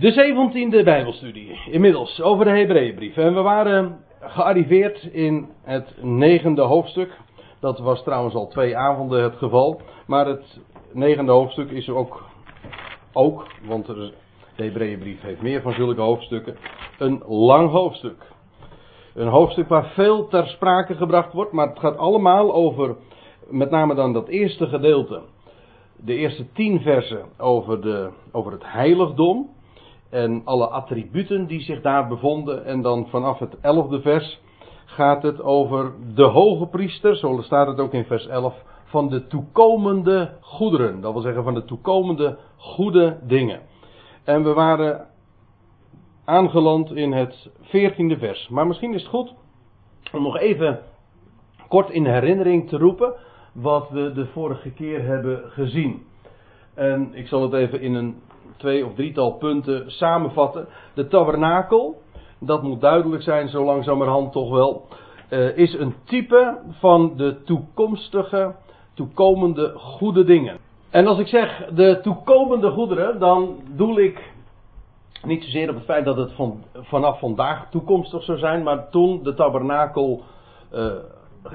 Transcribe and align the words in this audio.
De 0.00 0.12
zeventiende 0.12 0.82
Bijbelstudie, 0.82 1.60
inmiddels 1.70 2.22
over 2.22 2.44
de 2.44 2.50
Hebreeënbrief. 2.50 3.16
En 3.16 3.34
we 3.34 3.40
waren 3.40 4.04
gearriveerd 4.20 5.02
in 5.12 5.48
het 5.62 6.02
negende 6.02 6.62
hoofdstuk. 6.62 7.18
Dat 7.60 7.78
was 7.78 8.02
trouwens 8.02 8.34
al 8.34 8.48
twee 8.48 8.76
avonden 8.76 9.22
het 9.22 9.36
geval. 9.36 9.80
Maar 10.06 10.26
het 10.26 10.60
negende 10.92 11.32
hoofdstuk 11.32 11.70
is 11.70 11.88
ook, 11.88 12.22
ook 13.12 13.46
want 13.66 13.86
de 13.86 14.12
Hebreeënbrief 14.54 15.20
heeft 15.20 15.42
meer 15.42 15.62
van 15.62 15.72
zulke 15.72 16.00
hoofdstukken, 16.00 16.56
een 16.98 17.22
lang 17.26 17.70
hoofdstuk. 17.70 18.32
Een 19.14 19.28
hoofdstuk 19.28 19.68
waar 19.68 19.86
veel 19.86 20.28
ter 20.28 20.46
sprake 20.46 20.94
gebracht 20.94 21.32
wordt, 21.32 21.52
maar 21.52 21.68
het 21.68 21.78
gaat 21.78 21.96
allemaal 21.96 22.54
over, 22.54 22.96
met 23.48 23.70
name 23.70 23.94
dan 23.94 24.12
dat 24.12 24.28
eerste 24.28 24.66
gedeelte. 24.66 25.22
De 25.96 26.14
eerste 26.14 26.52
tien 26.52 26.80
versen 26.80 27.24
over, 27.38 27.80
de, 27.80 28.10
over 28.32 28.52
het 28.52 28.64
heiligdom 28.66 29.52
en 30.14 30.42
alle 30.44 30.66
attributen 30.68 31.46
die 31.46 31.60
zich 31.60 31.80
daar 31.80 32.08
bevonden. 32.08 32.64
En 32.64 32.82
dan 32.82 33.06
vanaf 33.08 33.38
het 33.38 33.60
elfde 33.60 34.00
vers 34.00 34.40
gaat 34.84 35.22
het 35.22 35.42
over 35.42 35.92
de 36.14 36.24
hoge 36.24 36.66
priester, 36.66 37.16
zo 37.16 37.40
staat 37.42 37.66
het 37.66 37.80
ook 37.80 37.92
in 37.92 38.04
vers 38.04 38.26
11, 38.26 38.54
van 38.84 39.08
de 39.08 39.26
toekomende 39.26 40.36
goederen. 40.40 41.00
Dat 41.00 41.12
wil 41.12 41.22
zeggen 41.22 41.44
van 41.44 41.54
de 41.54 41.64
toekomende 41.64 42.38
goede 42.56 43.18
dingen. 43.22 43.60
En 44.24 44.44
we 44.44 44.52
waren 44.52 45.06
aangeland 46.24 46.92
in 46.92 47.12
het 47.12 47.50
veertiende 47.60 48.18
vers. 48.18 48.48
Maar 48.48 48.66
misschien 48.66 48.94
is 48.94 49.00
het 49.00 49.10
goed 49.10 49.34
om 50.12 50.22
nog 50.22 50.38
even 50.38 50.80
kort 51.68 51.90
in 51.90 52.06
herinnering 52.06 52.68
te 52.68 52.78
roepen 52.78 53.14
wat 53.52 53.90
we 53.90 54.12
de 54.12 54.26
vorige 54.26 54.70
keer 54.70 55.04
hebben 55.04 55.42
gezien. 55.50 56.02
En 56.74 57.10
ik 57.14 57.26
zal 57.26 57.42
het 57.42 57.52
even 57.52 57.80
in 57.80 57.94
een 57.94 58.16
twee 58.56 58.86
of 58.86 58.94
drietal 58.94 59.32
punten 59.32 59.90
samenvatten. 59.90 60.66
De 60.94 61.08
tabernakel, 61.08 62.02
dat 62.38 62.62
moet 62.62 62.80
duidelijk 62.80 63.22
zijn 63.22 63.48
zo 63.48 63.64
langzamerhand 63.64 64.32
toch 64.32 64.50
wel, 64.50 64.88
uh, 65.30 65.56
is 65.56 65.74
een 65.74 65.94
type 66.04 66.58
van 66.70 67.12
de 67.16 67.42
toekomstige, 67.44 68.54
toekomende 68.94 69.72
goede 69.76 70.24
dingen. 70.24 70.58
En 70.90 71.06
als 71.06 71.18
ik 71.18 71.26
zeg 71.26 71.66
de 71.74 72.00
toekomende 72.02 72.70
goederen, 72.70 73.18
dan 73.18 73.56
doel 73.70 73.98
ik 73.98 74.32
niet 75.22 75.44
zozeer 75.44 75.68
op 75.68 75.74
het 75.74 75.84
feit 75.84 76.04
dat 76.04 76.16
het 76.16 76.32
van, 76.32 76.62
vanaf 76.74 77.18
vandaag 77.18 77.70
toekomstig 77.70 78.22
zou 78.22 78.38
zijn, 78.38 78.62
maar 78.62 78.88
toen 78.90 79.22
de 79.22 79.34
tabernakel 79.34 80.22
uh, 80.72 80.92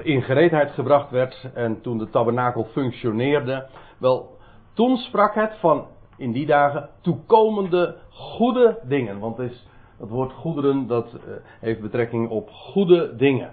in 0.02 0.22
gereedheid 0.22 0.70
gebracht 0.70 1.10
werd 1.10 1.50
en 1.54 1.80
toen 1.80 1.98
de 1.98 2.10
tabernakel 2.10 2.64
functioneerde, 2.64 3.66
wel, 3.98 4.36
toen 4.74 4.96
sprak 4.96 5.34
het 5.34 5.52
van 5.60 5.86
in 6.20 6.32
die 6.32 6.46
dagen 6.46 6.88
toekomende 7.00 7.96
goede 8.10 8.78
dingen. 8.82 9.18
Want 9.18 9.36
het, 9.36 9.50
is, 9.50 9.66
het 9.98 10.08
woord 10.08 10.32
goederen 10.32 10.86
dat 10.86 11.06
uh, 11.14 11.20
heeft 11.60 11.80
betrekking 11.80 12.28
op 12.28 12.50
goede 12.50 13.16
dingen. 13.16 13.50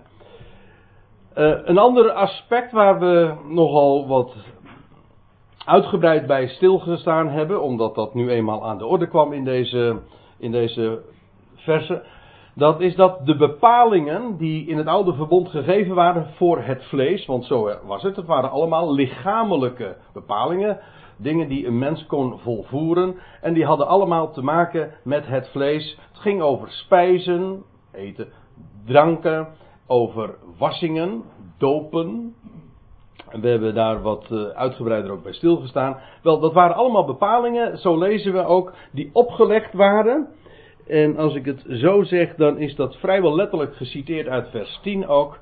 Uh, 1.35 1.59
een 1.63 1.77
ander 1.77 2.11
aspect 2.11 2.71
waar 2.71 2.99
we 2.99 3.33
nogal 3.47 4.07
wat 4.07 4.35
uitgebreid 5.65 6.27
bij 6.27 6.47
stilgestaan 6.47 7.29
hebben, 7.29 7.61
omdat 7.61 7.95
dat 7.95 8.13
nu 8.13 8.29
eenmaal 8.29 8.65
aan 8.65 8.77
de 8.77 8.85
orde 8.85 9.07
kwam 9.07 9.33
in 9.33 9.43
deze, 9.43 9.99
in 10.37 10.51
deze 10.51 11.01
versen. 11.55 12.01
Dat 12.55 12.81
is 12.81 12.95
dat 12.95 13.25
de 13.25 13.35
bepalingen 13.35 14.37
die 14.37 14.67
in 14.67 14.77
het 14.77 14.87
oude 14.87 15.13
verbond 15.13 15.49
gegeven 15.49 15.95
waren 15.95 16.27
voor 16.35 16.61
het 16.61 16.85
vlees, 16.85 17.25
want 17.25 17.45
zo 17.45 17.71
was 17.85 18.03
het, 18.03 18.15
het 18.15 18.25
waren 18.25 18.49
allemaal 18.49 18.93
lichamelijke 18.93 19.95
bepalingen, 20.13 20.79
dingen 21.17 21.47
die 21.47 21.67
een 21.67 21.77
mens 21.77 22.05
kon 22.05 22.39
volvoeren, 22.39 23.15
en 23.41 23.53
die 23.53 23.65
hadden 23.65 23.87
allemaal 23.87 24.31
te 24.31 24.41
maken 24.41 24.91
met 25.03 25.27
het 25.27 25.49
vlees. 25.49 25.99
Het 26.11 26.19
ging 26.19 26.41
over 26.41 26.71
spijzen, 26.71 27.63
eten, 27.91 28.27
dranken, 28.85 29.47
over 29.87 30.35
wassingen, 30.57 31.23
dopen, 31.57 32.35
en 33.29 33.41
we 33.41 33.47
hebben 33.47 33.73
daar 33.73 34.01
wat 34.01 34.27
uh, 34.31 34.47
uitgebreider 34.47 35.11
ook 35.11 35.23
bij 35.23 35.33
stilgestaan. 35.33 35.99
Wel, 36.23 36.39
dat 36.39 36.53
waren 36.53 36.75
allemaal 36.75 37.05
bepalingen, 37.05 37.77
zo 37.77 37.97
lezen 37.97 38.33
we 38.33 38.43
ook, 38.43 38.73
die 38.91 39.09
opgelegd 39.13 39.73
waren. 39.73 40.27
En 40.87 41.17
als 41.17 41.35
ik 41.35 41.45
het 41.45 41.65
zo 41.67 42.03
zeg, 42.03 42.35
dan 42.35 42.57
is 42.57 42.75
dat 42.75 42.95
vrijwel 42.95 43.35
letterlijk 43.35 43.75
geciteerd 43.75 44.27
uit 44.27 44.49
vers 44.49 44.79
10 44.81 45.07
ook. 45.07 45.39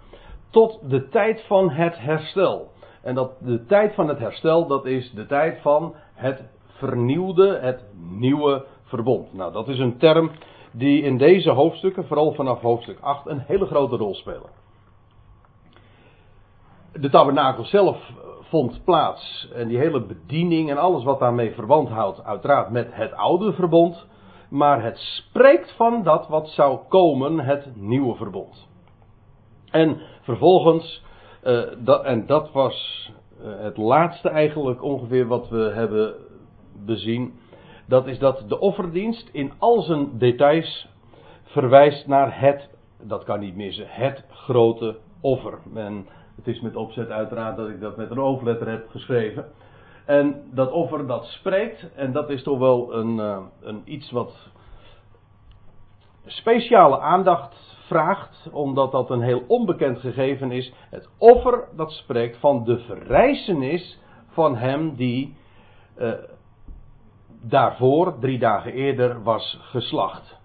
Tot 0.50 0.80
de 0.90 1.10
tijd 1.10 1.44
van 1.48 1.70
het 1.70 1.98
herstel. 1.98 2.72
En 3.06 3.16
dat 3.16 3.32
de 3.40 3.66
tijd 3.66 3.94
van 3.94 4.08
het 4.08 4.20
herstel, 4.20 4.68
dat 4.68 4.86
is 4.86 5.12
de 5.12 5.26
tijd 5.26 5.62
van 5.62 5.96
het 6.14 6.44
vernieuwde, 6.68 7.58
het 7.62 7.84
nieuwe 8.10 8.66
verbond. 8.84 9.34
Nou, 9.34 9.54
dat 9.54 9.68
is 9.68 9.80
een 9.80 9.98
term 9.98 10.32
die 10.72 11.02
in 11.02 11.18
deze 11.18 11.50
hoofdstukken, 11.50 12.08
vooral 12.08 12.34
vanaf 12.34 12.62
hoofdstuk 12.62 13.00
8, 13.00 13.28
een 13.28 13.40
hele 13.40 13.66
grote 13.66 13.96
rol 13.96 14.14
spelen 14.14 14.64
de 17.00 17.10
tabernakel 17.10 17.64
zelf 17.64 18.12
vond 18.42 18.84
plaats. 18.84 19.50
En 19.54 19.68
die 19.68 19.78
hele 19.78 20.06
bediening 20.06 20.70
en 20.70 20.78
alles 20.78 21.04
wat 21.04 21.20
daarmee 21.20 21.54
verband 21.54 21.90
houdt, 21.90 22.24
uiteraard 22.24 22.70
met 22.70 22.88
het 22.92 23.14
oude 23.14 23.54
verbond. 23.54 24.06
Maar 24.50 24.84
het 24.84 24.98
spreekt 24.98 25.72
van 25.76 26.04
dat 26.04 26.28
wat 26.28 26.48
zou 26.50 26.80
komen, 26.88 27.40
het 27.40 27.76
nieuwe 27.76 28.16
verbond. 28.16 28.68
En 29.72 30.02
vervolgens, 30.22 31.04
uh, 31.46 31.62
dat, 31.78 32.04
en 32.04 32.26
dat 32.26 32.52
was 32.52 33.10
uh, 33.42 33.48
het 33.58 33.78
laatste 33.78 34.30
eigenlijk 34.30 34.84
ongeveer 34.84 35.28
wat 35.28 35.50
we 35.50 35.72
hebben 35.74 36.14
bezien. 36.86 37.34
Dat 37.88 38.08
is 38.08 38.20
dat 38.20 38.44
de 38.48 38.60
offerdienst 38.60 39.30
in 39.32 39.52
al 39.58 39.82
zijn 39.82 40.18
details 40.18 40.88
verwijst 41.44 42.08
naar 42.08 42.40
het, 42.40 42.70
dat 43.02 43.24
kan 43.24 43.40
niet 43.40 43.56
missen, 43.56 43.86
het 43.88 44.24
grote 44.30 44.98
offer. 45.22 45.60
En 45.74 46.08
het 46.36 46.48
is 46.48 46.62
met 46.62 46.76
opzet 46.76 47.10
uiteraard 47.10 47.58
dat 47.58 47.70
ik 47.70 47.80
dat 47.80 47.98
met 47.98 48.12
een 48.12 48.18
hoofdletter 48.18 48.70
heb 48.70 48.90
geschreven. 48.90 49.46
En 50.06 50.44
dat 50.52 50.72
offer 50.72 51.08
dat 51.08 51.26
spreekt, 51.26 51.94
en 51.96 52.12
dat 52.12 52.30
is 52.30 52.44
toch 52.44 52.60
wel 52.60 52.94
een, 52.94 53.18
uh, 53.18 53.38
een 53.62 53.82
iets 53.86 54.12
wat 54.12 54.50
speciale 56.26 57.00
aandacht 57.00 57.75
vraagt, 57.88 58.50
omdat 58.52 58.92
dat 58.92 59.10
een 59.10 59.22
heel 59.22 59.44
onbekend 59.48 60.00
gegeven 60.00 60.52
is. 60.52 60.74
Het 60.90 61.10
offer 61.18 61.68
dat 61.76 61.92
spreekt 61.92 62.38
van 62.38 62.64
de 62.64 62.80
verrijzenis 62.80 64.00
van 64.28 64.56
hem 64.56 64.96
die 64.96 65.36
uh, 65.98 66.12
daarvoor, 67.42 68.20
drie 68.20 68.40
dagen 68.40 68.74
eerder, 68.74 69.24
was 69.24 69.60
geslacht. 69.62 70.38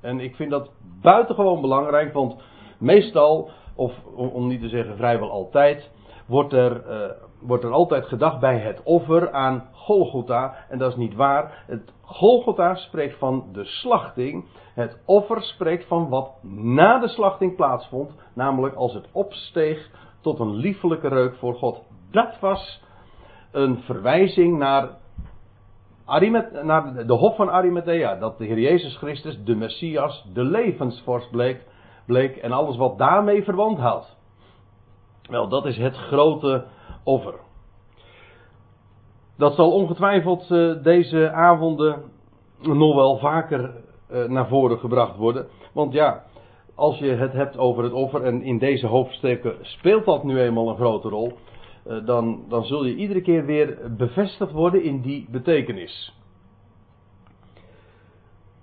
En 0.00 0.20
ik 0.20 0.36
vind 0.36 0.50
dat 0.50 0.70
buitengewoon 1.02 1.60
belangrijk, 1.60 2.12
want 2.12 2.42
meestal 2.78 3.50
of 3.74 3.92
om 4.14 4.46
niet 4.46 4.60
te 4.60 4.68
zeggen 4.68 4.96
vrijwel 4.96 5.30
altijd, 5.30 5.90
wordt 6.26 6.52
er, 6.52 6.82
uh, 6.88 7.10
wordt 7.40 7.64
er 7.64 7.72
altijd 7.72 8.06
gedacht 8.06 8.40
bij 8.40 8.58
het 8.58 8.82
offer 8.82 9.32
aan 9.32 9.68
Golgotha. 9.72 10.54
En 10.68 10.78
dat 10.78 10.90
is 10.90 10.96
niet 10.96 11.14
waar. 11.14 11.64
Het 11.66 11.92
Golgotha 12.02 12.74
spreekt 12.74 13.18
van 13.18 13.44
de 13.52 13.64
slachting. 13.64 14.44
Het 14.74 15.02
offer 15.04 15.42
spreekt 15.42 15.86
van 15.86 16.08
wat 16.08 16.42
na 16.42 16.98
de 16.98 17.08
slachting 17.08 17.56
plaatsvond. 17.56 18.10
Namelijk 18.34 18.74
als 18.74 18.94
het 18.94 19.08
opsteeg 19.12 19.90
tot 20.20 20.38
een 20.38 20.54
liefelijke 20.54 21.08
reuk 21.08 21.36
voor 21.36 21.54
God. 21.54 21.82
Dat 22.10 22.40
was 22.40 22.82
een 23.52 23.78
verwijzing 23.78 24.58
naar, 24.58 24.88
naar 26.62 27.06
de 27.06 27.12
hof 27.12 27.36
van 27.36 27.50
Arimathea. 27.50 28.14
Dat 28.14 28.38
de 28.38 28.44
Heer 28.44 28.60
Jezus 28.60 28.96
Christus, 28.96 29.44
de 29.44 29.54
Messias, 29.54 30.26
de 30.32 30.44
levensvorst 30.44 31.30
bleek 31.30 31.64
bleek 32.06 32.36
en 32.36 32.52
alles 32.52 32.76
wat 32.76 32.98
daarmee 32.98 33.42
verwant 33.42 33.78
houdt. 33.78 34.16
Wel, 35.30 35.48
dat 35.48 35.66
is 35.66 35.76
het 35.76 35.96
grote 35.96 36.64
offer. 37.06 37.34
Dat 39.36 39.54
zal 39.54 39.72
ongetwijfeld 39.72 40.50
uh, 40.50 40.82
deze 40.82 41.30
avonden 41.30 42.02
nog 42.62 42.94
wel 42.94 43.18
vaker 43.18 43.74
uh, 44.12 44.24
naar 44.24 44.48
voren 44.48 44.78
gebracht 44.78 45.16
worden. 45.16 45.46
Want 45.72 45.92
ja, 45.92 46.24
als 46.74 46.98
je 46.98 47.10
het 47.10 47.32
hebt 47.32 47.58
over 47.58 47.84
het 47.84 47.92
offer 47.92 48.22
en 48.22 48.42
in 48.42 48.58
deze 48.58 48.86
hoofdstukken 48.86 49.56
speelt 49.60 50.04
dat 50.04 50.24
nu 50.24 50.40
eenmaal 50.40 50.68
een 50.68 50.76
grote 50.76 51.08
rol. 51.08 51.32
Uh, 51.86 52.06
dan, 52.06 52.44
dan 52.48 52.64
zul 52.64 52.84
je 52.84 52.94
iedere 52.94 53.20
keer 53.20 53.44
weer 53.44 53.78
bevestigd 53.96 54.52
worden 54.52 54.82
in 54.82 55.00
die 55.00 55.26
betekenis. 55.30 56.14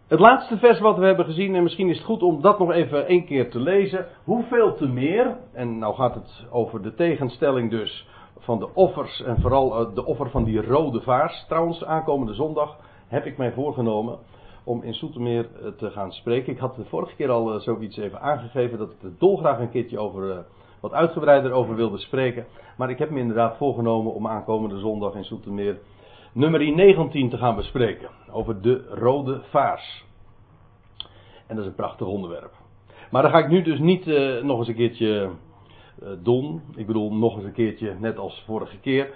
Het 0.07 0.19
laatste 0.19 0.57
vers 0.57 0.79
wat 0.79 0.97
we 0.97 1.06
hebben 1.06 1.25
gezien, 1.25 1.56
en 1.56 1.63
misschien 1.63 1.89
is 1.89 1.97
het 1.97 2.06
goed 2.06 2.23
om 2.23 2.41
dat 2.41 2.59
nog 2.59 2.71
even 2.71 3.07
één 3.07 3.25
keer 3.25 3.50
te 3.50 3.59
lezen. 3.59 4.07
Hoeveel 4.23 4.75
te 4.75 4.88
meer, 4.88 5.38
en 5.53 5.77
nou 5.77 5.95
gaat 5.95 6.15
het 6.15 6.45
over 6.51 6.81
de 6.81 6.94
tegenstelling 6.94 7.69
dus 7.69 8.07
van 8.44 8.60
de 8.60 8.74
offers 8.74 9.22
en 9.22 9.42
vooral 9.42 9.80
eh, 9.80 9.95
de 9.95 10.06
offer 10.06 10.30
van 10.30 10.44
die 10.44 10.62
rode 10.62 11.01
vaars. 11.01 11.45
Trouwens, 11.48 11.84
aankomende 11.84 12.34
zondag 12.34 12.78
heb 13.07 13.25
ik 13.25 13.38
mij 13.38 13.51
voorgenomen 13.51 14.18
om 14.63 14.84
in 14.84 14.94
Soetermeer 14.94 15.48
eh, 15.56 15.68
te 15.72 15.92
gaan 15.92 16.12
spreken. 16.12 16.54
Ik 16.54 16.60
had 16.60 16.75
de 16.75 16.86
vorige 16.86 17.16
keer 17.16 17.30
al 17.30 17.54
eh, 17.54 17.60
zoiets 17.60 17.98
even 17.98 18.22
aangegeven 18.22 18.78
dat 18.78 18.92
ik 18.92 19.01
er 19.01 19.18
dolgraag 19.18 19.60
een 19.60 19.69
keertje 19.69 20.00
over, 20.00 20.45
wat 20.80 20.94
uitgebreider 20.94 21.51
over 21.51 21.75
wilde 21.75 21.98
spreken. 21.98 22.45
Maar 22.78 22.90
ik 22.90 23.00
heb 23.00 23.10
me 23.10 23.19
inderdaad 23.19 23.57
voorgenomen 23.57 24.13
om 24.13 24.28
aankomende 24.28 24.80
zondag 24.80 25.16
in 25.16 25.24
Soetermeer 25.24 25.80
nummer 26.34 26.74
19 26.74 27.30
te 27.30 27.38
gaan 27.38 27.56
bespreken. 27.56 28.10
Over 28.31 28.62
de 28.62 28.86
rode 28.90 29.42
vaars. 29.50 30.06
En 31.48 31.56
dat 31.56 31.66
is 31.66 31.69
een 31.69 31.75
prachtig 31.75 32.07
onderwerp. 32.07 32.51
Maar 33.12 33.22
dat 33.22 33.31
ga 33.31 33.38
ik 33.38 33.50
nu 33.50 33.62
dus 33.62 33.80
niet 33.80 34.06
nog 34.44 34.60
eens 34.60 34.68
een 34.68 34.75
keertje 34.75 35.30
uh, 36.03 36.09
doen. 36.23 36.61
Ik 36.75 36.88
bedoel, 36.88 37.13
nog 37.13 37.35
eens 37.35 37.45
een 37.45 37.53
keertje 37.53 37.95
net 38.00 38.17
als 38.17 38.44
vorige 38.45 38.79
keer. 38.79 39.09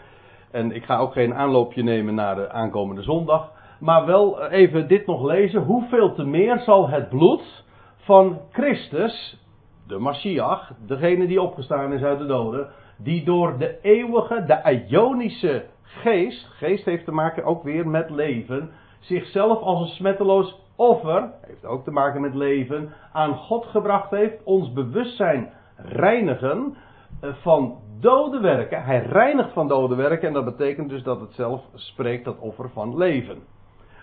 En 0.51 0.72
ik 0.72 0.84
ga 0.84 0.98
ook 0.98 1.12
geen 1.12 1.34
aanloopje 1.34 1.84
nemen 1.84 2.16
naar 2.16 2.36
de 2.36 2.51
aankomende 2.51 3.01
zondag. 3.01 3.51
Maar 3.80 4.06
wel 4.06 4.48
even 4.48 4.88
dit 4.88 5.06
nog 5.06 5.24
lezen. 5.24 5.62
Hoeveel 5.62 6.13
te 6.13 6.25
meer 6.25 6.60
zal 6.60 6.89
het 6.89 7.10
bloed 7.10 7.66
van 7.95 8.39
Christus, 8.51 9.45
de 9.88 9.98
Mashiach, 9.98 10.72
degene 10.86 11.28
die 11.28 11.42
opgestaan 11.42 11.94
is 11.94 12.01
uit 12.01 12.19
de 12.19 12.25
doden, 12.25 12.69
die 12.98 13.24
door 13.24 13.57
de 13.57 13.81
eeuwige, 13.81 14.44
de 14.45 14.86
Ionische 14.88 15.66
geest, 15.81 16.45
geest 16.45 16.86
heeft 16.86 17.06
te 17.06 17.12
maken 17.12 17.44
ook 17.44 17.63
weer 17.63 17.88
met 17.88 18.10
leven, 18.10 18.69
zichzelf 19.00 19.62
als 19.62 19.81
een 19.81 19.95
smetteloos 19.95 20.60
offer, 20.75 21.31
heeft 21.42 21.66
ook 21.66 21.83
te 21.83 21.92
maken 21.92 22.22
met 22.22 22.33
leven, 22.33 22.94
aan 23.13 23.36
God 23.36 23.66
gebracht 23.66 24.10
heeft, 24.10 24.44
ons 24.44 24.74
bewustzijn 24.74 25.50
reinigen 25.78 26.76
eh, 27.22 27.34
van 27.34 27.78
dode 28.00 28.40
werken. 28.40 28.84
Hij 28.84 29.00
reinigt 29.00 29.54
van 29.54 29.68
dode 29.68 29.96
werken 29.96 30.28
en 30.28 30.34
dat 30.34 30.46
betekent 30.46 30.90
dus 30.90 31.04
dat 31.04 31.20
het 31.20 31.34
zelf 31.34 31.62
spreekt, 31.74 32.26
dat 32.26 32.40
offer 32.40 32.70
van 32.70 32.98
leven. 32.98 33.38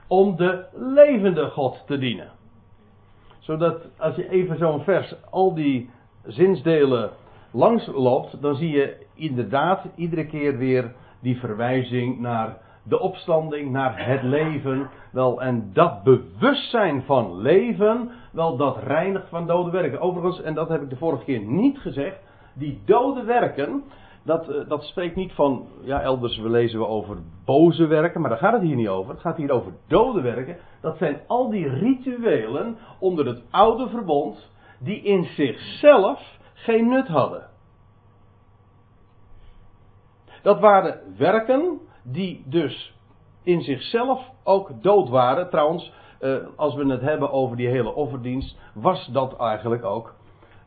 Om 0.06 0.36
de 0.36 0.64
levende 0.72 1.50
God 1.50 1.82
te 1.86 1.98
dienen. 1.98 2.30
Zodat 3.38 3.88
als 3.98 4.16
je 4.16 4.28
even 4.28 4.58
zo'n 4.58 4.80
vers, 4.80 5.14
al 5.30 5.54
die 5.54 5.90
zinsdelen 6.22 7.10
langs 7.52 7.86
loopt, 7.86 8.42
dan 8.42 8.54
zie 8.54 8.70
je 8.70 8.96
inderdaad 9.14 9.86
iedere 9.94 10.26
keer 10.26 10.56
weer 10.56 10.92
die 11.20 11.38
verwijzing 11.38 12.20
naar 12.20 12.56
de 12.84 13.00
opstanding, 13.00 13.70
naar 13.70 14.06
het 14.06 14.22
leven. 14.22 14.90
Wel, 15.12 15.42
en 15.42 15.70
dat 15.72 16.02
bewustzijn 16.02 17.02
van 17.02 17.40
leven, 17.40 18.10
wel, 18.32 18.56
dat 18.56 18.76
reinigt 18.82 19.28
van 19.28 19.46
dode 19.46 19.70
werken. 19.70 20.00
Overigens, 20.00 20.42
en 20.42 20.54
dat 20.54 20.68
heb 20.68 20.82
ik 20.82 20.90
de 20.90 20.96
vorige 20.96 21.24
keer 21.24 21.40
niet 21.40 21.78
gezegd, 21.78 22.16
die 22.54 22.80
dode 22.84 23.22
werken, 23.22 23.84
dat, 24.22 24.48
eh, 24.48 24.68
dat 24.68 24.82
spreekt 24.82 25.16
niet 25.16 25.32
van, 25.32 25.66
ja, 25.80 26.00
elders 26.00 26.38
lezen 26.38 26.78
we 26.78 26.86
over 26.86 27.16
boze 27.44 27.86
werken, 27.86 28.20
maar 28.20 28.30
daar 28.30 28.38
gaat 28.38 28.52
het 28.52 28.62
hier 28.62 28.76
niet 28.76 28.88
over. 28.88 29.12
Het 29.12 29.20
gaat 29.20 29.36
hier 29.36 29.50
over 29.50 29.72
dode 29.86 30.20
werken. 30.20 30.56
Dat 30.80 30.96
zijn 30.96 31.20
al 31.26 31.50
die 31.50 31.68
rituelen 31.68 32.76
onder 32.98 33.26
het 33.26 33.42
oude 33.50 33.88
verbond, 33.88 34.50
die 34.78 35.02
in 35.02 35.24
zichzelf 35.24 36.38
geen 36.54 36.88
nut 36.88 37.08
hadden. 37.08 37.46
Dat 40.42 40.60
waren 40.60 41.00
werken 41.16 41.80
die 42.04 42.42
dus 42.46 42.94
in 43.42 43.62
zichzelf 43.62 44.30
ook 44.42 44.82
dood 44.82 45.08
waren. 45.08 45.50
Trouwens, 45.50 45.92
eh, 46.20 46.36
als 46.56 46.74
we 46.74 46.86
het 46.86 47.00
hebben 47.00 47.32
over 47.32 47.56
die 47.56 47.68
hele 47.68 47.94
offerdienst, 47.94 48.58
was 48.74 49.08
dat 49.12 49.36
eigenlijk 49.36 49.84
ook. 49.84 50.14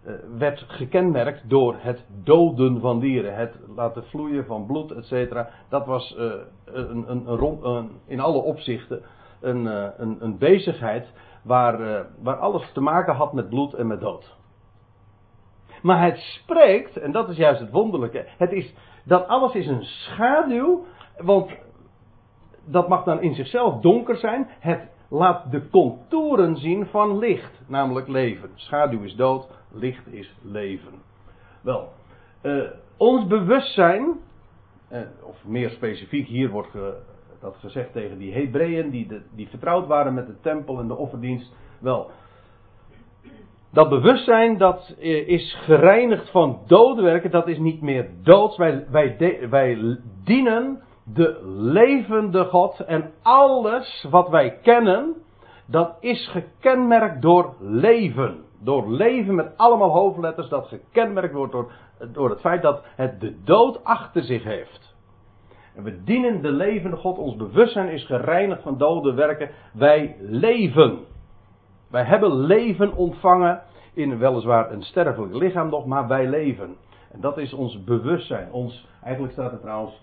Eh, 0.04 0.14
werd 0.38 0.66
gekenmerkt 0.68 1.50
door 1.50 1.76
het 1.78 2.06
doden 2.24 2.80
van 2.80 3.00
dieren, 3.00 3.36
het 3.36 3.56
laten 3.76 4.04
vloeien 4.04 4.46
van 4.46 4.66
bloed, 4.66 4.92
etc. 4.92 5.46
Dat 5.70 5.86
was 5.86 6.16
uh, 6.18 6.34
een, 6.66 7.12
een, 7.12 7.64
een, 7.64 7.90
in 8.06 8.20
alle 8.20 8.42
opzichten 8.42 9.02
een, 9.42 9.66
een 10.24 10.38
bezigheid 10.38 11.12
waar, 11.44 12.06
waar 12.22 12.36
alles 12.36 12.72
te 12.72 12.82
maken 12.82 13.16
had 13.16 13.34
met 13.34 13.50
bloed 13.50 13.74
en 13.74 13.88
met 13.88 14.00
dood. 14.00 14.36
Maar 15.82 16.04
het 16.04 16.18
spreekt, 16.18 16.98
en 16.98 17.12
dat 17.12 17.30
is 17.30 17.38
juist 17.38 17.60
het 17.60 17.72
wonderlijke, 17.72 18.26
het 18.38 18.52
is, 18.52 18.74
dat 19.04 19.28
alles 19.28 19.54
is 19.54 19.68
een 19.68 19.84
schaduw, 19.84 20.86
want 21.18 21.52
dat 22.66 22.88
mag 22.88 23.04
dan 23.04 23.22
in 23.22 23.36
zichzelf 23.36 23.82
donker 23.82 24.18
zijn. 24.18 24.48
Het 24.60 24.88
laat 25.10 25.52
de 25.52 25.70
contouren 25.70 26.58
zien 26.58 26.86
van 26.86 27.18
licht, 27.18 27.62
namelijk 27.68 28.08
leven. 28.08 28.50
Schaduw 28.56 29.02
is 29.02 29.16
dood, 29.16 29.48
licht 29.72 30.14
is 30.14 30.36
leven. 30.42 30.94
Wel, 31.62 31.90
uh, 32.44 32.64
ons 32.98 33.28
bewustzijn, 33.28 34.20
uh, 34.92 35.00
of 35.24 35.46
meer 35.46 35.70
specifiek, 35.70 36.28
hier 36.28 36.50
wordt 36.50 36.72
dat 37.40 37.56
gezegd 37.60 37.92
tegen 37.92 38.18
die 38.18 38.34
Hebreeën 38.34 38.90
die, 38.90 39.22
die 39.36 39.48
vertrouwd 39.48 39.88
waren 39.88 40.14
met 40.14 40.28
de 40.28 40.40
tempel 40.42 40.80
en 40.80 40.88
de 40.88 40.96
offerdienst. 40.96 41.56
Wel, 41.80 42.12
dat 43.72 43.90
bewustzijn 43.90 44.58
dat 44.58 44.96
eh, 45.00 45.28
is 45.28 45.58
gereinigd 45.60 46.30
van 46.30 46.60
dode 46.68 47.02
werken, 47.02 47.32
dat 47.32 47.48
is 47.48 47.58
niet 47.58 47.82
meer 47.82 48.10
doods. 48.24 48.58
Wij, 48.58 48.86
wij, 48.90 49.40
wij 49.50 49.98
dienen 50.24 50.82
de 51.14 51.42
levende 51.58 52.46
God 52.46 52.80
en 52.80 53.12
alles 53.22 54.06
wat 54.10 54.30
wij 54.30 54.58
kennen, 54.62 55.16
dat 55.66 55.98
is 56.00 56.28
gekenmerkt 56.28 57.22
door 57.22 57.54
leven. 57.60 58.46
Door 58.60 58.92
leven 58.92 59.36
met 59.36 59.58
allemaal 59.58 59.90
hoofdletters 59.90 60.50
dat 60.50 60.68
gekenmerkt 60.68 61.34
wordt 61.34 61.52
door, 61.52 61.72
door 62.12 62.30
het 62.30 62.40
feit 62.40 62.62
dat 62.62 62.84
het 62.96 63.22
de 63.22 63.44
dood 63.44 63.84
achter 63.84 64.24
zich 64.24 64.44
heeft. 64.44 64.96
En 65.76 65.84
we 65.84 66.04
dienen 66.04 66.42
de 66.42 66.52
levende 66.52 66.98
God, 66.98 67.18
ons 67.18 67.36
bewustzijn 67.36 67.90
is 67.90 68.06
gereinigd 68.06 68.62
van 68.62 68.78
dode 68.78 69.14
werken. 69.14 69.50
Wij 69.74 70.16
leven. 70.20 71.00
Wij 71.90 72.04
hebben 72.04 72.40
leven 72.40 72.96
ontvangen 72.96 73.62
in 73.94 74.18
weliswaar 74.18 74.72
een 74.72 74.84
sterfelijk 74.84 75.34
lichaam 75.34 75.70
nog, 75.70 75.86
maar 75.86 76.08
wij 76.08 76.28
leven. 76.28 76.76
En 77.12 77.22
dat 77.22 77.38
is 77.38 77.54
ons 77.54 77.84
bewustzijn. 77.84 78.52
Ons, 78.52 78.88
eigenlijk 79.04 79.34
staat 79.34 79.52
er 79.52 79.60
trouwens, 79.60 80.02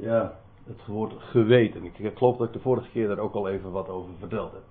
ja, 0.00 0.32
het 0.66 0.86
woord 0.86 1.12
geweten. 1.18 1.84
Ik 1.84 2.12
geloof 2.14 2.36
dat 2.36 2.46
ik 2.46 2.52
de 2.52 2.60
vorige 2.60 2.90
keer 2.90 3.08
daar 3.08 3.18
ook 3.18 3.34
al 3.34 3.48
even 3.48 3.70
wat 3.70 3.88
over 3.88 4.10
verteld 4.18 4.52
heb. 4.52 4.62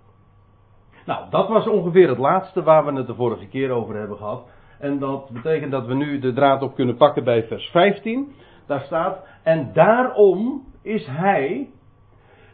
Nou, 1.05 1.29
dat 1.29 1.47
was 1.47 1.67
ongeveer 1.67 2.09
het 2.09 2.17
laatste 2.17 2.63
waar 2.63 2.85
we 2.85 2.93
het 2.93 3.07
de 3.07 3.15
vorige 3.15 3.47
keer 3.47 3.69
over 3.69 3.95
hebben 3.95 4.17
gehad. 4.17 4.47
En 4.79 4.99
dat 4.99 5.29
betekent 5.29 5.71
dat 5.71 5.85
we 5.85 5.93
nu 5.93 6.19
de 6.19 6.33
draad 6.33 6.61
op 6.61 6.75
kunnen 6.75 6.97
pakken 6.97 7.23
bij 7.23 7.47
vers 7.47 7.69
15. 7.69 8.33
Daar 8.65 8.81
staat, 8.81 9.25
en 9.43 9.73
daarom 9.73 10.63
is 10.81 11.05
hij 11.05 11.69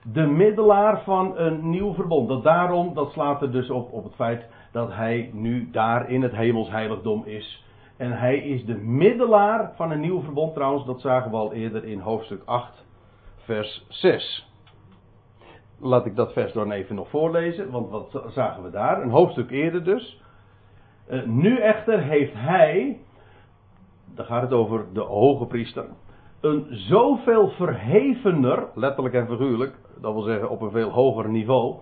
de 0.03 0.25
middelaar 0.25 1.03
van 1.03 1.37
een 1.37 1.69
nieuw 1.69 1.93
verbond. 1.93 2.27
Dat 2.27 2.43
daarom, 2.43 2.93
dat 2.93 3.11
slaat 3.11 3.41
er 3.41 3.51
dus 3.51 3.69
op, 3.69 3.91
op 3.91 4.03
het 4.03 4.15
feit 4.15 4.45
dat 4.71 4.93
hij 4.93 5.29
nu 5.33 5.69
daar 5.71 6.09
in 6.09 6.21
het 6.21 6.35
hemelsheiligdom 6.35 7.23
is. 7.25 7.64
En 7.97 8.11
hij 8.11 8.37
is 8.37 8.65
de 8.65 8.77
middelaar 8.77 9.71
van 9.75 9.91
een 9.91 9.99
nieuw 9.99 10.21
verbond 10.21 10.53
trouwens, 10.53 10.85
dat 10.85 11.01
zagen 11.01 11.31
we 11.31 11.37
al 11.37 11.53
eerder 11.53 11.83
in 11.83 11.99
hoofdstuk 11.99 12.41
8, 12.45 12.85
vers 13.37 13.85
6. 13.89 14.53
Laat 15.79 16.05
ik 16.05 16.15
dat 16.15 16.33
vers 16.33 16.53
dan 16.53 16.71
even 16.71 16.95
nog 16.95 17.09
voorlezen, 17.09 17.71
want 17.71 17.89
wat 17.89 18.23
zagen 18.27 18.63
we 18.63 18.69
daar? 18.69 19.01
Een 19.01 19.09
hoofdstuk 19.09 19.51
eerder 19.51 19.83
dus. 19.83 20.21
Uh, 21.09 21.25
nu 21.25 21.57
echter 21.57 22.01
heeft 22.01 22.33
hij, 22.33 22.99
daar 24.15 24.25
gaat 24.25 24.41
het 24.41 24.53
over 24.53 24.85
de 24.93 25.01
hoge 25.01 25.45
priester, 25.45 25.85
een 26.41 26.65
zoveel 26.69 27.49
verhevener, 27.49 28.67
letterlijk 28.73 29.15
en 29.15 29.27
figuurlijk, 29.27 29.75
dat 30.01 30.13
wil 30.13 30.21
zeggen 30.21 30.49
op 30.49 30.61
een 30.61 30.71
veel 30.71 30.89
hoger 30.89 31.29
niveau, 31.29 31.75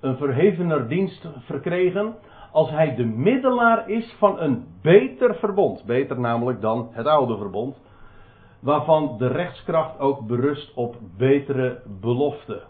een 0.00 0.16
verhevener 0.16 0.88
dienst 0.88 1.28
verkregen 1.38 2.14
als 2.52 2.70
hij 2.70 2.94
de 2.94 3.04
middelaar 3.04 3.88
is 3.88 4.14
van 4.18 4.40
een 4.40 4.66
beter 4.82 5.34
verbond. 5.34 5.84
Beter 5.84 6.20
namelijk 6.20 6.60
dan 6.60 6.88
het 6.90 7.06
oude 7.06 7.36
verbond. 7.36 7.76
Waarvan 8.60 9.14
de 9.18 9.26
rechtskracht 9.26 9.98
ook 9.98 10.26
berust 10.26 10.74
op 10.74 10.96
betere 11.16 11.82
beloften. 12.00 12.62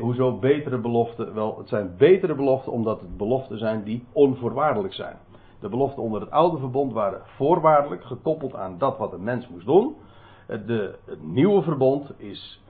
hoezo 0.00 0.38
betere 0.38 0.78
beloften? 0.78 1.34
Wel, 1.34 1.58
het 1.58 1.68
zijn 1.68 1.94
betere 1.98 2.34
beloften 2.34 2.72
omdat 2.72 3.00
het 3.00 3.16
beloften 3.16 3.58
zijn 3.58 3.82
die 3.82 4.06
onvoorwaardelijk 4.12 4.94
zijn. 4.94 5.16
De 5.60 5.68
beloften 5.68 6.02
onder 6.02 6.20
het 6.20 6.30
oude 6.30 6.58
verbond 6.58 6.92
waren 6.92 7.20
voorwaardelijk, 7.24 8.04
gekoppeld 8.04 8.54
aan 8.54 8.78
dat 8.78 8.98
wat 8.98 9.12
een 9.12 9.24
mens 9.24 9.48
moest 9.48 9.66
doen. 9.66 9.96
De, 10.46 10.94
het 11.04 11.22
nieuwe 11.22 11.62
verbond 11.62 12.12
is 12.16 12.60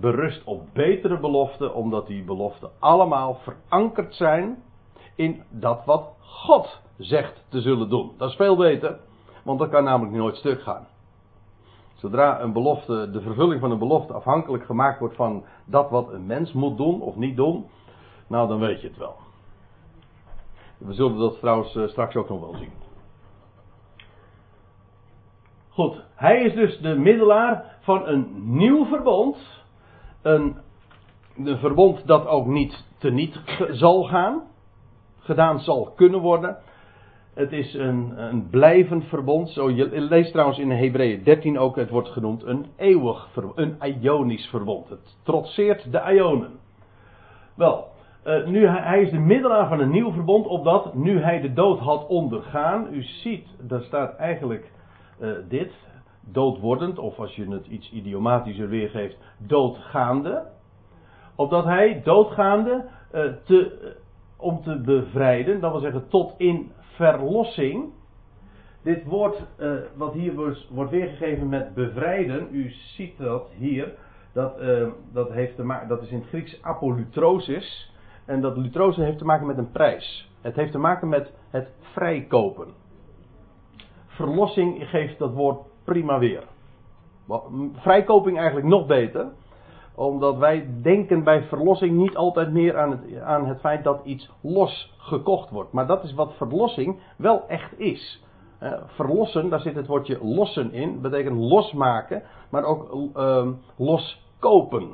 berust 0.00 0.44
op 0.44 0.62
betere 0.72 1.20
beloften, 1.20 1.74
omdat 1.74 2.06
die 2.06 2.24
beloften 2.24 2.70
allemaal 2.78 3.34
verankerd 3.34 4.14
zijn 4.14 4.62
in 5.20 5.42
dat 5.48 5.84
wat 5.84 6.08
God 6.20 6.80
zegt 6.98 7.44
te 7.48 7.60
zullen 7.60 7.88
doen. 7.88 8.12
Dat 8.16 8.30
is 8.30 8.36
veel 8.36 8.56
beter, 8.56 8.98
want 9.44 9.58
dat 9.58 9.70
kan 9.70 9.84
namelijk 9.84 10.16
nooit 10.16 10.36
stuk 10.36 10.62
gaan. 10.62 10.86
Zodra 11.94 12.40
een 12.40 12.52
belofte, 12.52 13.10
de 13.10 13.20
vervulling 13.20 13.60
van 13.60 13.70
een 13.70 13.78
belofte 13.78 14.12
afhankelijk 14.12 14.64
gemaakt 14.64 14.98
wordt 14.98 15.16
van 15.16 15.44
dat 15.64 15.90
wat 15.90 16.12
een 16.12 16.26
mens 16.26 16.52
moet 16.52 16.76
doen 16.76 17.00
of 17.00 17.16
niet 17.16 17.36
doen, 17.36 17.66
nou 18.26 18.48
dan 18.48 18.58
weet 18.58 18.80
je 18.80 18.88
het 18.88 18.96
wel. 18.96 19.16
We 20.78 20.92
zullen 20.92 21.18
dat 21.18 21.38
trouwens 21.38 21.76
eh, 21.76 21.88
straks 21.88 22.16
ook 22.16 22.28
nog 22.28 22.40
wel 22.40 22.54
zien. 22.54 22.72
Goed, 25.68 26.04
hij 26.14 26.42
is 26.42 26.54
dus 26.54 26.78
de 26.78 26.94
middelaar 26.94 27.78
van 27.80 28.06
een 28.06 28.56
nieuw 28.56 28.84
verbond. 28.84 29.36
Een, 30.22 30.56
een 31.36 31.58
verbond 31.58 32.06
dat 32.06 32.26
ook 32.26 32.46
niet 32.46 32.84
teniet 32.98 33.40
zal 33.70 34.02
gaan 34.02 34.42
gedaan 35.20 35.60
zal 35.60 35.92
kunnen 35.96 36.20
worden. 36.20 36.56
Het 37.34 37.52
is 37.52 37.74
een, 37.74 38.12
een 38.16 38.48
blijvend 38.50 39.04
verbond. 39.04 39.50
Zo, 39.50 39.70
je 39.70 40.00
leest 40.00 40.30
trouwens 40.30 40.58
in 40.58 40.70
Hebreeën 40.70 41.22
13 41.24 41.58
ook, 41.58 41.76
het 41.76 41.90
wordt 41.90 42.08
genoemd 42.08 42.42
een 42.42 42.66
eeuwig 42.76 43.28
verbond, 43.32 43.58
een 43.58 44.02
ionisch 44.02 44.46
verbond. 44.46 44.88
Het 44.88 45.16
trotseert 45.22 45.92
de 45.92 46.12
ionen. 46.14 46.50
Wel, 47.54 47.88
uh, 48.26 48.46
nu 48.46 48.66
hij, 48.66 49.02
is 49.02 49.10
de 49.10 49.18
middelaar 49.18 49.68
van 49.68 49.80
een 49.80 49.90
nieuw 49.90 50.12
verbond, 50.12 50.46
opdat 50.46 50.94
nu 50.94 51.20
hij 51.20 51.40
de 51.40 51.52
dood 51.52 51.78
had 51.78 52.06
ondergaan. 52.06 52.88
U 52.94 53.02
ziet, 53.02 53.46
daar 53.60 53.82
staat 53.82 54.16
eigenlijk 54.16 54.70
uh, 55.20 55.32
dit, 55.48 55.72
doodwordend, 56.20 56.98
of 56.98 57.18
als 57.18 57.36
je 57.36 57.50
het 57.50 57.66
iets 57.66 57.92
idiomatischer 57.92 58.68
weergeeft, 58.68 59.16
doodgaande. 59.38 60.46
Opdat 61.34 61.64
hij, 61.64 62.00
doodgaande, 62.04 62.84
uh, 63.14 63.24
te, 63.44 63.94
om 64.40 64.62
te 64.62 64.80
bevrijden, 64.80 65.60
dat 65.60 65.70
wil 65.70 65.80
zeggen 65.80 66.08
tot 66.08 66.34
in 66.36 66.72
verlossing. 66.78 67.92
Dit 68.82 69.04
woord 69.04 69.46
uh, 69.58 69.72
wat 69.96 70.12
hier 70.12 70.34
wordt 70.70 70.90
weergegeven 70.90 71.48
met 71.48 71.74
bevrijden, 71.74 72.48
u 72.50 72.70
ziet 72.70 73.18
dat 73.18 73.48
hier, 73.56 73.94
dat, 74.32 74.60
uh, 74.60 74.88
dat, 75.12 75.30
heeft 75.30 75.56
te 75.56 75.64
maken, 75.64 75.88
dat 75.88 76.02
is 76.02 76.10
in 76.10 76.18
het 76.18 76.28
Grieks 76.28 76.62
apolutrosis. 76.62 77.92
En 78.24 78.40
dat 78.40 78.56
lutrose 78.56 79.02
heeft 79.02 79.18
te 79.18 79.24
maken 79.24 79.46
met 79.46 79.58
een 79.58 79.70
prijs. 79.70 80.30
Het 80.40 80.56
heeft 80.56 80.72
te 80.72 80.78
maken 80.78 81.08
met 81.08 81.32
het 81.50 81.68
vrijkopen. 81.80 82.68
Verlossing 84.06 84.88
geeft 84.88 85.18
dat 85.18 85.32
woord 85.32 85.58
prima 85.84 86.18
weer. 86.18 86.42
Vrijkoping 87.72 88.36
eigenlijk 88.36 88.66
nog 88.66 88.86
beter 88.86 89.26
omdat 90.06 90.36
wij 90.36 90.70
denken 90.82 91.24
bij 91.24 91.42
verlossing 91.42 91.96
niet 91.96 92.16
altijd 92.16 92.52
meer 92.52 92.78
aan 92.78 92.90
het, 92.90 93.20
aan 93.20 93.46
het 93.46 93.60
feit 93.60 93.84
dat 93.84 94.04
iets 94.04 94.30
los 94.40 94.94
gekocht 94.98 95.50
wordt. 95.50 95.72
Maar 95.72 95.86
dat 95.86 96.04
is 96.04 96.14
wat 96.14 96.34
verlossing 96.36 96.98
wel 97.16 97.48
echt 97.48 97.78
is. 97.78 98.24
verlossen, 98.86 99.48
daar 99.48 99.60
zit 99.60 99.74
het 99.74 99.86
woordje 99.86 100.24
lossen 100.24 100.72
in, 100.72 101.00
betekent 101.00 101.36
losmaken, 101.36 102.22
maar 102.50 102.64
ook 102.64 103.10
uh, 103.16 103.48
loskopen. 103.76 104.88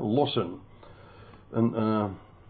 lossen. 0.00 0.50
Een, 1.50 1.72
uh, 1.76 2.04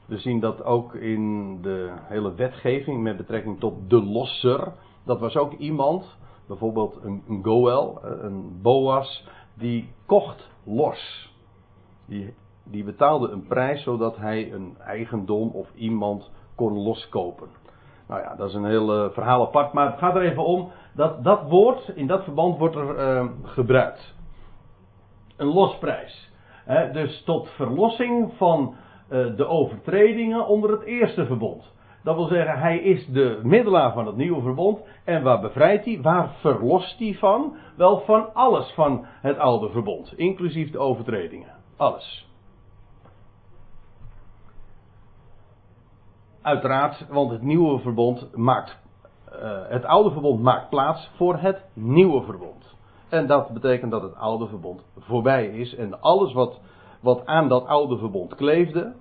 we 0.06 0.18
zien 0.18 0.40
dat 0.40 0.64
ook 0.64 0.94
in 0.94 1.58
de 1.62 1.92
hele 2.02 2.34
wetgeving 2.34 3.02
met 3.02 3.16
betrekking 3.16 3.60
tot 3.60 3.90
de 3.90 4.02
losser. 4.02 4.72
Dat 5.04 5.20
was 5.20 5.36
ook 5.36 5.52
iemand, 5.52 6.16
bijvoorbeeld 6.46 6.98
een, 7.02 7.22
een 7.28 7.44
Goel, 7.44 7.98
een 8.02 8.58
Boas, 8.62 9.24
die 9.54 9.88
kocht 10.06 10.50
los. 10.64 11.32
Die, 12.06 12.34
die 12.64 12.84
betaalde 12.84 13.28
een 13.28 13.46
prijs 13.46 13.82
zodat 13.82 14.16
hij 14.16 14.52
een 14.52 14.76
eigendom 14.78 15.48
of 15.48 15.74
iemand 15.74 16.30
kon 16.54 16.72
loskopen. 16.72 17.48
Nou 18.08 18.20
ja, 18.20 18.34
dat 18.34 18.48
is 18.48 18.54
een 18.54 18.64
heel 18.64 19.04
uh, 19.04 19.10
verhaal 19.10 19.46
apart, 19.46 19.72
maar 19.72 19.86
het 19.90 19.98
gaat 19.98 20.14
er 20.14 20.22
even 20.22 20.44
om 20.44 20.70
dat 20.94 21.24
dat 21.24 21.48
woord, 21.48 21.88
in 21.94 22.06
dat 22.06 22.24
verband 22.24 22.58
wordt 22.58 22.76
er 22.76 22.98
uh, 22.98 23.30
gebruikt. 23.42 24.14
Een 25.36 25.46
losprijs. 25.46 26.32
He, 26.64 26.92
dus 26.92 27.22
tot 27.24 27.48
verlossing 27.48 28.32
van 28.36 28.74
uh, 29.10 29.36
de 29.36 29.46
overtredingen 29.46 30.46
onder 30.46 30.70
het 30.70 30.82
eerste 30.82 31.26
verbond. 31.26 31.73
Dat 32.04 32.14
wil 32.14 32.26
zeggen, 32.26 32.58
hij 32.58 32.78
is 32.78 33.06
de 33.06 33.40
middelaar 33.42 33.92
van 33.92 34.06
het 34.06 34.16
nieuwe 34.16 34.42
verbond. 34.42 34.80
En 35.04 35.22
waar 35.22 35.40
bevrijdt 35.40 35.84
hij? 35.84 36.00
Waar 36.02 36.30
verlost 36.40 36.98
hij 36.98 37.14
van? 37.14 37.56
Wel 37.76 38.00
van 38.00 38.34
alles 38.34 38.70
van 38.70 39.04
het 39.06 39.38
oude 39.38 39.68
verbond. 39.68 40.18
Inclusief 40.18 40.70
de 40.70 40.78
overtredingen. 40.78 41.54
Alles. 41.76 42.28
Uiteraard, 46.42 47.06
want 47.08 47.30
het 47.30 47.42
nieuwe 47.42 47.78
verbond 47.78 48.36
maakt. 48.36 48.78
Uh, 49.32 49.68
het 49.68 49.84
oude 49.84 50.10
verbond 50.10 50.42
maakt 50.42 50.68
plaats 50.68 51.10
voor 51.16 51.36
het 51.36 51.64
nieuwe 51.72 52.22
verbond. 52.22 52.76
En 53.08 53.26
dat 53.26 53.48
betekent 53.48 53.90
dat 53.90 54.02
het 54.02 54.14
oude 54.14 54.46
verbond 54.46 54.84
voorbij 54.98 55.46
is. 55.46 55.74
En 55.74 56.00
alles 56.00 56.32
wat, 56.32 56.60
wat 57.00 57.26
aan 57.26 57.48
dat 57.48 57.66
oude 57.66 57.98
verbond 57.98 58.34
kleefde. 58.34 58.94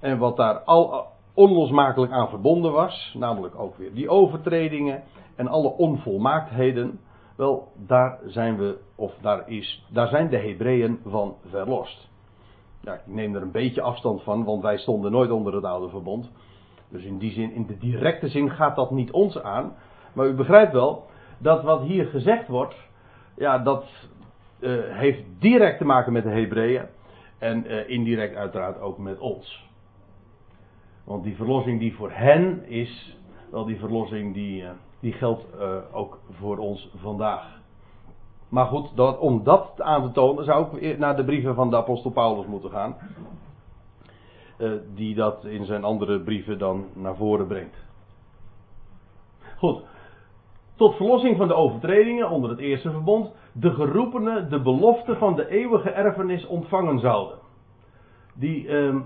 En 0.00 0.18
wat 0.18 0.36
daar 0.36 0.58
al, 0.58 1.06
onlosmakelijk 1.38 2.12
aan 2.12 2.28
verbonden 2.28 2.72
was, 2.72 3.14
namelijk 3.18 3.58
ook 3.58 3.76
weer 3.76 3.94
die 3.94 4.08
overtredingen 4.08 5.02
en 5.36 5.48
alle 5.48 5.68
onvolmaaktheden, 5.68 7.00
wel, 7.36 7.72
daar 7.86 8.18
zijn 8.26 8.56
we, 8.56 8.78
of 8.94 9.14
daar, 9.20 9.48
is, 9.48 9.86
daar 9.90 10.08
zijn 10.08 10.28
de 10.28 10.36
Hebreeën 10.36 11.00
van 11.06 11.36
verlost. 11.48 12.08
Ik 12.82 13.00
neem 13.04 13.34
er 13.34 13.42
een 13.42 13.50
beetje 13.50 13.82
afstand 13.82 14.22
van, 14.22 14.44
want 14.44 14.62
wij 14.62 14.78
stonden 14.78 15.12
nooit 15.12 15.30
onder 15.30 15.54
het 15.54 15.64
oude 15.64 15.88
verbond. 15.88 16.30
Dus 16.88 17.04
in 17.04 17.18
die 17.18 17.32
zin, 17.32 17.52
in 17.52 17.66
de 17.66 17.78
directe 17.78 18.28
zin 18.28 18.50
gaat 18.50 18.76
dat 18.76 18.90
niet 18.90 19.10
ons 19.10 19.42
aan. 19.42 19.72
Maar 20.12 20.26
u 20.26 20.34
begrijpt 20.34 20.72
wel 20.72 21.06
dat 21.38 21.62
wat 21.62 21.82
hier 21.82 22.06
gezegd 22.06 22.48
wordt, 22.48 22.74
ja, 23.36 23.58
dat 23.58 23.84
uh, 24.60 24.80
heeft 24.86 25.22
direct 25.38 25.78
te 25.78 25.84
maken 25.84 26.12
met 26.12 26.22
de 26.22 26.30
Hebreeën. 26.30 26.86
En 27.38 27.64
uh, 27.66 27.88
indirect 27.88 28.36
uiteraard 28.36 28.80
ook 28.80 28.98
met 28.98 29.18
ons. 29.18 29.67
Want 31.08 31.24
die 31.24 31.36
verlossing 31.36 31.80
die 31.80 31.94
voor 31.94 32.10
hen 32.10 32.66
is, 32.66 33.16
wel 33.50 33.64
die 33.64 33.78
verlossing 33.78 34.34
die, 34.34 34.62
eh, 34.64 34.70
die 35.00 35.12
geldt 35.12 35.46
uh, 35.58 35.76
ook 35.92 36.18
voor 36.30 36.58
ons 36.58 36.90
vandaag. 36.96 37.60
Maar 38.48 38.66
goed, 38.66 38.96
dat, 38.96 39.18
om 39.18 39.44
dat 39.44 39.82
aan 39.82 40.02
te 40.02 40.10
tonen 40.10 40.44
zou 40.44 40.78
ik 40.78 40.98
naar 40.98 41.16
de 41.16 41.24
brieven 41.24 41.54
van 41.54 41.70
de 41.70 41.76
apostel 41.76 42.10
Paulus 42.10 42.46
moeten 42.46 42.70
gaan. 42.70 42.96
Uh, 44.58 44.72
die 44.94 45.14
dat 45.14 45.44
in 45.44 45.64
zijn 45.64 45.84
andere 45.84 46.20
brieven 46.20 46.58
dan 46.58 46.84
naar 46.92 47.16
voren 47.16 47.46
brengt. 47.46 47.76
Goed. 49.56 49.82
Tot 50.74 50.94
verlossing 50.94 51.36
van 51.36 51.48
de 51.48 51.54
overtredingen 51.54 52.30
onder 52.30 52.50
het 52.50 52.58
eerste 52.58 52.90
verbond, 52.90 53.30
de 53.52 53.70
geroepenen 53.70 54.50
de 54.50 54.60
belofte 54.60 55.16
van 55.16 55.34
de 55.34 55.48
eeuwige 55.48 55.90
erfenis 55.90 56.46
ontvangen 56.46 56.98
zouden. 56.98 57.38
Die, 58.34 58.64
uh, 58.64 58.96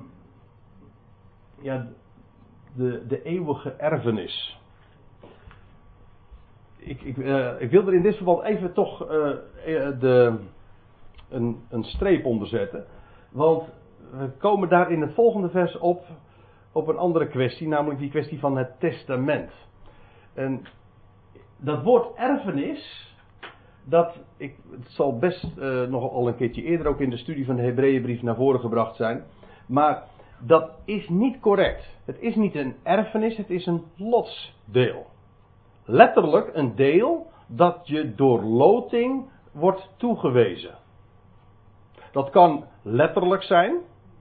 ja, 1.62 1.87
de, 2.75 3.07
de 3.07 3.23
eeuwige 3.23 3.71
erfenis. 3.71 4.61
Ik, 6.76 7.02
ik, 7.02 7.16
uh, 7.16 7.61
ik, 7.61 7.71
wil 7.71 7.87
er 7.87 7.95
in 7.95 8.02
dit 8.02 8.16
verband 8.16 8.42
even 8.42 8.73
toch 8.73 9.02
uh, 9.02 9.09
de, 10.00 10.38
een, 11.28 11.62
een, 11.69 11.85
streep 11.85 12.25
onder 12.25 12.49
zetten. 12.49 12.85
Want 13.31 13.62
we 14.11 14.31
komen 14.38 14.69
daar 14.69 14.90
in 14.90 15.00
het 15.00 15.14
volgende 15.14 15.49
vers 15.49 15.78
op, 15.78 16.04
op 16.73 16.88
een 16.88 16.97
andere 16.97 17.26
kwestie, 17.26 17.69
namelijk 17.69 18.00
die 18.00 18.11
kwestie 18.11 18.38
van 18.38 18.57
het 18.57 18.81
testament. 18.81 19.52
En 20.35 20.62
dat 21.57 21.83
woord 21.83 22.16
erfenis, 22.16 23.14
dat 23.85 24.16
ik, 24.37 24.57
het 24.71 24.90
zal 24.90 25.19
best 25.19 25.49
uh, 25.59 25.83
nog 25.83 26.12
al 26.12 26.28
een 26.28 26.37
keertje 26.37 26.62
eerder 26.62 26.87
ook 26.87 27.00
in 27.00 27.11
de 27.11 27.16
studie 27.16 27.45
van 27.45 27.57
de 27.57 27.62
Hebreeënbrief 27.62 28.23
naar 28.23 28.37
voren 28.37 28.61
gebracht 28.61 28.97
zijn. 28.97 29.25
Maar 29.66 30.02
dat 30.46 30.70
is 30.84 31.08
niet 31.08 31.40
correct. 31.40 31.99
Het 32.04 32.18
is 32.20 32.34
niet 32.34 32.54
een 32.54 32.76
erfenis, 32.82 33.37
het 33.37 33.50
is 33.50 33.66
een 33.66 33.84
lotsdeel. 33.96 35.06
Letterlijk 35.84 36.50
een 36.52 36.75
deel 36.75 37.26
dat 37.46 37.80
je 37.84 38.14
door 38.14 38.42
loting 38.42 39.30
wordt 39.52 39.90
toegewezen. 39.96 40.75
Dat 42.12 42.30
kan 42.30 42.64
letterlijk 42.82 43.42
zijn. 43.42 43.76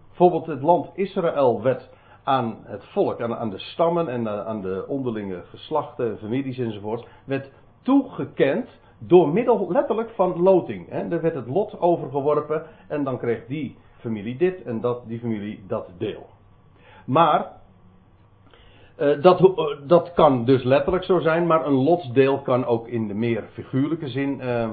Bijvoorbeeld 0.08 0.46
het 0.46 0.62
land 0.62 0.90
Israël 0.94 1.62
werd 1.62 1.90
aan 2.24 2.58
het 2.64 2.84
volk, 2.86 3.22
aan, 3.22 3.50
de 3.50 3.60
stammen 3.60 4.08
en 4.08 4.46
aan 4.46 4.62
de 4.62 4.86
onderlinge 4.88 5.44
geslachten, 5.44 6.18
families 6.18 6.58
enzovoort, 6.58 7.08
werd 7.26 7.52
toegekend 7.82 8.70
door 8.98 9.30
middel 9.30 9.72
letterlijk 9.72 10.10
van 10.10 10.42
loting. 10.42 10.92
Er 10.92 11.22
werd 11.22 11.36
het 11.36 11.48
lot 11.48 11.80
overgeworpen 11.80 12.66
en 12.88 13.04
dan 13.04 13.18
kreeg 13.18 13.46
die 13.46 13.78
familie 14.02 14.38
dit 14.38 14.64
en 14.64 14.82
dat, 14.82 15.08
die 15.08 15.20
familie 15.20 15.64
dat 15.68 15.90
deel. 15.98 16.30
Maar 17.06 17.52
uh, 18.98 19.22
dat, 19.22 19.40
uh, 19.40 19.56
dat 19.88 20.14
kan 20.14 20.46
dus 20.46 20.64
letterlijk 20.64 21.04
zo 21.04 21.20
zijn, 21.20 21.48
maar 21.48 21.66
een 21.66 21.84
lotsdeel 21.84 22.42
kan 22.42 22.66
ook 22.66 22.88
in 22.88 23.08
de 23.08 23.14
meer 23.14 23.44
figuurlijke 23.52 24.08
zin 24.08 24.40
uh, 24.42 24.70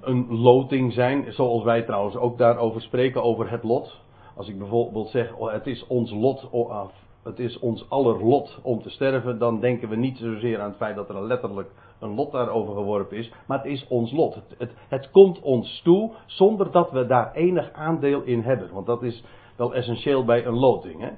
een 0.00 0.26
loting 0.28 0.92
zijn, 0.92 1.32
zoals 1.32 1.64
wij 1.64 1.82
trouwens 1.82 2.16
ook 2.16 2.38
daarover 2.38 2.80
spreken, 2.80 3.22
over 3.22 3.50
het 3.50 3.62
lot. 3.62 4.00
Als 4.36 4.48
ik 4.48 4.58
bijvoorbeeld 4.58 5.08
zeg, 5.08 5.34
oh, 5.34 5.52
het 5.52 5.66
is 5.66 5.86
ons 5.86 6.10
lot, 6.10 6.48
oh, 6.50 6.86
het 7.22 7.38
is 7.38 7.58
ons 7.58 7.90
aller 7.90 8.24
lot 8.24 8.58
om 8.62 8.82
te 8.82 8.90
sterven, 8.90 9.38
dan 9.38 9.60
denken 9.60 9.88
we 9.88 9.96
niet 9.96 10.18
zozeer 10.18 10.60
aan 10.60 10.68
het 10.68 10.76
feit 10.76 10.96
dat 10.96 11.08
er 11.08 11.22
letterlijk 11.22 11.70
een 12.02 12.14
lot 12.14 12.32
daarover 12.32 12.74
geworpen 12.74 13.16
is, 13.16 13.32
maar 13.46 13.58
het 13.58 13.66
is 13.66 13.86
ons 13.88 14.12
lot. 14.12 14.34
Het, 14.58 14.72
het, 14.88 15.10
komt 15.10 15.40
ons 15.40 15.82
toe 15.82 16.12
zonder 16.26 16.70
dat 16.70 16.90
we 16.90 17.06
daar 17.06 17.32
enig 17.32 17.72
aandeel 17.72 18.22
in 18.22 18.40
hebben. 18.40 18.72
Want 18.72 18.86
dat 18.86 19.02
is 19.02 19.24
wel 19.56 19.74
essentieel 19.74 20.24
bij 20.24 20.46
een 20.46 20.58
loting. 20.58 21.00
Hè? 21.00 21.10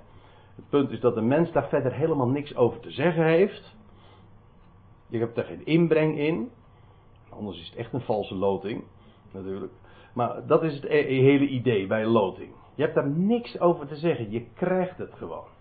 Het 0.54 0.68
punt 0.68 0.90
is 0.90 1.00
dat 1.00 1.14
de 1.14 1.20
mens 1.20 1.52
daar 1.52 1.68
verder 1.68 1.92
helemaal 1.92 2.28
niks 2.28 2.56
over 2.56 2.80
te 2.80 2.90
zeggen 2.90 3.24
heeft. 3.24 3.76
Je 5.08 5.18
hebt 5.18 5.36
er 5.36 5.44
geen 5.44 5.66
inbreng 5.66 6.18
in. 6.18 6.50
Anders 7.30 7.60
is 7.60 7.68
het 7.68 7.76
echt 7.76 7.92
een 7.92 8.00
valse 8.00 8.34
loting, 8.34 8.84
natuurlijk. 9.32 9.72
Maar 10.14 10.46
dat 10.46 10.62
is 10.62 10.74
het 10.74 10.84
e-, 10.84 11.20
hele 11.20 11.46
idee 11.46 11.86
bij 11.86 12.06
loting. 12.06 12.52
Je 12.74 12.82
hebt 12.82 12.94
daar 12.94 13.10
niks 13.10 13.60
over 13.60 13.86
te 13.86 13.96
zeggen, 13.96 14.30
je 14.30 14.46
krijgt 14.54 14.98
het 14.98 15.14
gewoon. 15.14 15.52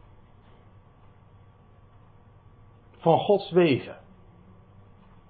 van 3.04 3.20
Gods 3.20 3.52
wegen. 3.52 3.96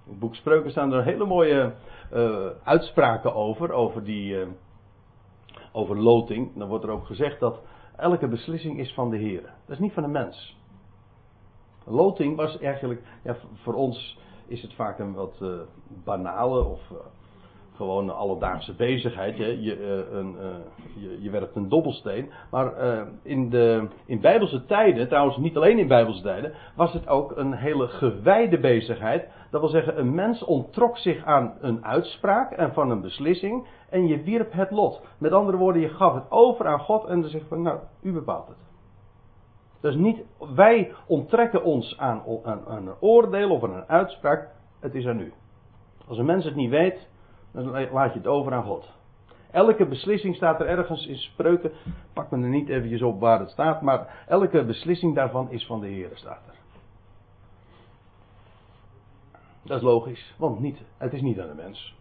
Het 0.06 0.18
boek 0.18 0.34
Spreuken 0.34 0.70
staan 0.70 0.92
er 0.92 1.04
hele 1.04 1.26
mooie 1.26 1.74
uh, 2.12 2.46
uitspraken 2.62 3.34
over, 3.34 3.72
over 3.72 4.04
die, 4.04 4.34
uh, 4.34 4.46
over 5.72 5.98
loting. 5.98 6.56
Dan 6.56 6.68
wordt 6.68 6.84
er 6.84 6.90
ook 6.90 7.06
gezegd 7.06 7.40
dat 7.40 7.60
elke 7.96 8.28
beslissing 8.28 8.78
is 8.78 8.94
van 8.94 9.10
de 9.10 9.16
Heer. 9.16 9.42
Dat 9.42 9.52
is 9.76 9.78
niet 9.78 9.92
van 9.92 10.02
de 10.02 10.08
mens. 10.08 10.56
Loting 11.84 12.36
was 12.36 12.58
eigenlijk, 12.58 13.02
ja, 13.22 13.36
voor 13.54 13.74
ons 13.74 14.18
is 14.46 14.62
het 14.62 14.74
vaak 14.74 14.98
een 14.98 15.14
wat 15.14 15.38
uh, 15.42 15.60
banale 16.04 16.64
of 16.64 16.80
gewoon 17.76 18.16
alledaagse 18.16 18.74
bezigheid. 18.74 19.36
Je, 19.36 19.62
je, 19.62 19.78
uh, 19.78 20.18
een, 20.18 20.36
uh, 20.40 21.02
je, 21.02 21.22
je, 21.22 21.30
werpt 21.30 21.56
een 21.56 21.68
dobbelsteen. 21.68 22.30
Maar 22.50 22.84
uh, 22.84 23.02
in, 23.22 23.50
de, 23.50 23.88
in 24.06 24.20
bijbelse 24.20 24.64
tijden, 24.64 25.08
trouwens 25.08 25.36
niet 25.36 25.56
alleen 25.56 25.78
in 25.78 25.88
bijbelse 25.88 26.22
tijden, 26.22 26.52
was 26.76 26.92
het 26.92 27.08
ook 27.08 27.36
een 27.36 27.52
hele 27.52 27.88
gewijde 27.88 28.58
bezigheid. 28.58 29.28
Dat 29.50 29.60
wil 29.60 29.70
zeggen, 29.70 29.98
een 29.98 30.14
mens 30.14 30.44
ontrok 30.44 30.98
zich 30.98 31.24
aan 31.24 31.54
een 31.60 31.84
uitspraak 31.84 32.50
en 32.52 32.72
van 32.72 32.90
een 32.90 33.00
beslissing 33.00 33.66
en 33.90 34.06
je 34.06 34.22
wierp 34.22 34.52
het 34.52 34.70
lot. 34.70 35.00
Met 35.18 35.32
andere 35.32 35.56
woorden, 35.56 35.82
je 35.82 35.88
gaf 35.88 36.14
het 36.14 36.30
over 36.30 36.66
aan 36.66 36.80
God 36.80 37.04
en 37.04 37.20
dan 37.20 37.30
zegt 37.30 37.48
van, 37.48 37.62
nou, 37.62 37.78
u 38.02 38.12
bepaalt 38.12 38.46
het. 38.48 38.56
Dus 39.80 39.94
niet, 39.94 40.22
wij 40.54 40.92
onttrekken 41.06 41.62
ons 41.62 41.98
aan, 41.98 42.22
aan, 42.44 42.60
aan 42.66 42.86
een 42.86 42.94
oordeel 43.00 43.50
of 43.50 43.64
aan 43.64 43.74
een 43.74 43.88
uitspraak, 43.88 44.48
het 44.80 44.94
is 44.94 45.06
aan 45.06 45.20
u. 45.20 45.32
Als 46.08 46.18
een 46.18 46.24
mens 46.24 46.44
het 46.44 46.54
niet 46.54 46.70
weet, 46.70 47.08
dan 47.54 47.90
laat 47.92 48.12
je 48.12 48.18
het 48.18 48.26
over 48.26 48.52
aan 48.52 48.64
God. 48.64 48.92
Elke 49.50 49.86
beslissing 49.86 50.36
staat 50.36 50.60
er 50.60 50.66
ergens 50.66 51.06
in 51.06 51.16
spreuken. 51.16 51.72
Pak 52.12 52.30
me 52.30 52.42
er 52.42 52.48
niet 52.48 52.68
eventjes 52.68 53.02
op 53.02 53.20
waar 53.20 53.40
het 53.40 53.50
staat. 53.50 53.82
Maar 53.82 54.24
elke 54.28 54.64
beslissing 54.64 55.14
daarvan 55.14 55.50
is 55.50 55.66
van 55.66 55.80
de 55.80 55.86
Heer, 55.86 56.10
staat 56.14 56.42
er. 56.46 56.54
Dat 59.62 59.76
is 59.76 59.82
logisch, 59.82 60.34
want 60.38 60.60
niet, 60.60 60.78
het 60.98 61.12
is 61.12 61.20
niet 61.20 61.40
aan 61.40 61.48
de 61.48 61.54
mens. 61.54 61.96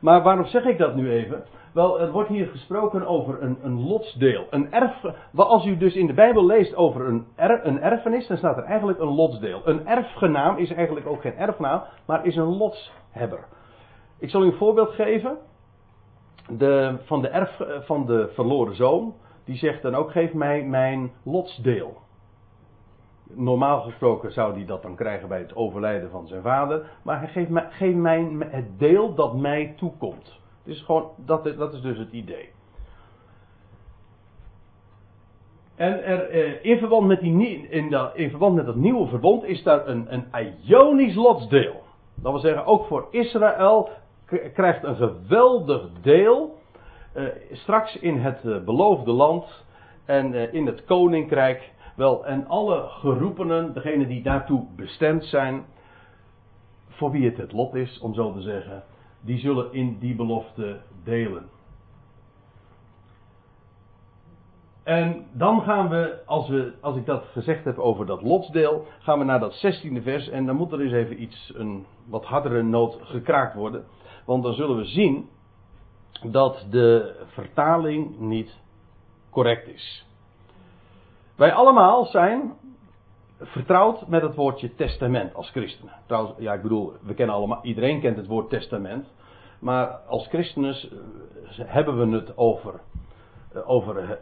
Maar 0.00 0.22
waarom 0.22 0.46
zeg 0.46 0.64
ik 0.64 0.78
dat 0.78 0.94
nu 0.94 1.10
even? 1.10 1.44
Wel, 1.72 2.00
er 2.00 2.10
wordt 2.10 2.28
hier 2.28 2.46
gesproken 2.46 3.06
over 3.06 3.42
een, 3.42 3.58
een 3.62 3.80
lotsdeel. 3.80 4.46
Een 4.50 4.72
erf, 4.72 5.04
als 5.34 5.66
u 5.66 5.76
dus 5.76 5.94
in 5.94 6.06
de 6.06 6.14
Bijbel 6.14 6.46
leest 6.46 6.74
over 6.74 7.06
een, 7.06 7.26
een 7.36 7.80
erfenis, 7.80 8.26
dan 8.26 8.36
staat 8.36 8.56
er 8.56 8.64
eigenlijk 8.64 8.98
een 8.98 9.14
lotsdeel. 9.14 9.60
Een 9.64 9.86
erfgenaam 9.86 10.56
is 10.56 10.72
eigenlijk 10.72 11.06
ook 11.06 11.20
geen 11.20 11.36
erfnaam, 11.36 11.82
maar 12.06 12.26
is 12.26 12.36
een 12.36 12.56
lotshebber. 12.56 13.44
Ik 14.22 14.30
zal 14.30 14.42
u 14.42 14.46
een 14.46 14.52
voorbeeld 14.52 14.90
geven. 14.90 15.38
De, 16.48 16.98
van, 17.04 17.22
de 17.22 17.28
erf, 17.28 17.60
van 17.84 18.06
de 18.06 18.30
verloren 18.34 18.76
zoon. 18.76 19.14
Die 19.44 19.56
zegt 19.56 19.82
dan 19.82 19.94
ook: 19.94 20.10
geef 20.10 20.32
mij 20.32 20.64
mijn 20.64 21.12
lotsdeel. 21.22 21.96
Normaal 23.34 23.80
gesproken 23.80 24.32
zou 24.32 24.54
hij 24.54 24.64
dat 24.64 24.82
dan 24.82 24.96
krijgen 24.96 25.28
bij 25.28 25.38
het 25.38 25.54
overlijden 25.54 26.10
van 26.10 26.26
zijn 26.26 26.42
vader. 26.42 26.90
Maar 27.02 27.18
hij 27.18 27.28
geeft 27.28 27.48
mij, 27.48 27.66
geef 27.70 27.94
mij 27.94 28.36
het 28.50 28.78
deel 28.78 29.14
dat 29.14 29.36
mij 29.36 29.74
toekomt. 29.76 30.40
Gewoon, 30.66 31.10
dat, 31.16 31.44
dat 31.56 31.72
is 31.74 31.80
dus 31.80 31.98
het 31.98 32.12
idee. 32.12 32.48
En 35.74 36.04
er, 36.04 36.28
eh, 36.28 36.64
in, 36.64 36.78
verband 36.78 37.06
met 37.06 37.20
die, 37.20 37.68
in, 37.68 37.90
de, 37.90 38.10
in 38.14 38.30
verband 38.30 38.54
met 38.54 38.66
dat 38.66 38.76
nieuwe 38.76 39.06
verbond 39.06 39.44
is 39.44 39.62
daar 39.62 39.88
een, 39.88 40.14
een 40.14 40.56
Ionisch 40.64 41.14
lotsdeel. 41.14 41.82
Dat 42.14 42.32
wil 42.32 42.40
zeggen, 42.40 42.66
ook 42.66 42.86
voor 42.86 43.06
Israël 43.10 43.88
krijgt 44.54 44.84
een 44.84 44.96
geweldig 44.96 45.88
deel 46.02 46.60
uh, 47.16 47.28
straks 47.52 47.96
in 47.96 48.18
het 48.18 48.44
uh, 48.44 48.64
beloofde 48.64 49.12
land 49.12 49.64
en 50.04 50.32
uh, 50.32 50.52
in 50.54 50.66
het 50.66 50.84
koninkrijk. 50.84 51.70
Wel, 51.96 52.26
en 52.26 52.46
alle 52.46 52.88
geroepenen, 52.88 53.72
degenen 53.72 54.08
die 54.08 54.22
daartoe 54.22 54.64
bestemd 54.76 55.24
zijn, 55.24 55.64
voor 56.88 57.10
wie 57.10 57.24
het 57.24 57.36
het 57.36 57.52
lot 57.52 57.74
is, 57.74 57.98
om 57.98 58.14
zo 58.14 58.32
te 58.32 58.40
zeggen, 58.40 58.82
die 59.20 59.38
zullen 59.38 59.72
in 59.72 59.98
die 59.98 60.14
belofte 60.14 60.80
delen. 61.04 61.48
En 64.82 65.24
dan 65.32 65.62
gaan 65.62 65.88
we 65.88 66.20
als, 66.26 66.48
we, 66.48 66.72
als 66.80 66.96
ik 66.96 67.06
dat 67.06 67.24
gezegd 67.32 67.64
heb 67.64 67.78
over 67.78 68.06
dat 68.06 68.22
lotsdeel, 68.22 68.86
gaan 68.98 69.18
we 69.18 69.24
naar 69.24 69.40
dat 69.40 69.64
16e 69.66 70.02
vers. 70.02 70.28
En 70.28 70.46
dan 70.46 70.56
moet 70.56 70.72
er 70.72 70.80
eens 70.80 70.92
even 70.92 71.22
iets, 71.22 71.52
een 71.56 71.86
wat 72.08 72.24
hardere 72.24 72.62
noot 72.62 72.98
gekraakt 73.02 73.54
worden. 73.54 73.84
Want 74.24 74.42
dan 74.42 74.54
zullen 74.54 74.76
we 74.76 74.84
zien 74.84 75.28
dat 76.22 76.66
de 76.70 77.14
vertaling 77.26 78.18
niet 78.18 78.60
correct 79.30 79.68
is. 79.68 80.06
Wij 81.36 81.52
allemaal 81.52 82.04
zijn 82.04 82.52
vertrouwd 83.38 84.06
met 84.06 84.22
het 84.22 84.34
woordje 84.34 84.74
testament 84.74 85.34
als 85.34 85.50
christenen. 85.50 85.94
Trouwens, 86.06 86.34
ja, 86.38 86.52
ik 86.52 86.62
bedoel, 86.62 86.92
we 87.02 87.14
kennen 87.14 87.34
allemaal, 87.34 87.60
iedereen 87.62 88.00
kent 88.00 88.16
het 88.16 88.26
woord 88.26 88.50
testament. 88.50 89.06
Maar 89.58 89.86
als 89.88 90.26
christenen 90.26 90.74
eh, 90.74 90.88
hebben 91.56 92.10
we 92.10 92.16
het 92.16 92.36
over, 92.36 92.80
eh, 93.52 93.70
over 93.70 93.98
eh, 93.98 94.16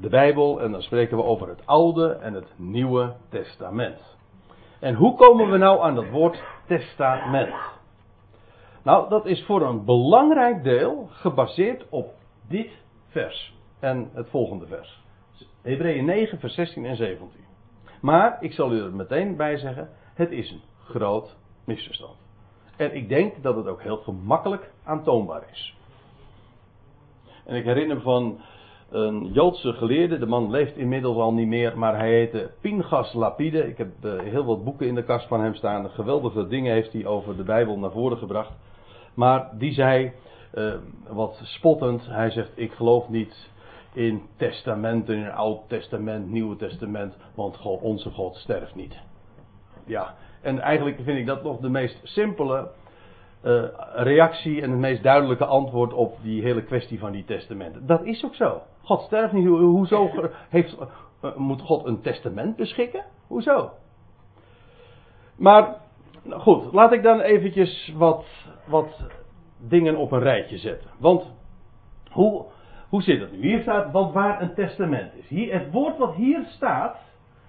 de 0.00 0.08
Bijbel 0.08 0.60
en 0.60 0.72
dan 0.72 0.82
spreken 0.82 1.16
we 1.16 1.22
over 1.22 1.48
het 1.48 1.66
Oude 1.66 2.12
en 2.12 2.34
het 2.34 2.52
Nieuwe 2.56 3.14
Testament. 3.28 4.16
En 4.80 4.94
hoe 4.94 5.16
komen 5.16 5.50
we 5.50 5.56
nou 5.56 5.80
aan 5.80 5.94
dat 5.94 6.10
woord 6.10 6.42
testament? 6.66 7.54
Nou, 8.88 9.08
dat 9.08 9.26
is 9.26 9.44
voor 9.44 9.62
een 9.62 9.84
belangrijk 9.84 10.62
deel 10.62 11.08
gebaseerd 11.10 11.86
op 11.88 12.14
dit 12.48 12.70
vers 13.06 13.54
en 13.80 14.10
het 14.12 14.28
volgende 14.28 14.66
vers. 14.66 15.02
Hebreeën 15.62 16.04
9, 16.04 16.38
vers 16.38 16.54
16 16.54 16.84
en 16.84 16.96
17. 16.96 17.28
Maar 18.00 18.36
ik 18.40 18.52
zal 18.52 18.72
u 18.72 18.82
er 18.82 18.92
meteen 18.92 19.36
bij 19.36 19.58
zeggen: 19.58 19.88
het 20.14 20.30
is 20.30 20.50
een 20.50 20.60
groot 20.84 21.36
misverstand. 21.64 22.16
En 22.76 22.94
ik 22.94 23.08
denk 23.08 23.42
dat 23.42 23.56
het 23.56 23.66
ook 23.66 23.82
heel 23.82 23.96
gemakkelijk 23.96 24.72
aantoonbaar 24.84 25.42
is. 25.52 25.76
En 27.44 27.56
ik 27.56 27.64
herinner 27.64 27.96
me 27.96 28.02
van 28.02 28.40
een 28.90 29.32
Joodse 29.32 29.72
geleerde, 29.72 30.18
de 30.18 30.26
man 30.26 30.50
leeft 30.50 30.76
inmiddels 30.76 31.16
al 31.16 31.32
niet 31.32 31.48
meer, 31.48 31.78
maar 31.78 31.96
hij 31.96 32.10
heette 32.10 32.50
Pingas 32.60 33.12
Lapide. 33.12 33.68
Ik 33.68 33.78
heb 33.78 33.90
uh, 34.02 34.20
heel 34.20 34.44
wat 34.44 34.64
boeken 34.64 34.86
in 34.86 34.94
de 34.94 35.04
kast 35.04 35.28
van 35.28 35.40
hem 35.40 35.54
staan. 35.54 35.90
Geweldige 35.90 36.46
dingen 36.46 36.72
heeft 36.72 36.92
hij 36.92 37.06
over 37.06 37.36
de 37.36 37.44
Bijbel 37.44 37.78
naar 37.78 37.92
voren 37.92 38.18
gebracht. 38.18 38.52
Maar 39.18 39.50
die 39.52 39.72
zei, 39.72 40.12
uh, 40.54 40.74
wat 41.08 41.40
spottend, 41.42 42.06
hij 42.06 42.30
zegt: 42.30 42.50
Ik 42.54 42.72
geloof 42.72 43.08
niet 43.08 43.50
in 43.92 44.22
testamenten, 44.36 45.16
in 45.16 45.30
Oud 45.30 45.68
Testament, 45.68 46.30
Nieuwe 46.30 46.56
Testament, 46.56 47.16
want 47.34 47.56
God, 47.56 47.80
onze 47.80 48.10
God 48.10 48.36
sterft 48.36 48.74
niet. 48.74 48.98
Ja, 49.86 50.14
en 50.42 50.60
eigenlijk 50.60 51.00
vind 51.02 51.18
ik 51.18 51.26
dat 51.26 51.42
nog 51.42 51.60
de 51.60 51.68
meest 51.68 52.00
simpele 52.02 52.70
uh, 53.44 53.64
reactie 53.94 54.62
en 54.62 54.70
het 54.70 54.80
meest 54.80 55.02
duidelijke 55.02 55.44
antwoord 55.44 55.92
op 55.92 56.16
die 56.22 56.42
hele 56.42 56.62
kwestie 56.62 56.98
van 56.98 57.12
die 57.12 57.24
testamenten. 57.24 57.86
Dat 57.86 58.04
is 58.04 58.24
ook 58.24 58.34
zo. 58.34 58.62
God 58.82 59.00
sterft 59.00 59.32
niet. 59.32 59.46
Hoezo 59.46 60.10
heeft, 60.48 60.76
uh, 61.24 61.36
moet 61.36 61.62
God 61.62 61.86
een 61.86 62.00
testament 62.00 62.56
beschikken? 62.56 63.04
Hoezo? 63.26 63.70
Maar 65.36 65.76
goed, 66.30 66.72
laat 66.72 66.92
ik 66.92 67.02
dan 67.02 67.20
eventjes 67.20 67.92
wat, 67.96 68.24
wat 68.68 69.02
dingen 69.58 69.96
op 69.96 70.12
een 70.12 70.22
rijtje 70.22 70.58
zetten. 70.58 70.90
Want 70.98 71.32
hoe, 72.10 72.44
hoe 72.88 73.02
zit 73.02 73.20
het 73.20 73.32
nu? 73.32 73.38
Hier 73.38 73.60
staat, 73.60 73.92
want 73.92 74.12
waar 74.12 74.42
een 74.42 74.54
testament 74.54 75.14
is. 75.14 75.28
Hier, 75.28 75.52
het 75.52 75.72
woord 75.72 75.98
wat 75.98 76.14
hier 76.14 76.44
staat, 76.46 76.96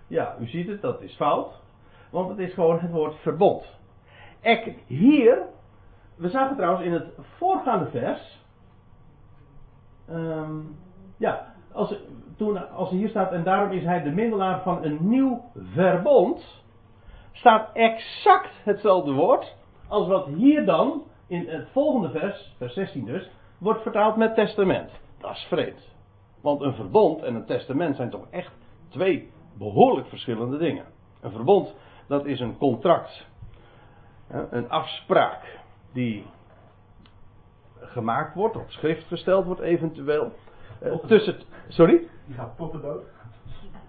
ja, 0.08 0.36
u 0.39 0.47
ziet 0.47 0.67
het, 0.67 0.82
dat 0.82 1.01
is 1.01 1.15
fout. 1.15 1.62
Want 2.10 2.29
het 2.29 2.39
is 2.39 2.53
gewoon 2.53 2.79
het 2.79 2.91
woord 2.91 3.15
verbond. 3.15 3.77
Ek, 4.41 4.75
hier, 4.86 5.41
we 6.15 6.29
zagen 6.29 6.55
trouwens 6.55 6.86
in 6.86 6.93
het 6.93 7.08
voorgaande 7.38 7.89
vers. 7.89 8.39
Um, 10.10 10.77
ja, 11.17 11.53
als, 11.71 11.95
toen, 12.38 12.71
als 12.71 12.89
hier 12.89 13.10
staat, 13.10 13.32
en 13.32 13.43
daarom 13.43 13.71
is 13.71 13.84
hij 13.84 14.03
de 14.03 14.12
middelaar 14.12 14.62
van 14.62 14.84
een 14.84 14.97
nieuw 15.01 15.43
verbond. 15.73 16.63
Staat 17.32 17.69
exact 17.73 18.53
hetzelfde 18.63 19.12
woord. 19.12 19.55
Als 19.89 20.08
wat 20.08 20.25
hier 20.25 20.65
dan, 20.65 21.04
in 21.28 21.47
het 21.47 21.67
volgende 21.71 22.10
vers, 22.10 22.56
vers 22.58 22.73
16 22.73 23.06
dus, 23.06 23.30
wordt 23.58 23.82
vertaald 23.82 24.15
met 24.15 24.36
testament. 24.36 24.91
Dat 25.17 25.32
is 25.32 25.45
vreemd. 25.49 25.95
Want 26.41 26.62
een 26.62 26.73
verbond 26.73 27.23
en 27.23 27.36
een 27.36 27.45
testament 27.45 27.95
zijn 27.95 28.10
toch 28.10 28.28
echt 28.30 28.52
twee 28.89 29.32
behoorlijk 29.58 30.08
verschillende 30.08 30.58
dingen. 30.58 30.86
Een 31.21 31.32
verbond 31.32 31.75
dat 32.08 32.25
is 32.25 32.39
een 32.39 32.58
contract. 32.58 33.25
Een 34.28 34.69
afspraak 34.69 35.60
die 35.93 36.25
gemaakt 37.80 38.36
wordt, 38.36 38.56
op 38.56 38.69
schrift 38.69 39.08
gesteld 39.08 39.45
wordt 39.45 39.62
eventueel. 39.62 40.32
Eh, 40.82 40.93
tussen, 41.08 41.36
sorry? 41.67 42.08
Die 42.25 42.36
gaat 42.36 42.58
tot 42.58 42.71
de 42.71 42.82
dood. 42.82 43.04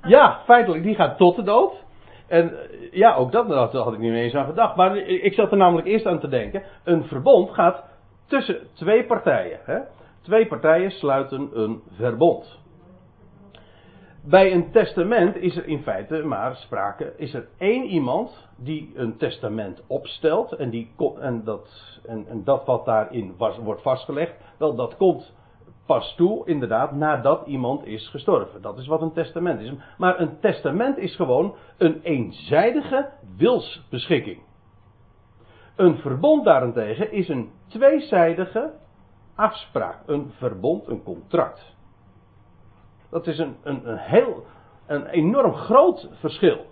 Ja, 0.02 0.40
feitelijk, 0.44 0.82
die 0.82 0.94
gaat 0.94 1.16
tot 1.16 1.36
de 1.36 1.42
dood. 1.42 1.84
En 2.30 2.52
ja, 2.90 3.14
ook 3.14 3.32
dat, 3.32 3.72
had 3.72 3.92
ik 3.92 3.98
niet 3.98 4.12
eens 4.12 4.34
aan 4.34 4.46
gedacht. 4.46 4.76
Maar 4.76 4.96
ik 4.96 5.34
zat 5.34 5.50
er 5.50 5.56
namelijk 5.56 5.86
eerst 5.86 6.06
aan 6.06 6.20
te 6.20 6.28
denken. 6.28 6.62
Een 6.84 7.04
verbond 7.04 7.50
gaat 7.50 7.84
tussen 8.26 8.66
twee 8.74 9.04
partijen. 9.04 9.58
Hè? 9.64 9.78
Twee 10.22 10.46
partijen 10.46 10.90
sluiten 10.90 11.50
een 11.52 11.82
verbond. 11.90 12.58
bij 14.22 14.52
een 14.52 14.70
testament 14.70 15.36
is 15.36 15.56
er 15.56 15.66
in 15.66 15.82
feite 15.82 16.22
maar 16.22 16.56
sprake, 16.56 17.12
is 17.16 17.34
er 17.34 17.48
één 17.58 17.84
iemand 17.84 18.48
die 18.56 18.92
een 18.94 19.16
testament 19.16 19.82
opstelt 19.86 20.52
en, 20.52 20.70
die, 20.70 20.94
en, 21.20 21.44
dat, 21.44 21.98
en, 22.06 22.44
dat 22.44 22.66
wat 22.66 22.84
daarin 22.84 23.34
wordt 23.62 23.82
vastgelegd, 23.82 24.34
wel 24.58 24.74
dat 24.74 24.96
komt 24.96 25.34
pas 25.90 26.14
toe 26.14 26.46
inderdaad 26.46 26.92
nadat 26.92 27.46
iemand 27.46 27.86
is 27.86 28.08
gestorven. 28.08 28.62
Dat 28.62 28.78
is 28.78 28.86
wat 28.86 29.02
een 29.02 29.12
testament 29.12 29.60
is. 29.60 29.72
Maar 29.98 30.20
een 30.20 30.40
testament 30.40 30.98
is 30.98 31.16
gewoon 31.16 31.54
een 31.78 32.00
eenzijdige 32.02 33.10
wilsbeschikking. 33.36 34.40
Een 35.76 35.96
verbond 35.96 36.44
daarentegen 36.44 37.12
is 37.12 37.28
een 37.28 37.50
tweezijdige 37.68 38.72
afspraak, 39.34 39.98
een 40.06 40.32
verbond, 40.36 40.86
een 40.86 41.02
contract. 41.02 41.76
Dat 43.10 43.26
is 43.26 43.38
een, 43.38 43.56
een, 43.62 43.88
een 43.88 43.98
heel, 43.98 44.44
een 44.86 45.06
enorm 45.06 45.54
groot 45.54 46.08
verschil. 46.12 46.66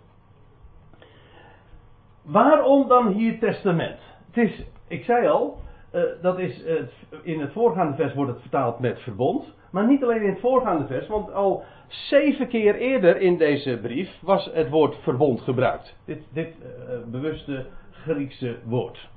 Waarom 2.23 2.89
dan 2.89 3.07
hier 3.07 3.39
testament? 3.39 4.01
Het 4.27 4.37
is, 4.37 4.65
ik 4.89 5.05
zei 5.05 5.29
al, 5.29 5.59
uh, 5.93 6.03
dat 6.23 6.39
is, 6.39 6.65
uh, 6.65 6.81
in 7.23 7.41
het 7.41 7.53
voorgaande 7.53 7.97
vers 7.97 8.15
wordt 8.15 8.33
het 8.33 8.41
vertaald 8.41 8.79
met 8.79 9.01
verbond. 9.01 9.55
Maar 9.71 9.87
niet 9.87 10.03
alleen 10.03 10.23
in 10.23 10.31
het 10.31 10.41
voorgaande 10.41 10.87
vers, 10.87 11.07
want 11.07 11.33
al 11.33 11.65
zeven 11.89 12.49
keer 12.49 12.75
eerder 12.75 13.21
in 13.21 13.39
deze 13.39 13.79
brief 13.83 14.19
was 14.21 14.51
het 14.53 14.69
woord 14.69 14.97
verbond 14.97 15.41
gebruikt. 15.41 15.97
Dit, 16.05 16.23
dit 16.33 16.49
uh, 16.49 16.67
bewuste 17.07 17.67
Griekse 17.91 18.57
woord. 18.65 19.09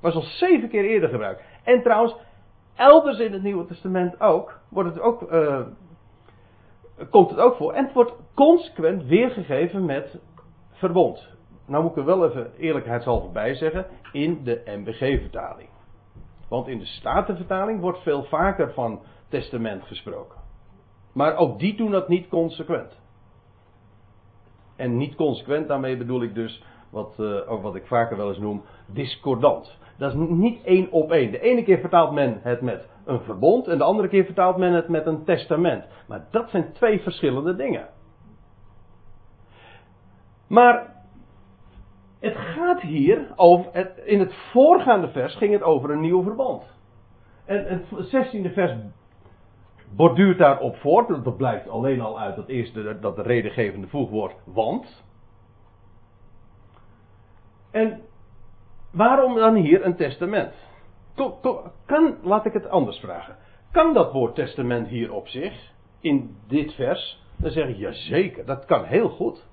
Was 0.00 0.14
al 0.14 0.22
zeven 0.22 0.68
keer 0.68 0.84
eerder 0.84 1.08
gebruikt. 1.08 1.42
En 1.64 1.82
trouwens, 1.82 2.16
elders 2.76 3.18
in 3.18 3.32
het 3.32 3.42
Nieuwe 3.42 3.66
Testament 3.66 4.20
ook, 4.20 4.60
wordt 4.68 4.94
het 4.94 5.00
ook, 5.00 5.18
komt 7.10 7.30
het 7.30 7.38
ook 7.38 7.56
voor. 7.56 7.72
En 7.72 7.84
het 7.84 7.92
wordt 7.92 8.12
consequent 8.34 9.04
weergegeven 9.04 9.84
met 9.84 10.18
verbond. 10.70 11.28
Nou 11.66 11.82
moet 11.82 11.92
ik 11.92 11.98
er 11.98 12.04
wel 12.04 12.28
even 12.28 12.52
eerlijkheidshalve 12.58 13.28
bij 13.28 13.54
zeggen, 13.54 13.86
in 14.14 14.44
de 14.44 14.62
MBG-vertaling. 14.64 15.68
Want 16.48 16.68
in 16.68 16.78
de 16.78 16.86
Statenvertaling 16.86 17.80
wordt 17.80 17.98
veel 17.98 18.24
vaker 18.24 18.72
van 18.72 19.02
testament 19.28 19.82
gesproken. 19.82 20.40
Maar 21.12 21.36
ook 21.36 21.58
die 21.58 21.76
doen 21.76 21.90
dat 21.90 22.08
niet 22.08 22.28
consequent. 22.28 23.00
En 24.76 24.96
niet 24.96 25.14
consequent, 25.14 25.68
daarmee 25.68 25.96
bedoel 25.96 26.22
ik 26.22 26.34
dus 26.34 26.64
wat, 26.90 27.16
uh, 27.18 27.50
ook 27.50 27.62
wat 27.62 27.74
ik 27.74 27.86
vaker 27.86 28.16
wel 28.16 28.28
eens 28.28 28.38
noem, 28.38 28.62
discordant. 28.86 29.78
Dat 29.98 30.14
is 30.14 30.18
niet 30.28 30.64
één 30.64 30.90
op 30.90 31.10
één. 31.10 31.30
De 31.30 31.40
ene 31.40 31.62
keer 31.62 31.78
vertaalt 31.78 32.12
men 32.12 32.40
het 32.42 32.60
met 32.60 32.88
een 33.04 33.20
verbond 33.20 33.68
en 33.68 33.78
de 33.78 33.84
andere 33.84 34.08
keer 34.08 34.24
vertaalt 34.24 34.56
men 34.56 34.72
het 34.72 34.88
met 34.88 35.06
een 35.06 35.24
testament. 35.24 35.84
Maar 36.08 36.26
dat 36.30 36.50
zijn 36.50 36.72
twee 36.72 37.00
verschillende 37.00 37.56
dingen. 37.56 37.88
Maar 40.48 40.93
het 42.24 42.36
gaat 42.36 42.80
hier 42.80 43.32
over, 43.36 44.06
in 44.06 44.20
het 44.20 44.34
voorgaande 44.34 45.08
vers 45.08 45.36
ging 45.36 45.52
het 45.52 45.62
over 45.62 45.90
een 45.90 46.00
nieuw 46.00 46.22
verbond. 46.22 46.64
En 47.44 47.66
het 47.66 47.84
16e 48.06 48.52
vers 48.52 48.72
borduurt 49.96 50.38
daarop 50.38 50.76
voort. 50.76 51.24
Dat 51.24 51.36
blijkt 51.36 51.68
alleen 51.68 52.00
al 52.00 52.20
uit 52.20 52.36
dat 52.36 52.48
eerste, 52.48 52.98
dat 53.00 53.16
de 53.16 53.22
redengevende 53.22 53.86
voegwoord 53.86 54.34
want. 54.44 55.04
En 57.70 58.00
waarom 58.92 59.34
dan 59.34 59.54
hier 59.54 59.84
een 59.84 59.96
testament? 59.96 60.54
Kan, 61.86 62.16
laat 62.22 62.46
ik 62.46 62.52
het 62.52 62.68
anders 62.68 62.98
vragen. 62.98 63.36
Kan 63.72 63.94
dat 63.94 64.12
woord 64.12 64.34
testament 64.34 64.88
hier 64.88 65.12
op 65.12 65.28
zich, 65.28 65.72
in 66.00 66.36
dit 66.46 66.74
vers, 66.74 67.22
dan 67.36 67.50
zeg 67.50 67.68
ik, 67.68 67.76
jazeker, 67.76 68.46
dat 68.46 68.64
kan 68.64 68.84
heel 68.84 69.08
goed. 69.08 69.46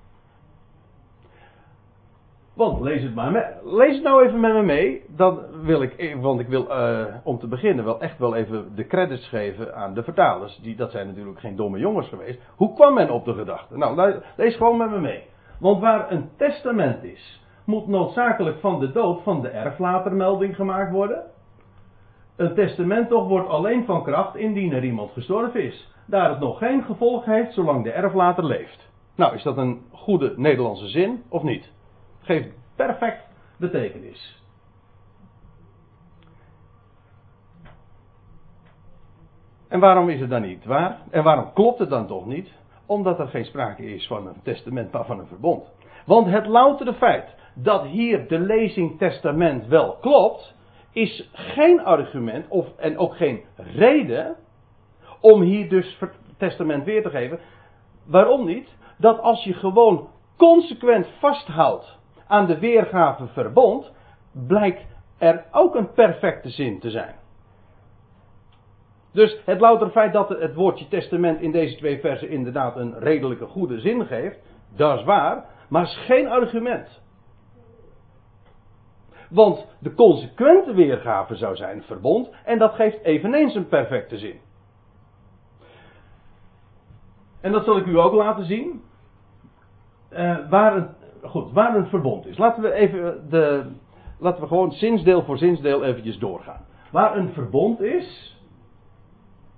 Want 2.54 2.80
lees 2.80 3.02
het 3.02 3.14
maar 3.14 3.30
mee. 3.30 3.44
Lees 3.64 3.94
het 3.94 4.02
nou 4.02 4.26
even 4.26 4.40
met 4.40 4.52
me 4.52 4.62
mee. 4.62 5.02
Dan 5.08 5.40
wil 5.62 5.82
ik, 5.82 6.16
want 6.20 6.40
ik 6.40 6.48
wil 6.48 6.70
uh, 6.70 7.04
om 7.24 7.38
te 7.38 7.46
beginnen 7.46 7.84
wel 7.84 8.00
echt 8.00 8.18
wel 8.18 8.34
even 8.34 8.74
de 8.74 8.86
credits 8.86 9.28
geven 9.28 9.74
aan 9.74 9.94
de 9.94 10.02
vertalers. 10.02 10.58
Die, 10.62 10.76
dat 10.76 10.90
zijn 10.90 11.06
natuurlijk 11.06 11.40
geen 11.40 11.56
domme 11.56 11.78
jongens 11.78 12.08
geweest. 12.08 12.40
Hoe 12.56 12.74
kwam 12.74 12.94
men 12.94 13.10
op 13.10 13.24
de 13.24 13.34
gedachte? 13.34 13.76
Nou, 13.76 14.20
lees 14.36 14.56
gewoon 14.56 14.76
met 14.76 14.90
me 14.90 15.00
mee. 15.00 15.22
Want 15.58 15.80
waar 15.80 16.12
een 16.12 16.30
testament 16.36 17.02
is, 17.04 17.42
moet 17.64 17.86
noodzakelijk 17.86 18.58
van 18.58 18.80
de 18.80 18.92
dood 18.92 19.22
van 19.22 19.40
de 19.40 19.48
erflater 19.48 20.12
melding 20.12 20.56
gemaakt 20.56 20.92
worden. 20.92 21.22
Een 22.36 22.54
testament 22.54 23.08
toch 23.08 23.28
wordt 23.28 23.48
alleen 23.48 23.84
van 23.84 24.02
kracht 24.02 24.36
indien 24.36 24.72
er 24.72 24.84
iemand 24.84 25.10
gestorven 25.10 25.62
is. 25.62 25.92
Daar 26.06 26.30
het 26.30 26.40
nog 26.40 26.58
geen 26.58 26.82
gevolg 26.82 27.24
heeft 27.24 27.54
zolang 27.54 27.84
de 27.84 27.90
erflater 27.90 28.44
leeft. 28.44 28.90
Nou, 29.16 29.34
is 29.34 29.42
dat 29.42 29.56
een 29.56 29.80
goede 29.92 30.34
Nederlandse 30.36 30.88
zin 30.88 31.22
of 31.28 31.42
niet? 31.42 31.72
Geeft 32.22 32.48
perfect 32.76 33.28
betekenis. 33.58 34.42
En 39.68 39.80
waarom 39.80 40.08
is 40.08 40.20
het 40.20 40.30
dan 40.30 40.42
niet 40.42 40.64
waar? 40.64 40.98
En 41.10 41.22
waarom 41.22 41.52
klopt 41.52 41.78
het 41.78 41.90
dan 41.90 42.06
toch 42.06 42.26
niet? 42.26 42.52
Omdat 42.86 43.18
er 43.18 43.28
geen 43.28 43.44
sprake 43.44 43.94
is 43.94 44.06
van 44.06 44.26
een 44.26 44.42
testament, 44.42 44.92
maar 44.92 45.04
van 45.04 45.18
een 45.18 45.26
verbond. 45.26 45.72
Want 46.06 46.26
het 46.26 46.46
loutere 46.46 46.94
feit 46.94 47.34
dat 47.54 47.84
hier 47.84 48.28
de 48.28 48.38
lezing 48.38 48.98
testament 48.98 49.66
wel 49.66 49.96
klopt, 50.00 50.54
is 50.92 51.30
geen 51.32 51.84
argument 51.84 52.48
of, 52.48 52.76
en 52.76 52.98
ook 52.98 53.16
geen 53.16 53.44
reden 53.56 54.36
om 55.20 55.40
hier 55.40 55.68
dus 55.68 55.98
testament 56.36 56.84
weer 56.84 57.02
te 57.02 57.10
geven. 57.10 57.40
Waarom 58.06 58.46
niet? 58.46 58.76
Dat 58.98 59.20
als 59.20 59.44
je 59.44 59.54
gewoon 59.54 60.08
consequent 60.36 61.06
vasthoudt 61.18 61.98
aan 62.32 62.46
de 62.46 62.58
weergave 62.58 63.26
verbond, 63.26 63.92
blijkt 64.46 64.86
er 65.18 65.44
ook 65.50 65.74
een 65.74 65.92
perfecte 65.92 66.48
zin 66.48 66.80
te 66.80 66.90
zijn. 66.90 67.14
Dus 69.12 69.40
het 69.44 69.60
louter 69.60 69.90
feit 69.90 70.12
dat 70.12 70.28
het 70.28 70.54
woordje 70.54 70.88
testament 70.88 71.40
in 71.40 71.52
deze 71.52 71.76
twee 71.76 72.00
versen 72.00 72.28
inderdaad 72.28 72.76
een 72.76 72.98
redelijke 72.98 73.46
goede 73.46 73.80
zin 73.80 74.06
geeft, 74.06 74.38
dat 74.76 74.98
is 74.98 75.04
waar, 75.04 75.44
maar 75.68 75.82
is 75.82 76.04
geen 76.06 76.28
argument. 76.28 77.00
Want 79.30 79.66
de 79.78 79.94
consequente 79.94 80.74
weergave 80.74 81.36
zou 81.36 81.56
zijn 81.56 81.82
verbond 81.82 82.30
en 82.44 82.58
dat 82.58 82.74
geeft 82.74 83.02
eveneens 83.02 83.54
een 83.54 83.68
perfecte 83.68 84.18
zin. 84.18 84.40
En 87.40 87.52
dat 87.52 87.64
zal 87.64 87.76
ik 87.76 87.86
u 87.86 87.98
ook 87.98 88.12
laten 88.12 88.44
zien. 88.44 88.82
Uh, 90.10 90.48
waar, 90.50 90.76
een, 90.76 90.88
goed, 91.22 91.52
waar 91.52 91.76
een 91.76 91.86
verbond 91.86 92.26
is. 92.26 92.38
Laten 92.38 92.62
we 92.62 92.72
even 92.72 93.26
de, 93.30 93.64
laten 94.18 94.40
we 94.40 94.46
gewoon 94.46 94.72
zinsdeel 94.72 95.22
voor 95.22 95.38
zinsdeel 95.38 95.84
eventjes 95.84 96.18
doorgaan. 96.18 96.64
Waar 96.90 97.16
een 97.16 97.32
verbond 97.32 97.80
is, 97.80 98.36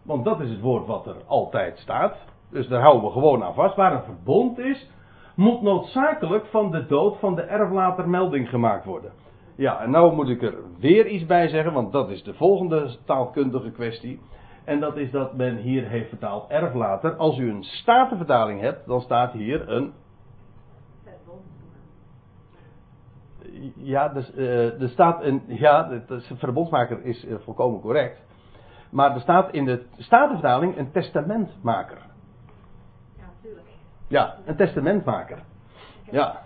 want 0.03 0.25
dat 0.25 0.41
is 0.41 0.51
het 0.51 0.61
woord 0.61 0.87
wat 0.87 1.07
er 1.07 1.17
altijd 1.27 1.79
staat. 1.79 2.17
Dus 2.51 2.69
daar 2.69 2.81
houden 2.81 3.05
we 3.05 3.11
gewoon 3.11 3.43
aan 3.43 3.55
vast. 3.55 3.77
Waar 3.77 3.93
een 3.93 4.03
verbond 4.03 4.59
is, 4.59 4.91
moet 5.37 5.63
noodzakelijk 5.63 6.47
van 6.47 6.71
de 6.71 6.87
dood 6.87 7.19
van 7.19 7.35
de 7.35 7.43
erflater 7.43 8.09
melding 8.09 8.49
gemaakt 8.49 8.85
worden. 8.85 9.13
Ja, 9.57 9.81
en 9.81 9.91
nou 9.91 10.15
moet 10.15 10.29
ik 10.29 10.43
er 10.43 10.55
weer 10.79 11.07
iets 11.07 11.27
bij 11.27 11.49
zeggen, 11.49 11.73
want 11.73 11.93
dat 11.93 12.11
is 12.11 12.23
de 12.23 12.35
volgende 12.35 12.97
taalkundige 13.05 13.71
kwestie. 13.71 14.21
En 14.65 14.81
dat 14.81 14.97
is 14.97 15.11
dat 15.11 15.37
men 15.37 15.57
hier 15.57 15.89
heeft 15.89 16.09
vertaald 16.09 16.51
erflater. 16.51 17.17
Als 17.17 17.39
u 17.39 17.51
een 17.51 17.65
statenvertaling 17.65 18.61
hebt, 18.61 18.87
dan 18.87 19.01
staat 19.01 19.33
hier 19.33 19.69
een. 19.69 19.93
Ja, 23.77 24.09
dus, 24.09 24.33
uh, 24.37 24.83
er 24.83 24.89
staat 24.89 25.23
een. 25.23 25.43
Ja, 25.47 25.83
de, 25.83 26.21
verbondsmaker 26.35 27.05
is 27.05 27.25
uh, 27.25 27.35
volkomen 27.39 27.81
correct. 27.81 28.23
Maar 28.91 29.15
er 29.15 29.21
staat 29.21 29.53
in 29.53 29.65
de 29.65 29.83
statenvertaling 29.99 30.79
een 30.79 30.91
testamentmaker. 30.93 31.99
Ja, 33.17 33.25
tuurlijk. 33.43 33.67
Ja, 34.09 34.35
een 34.45 34.57
testamentmaker. 34.57 35.39
Ja. 36.11 36.41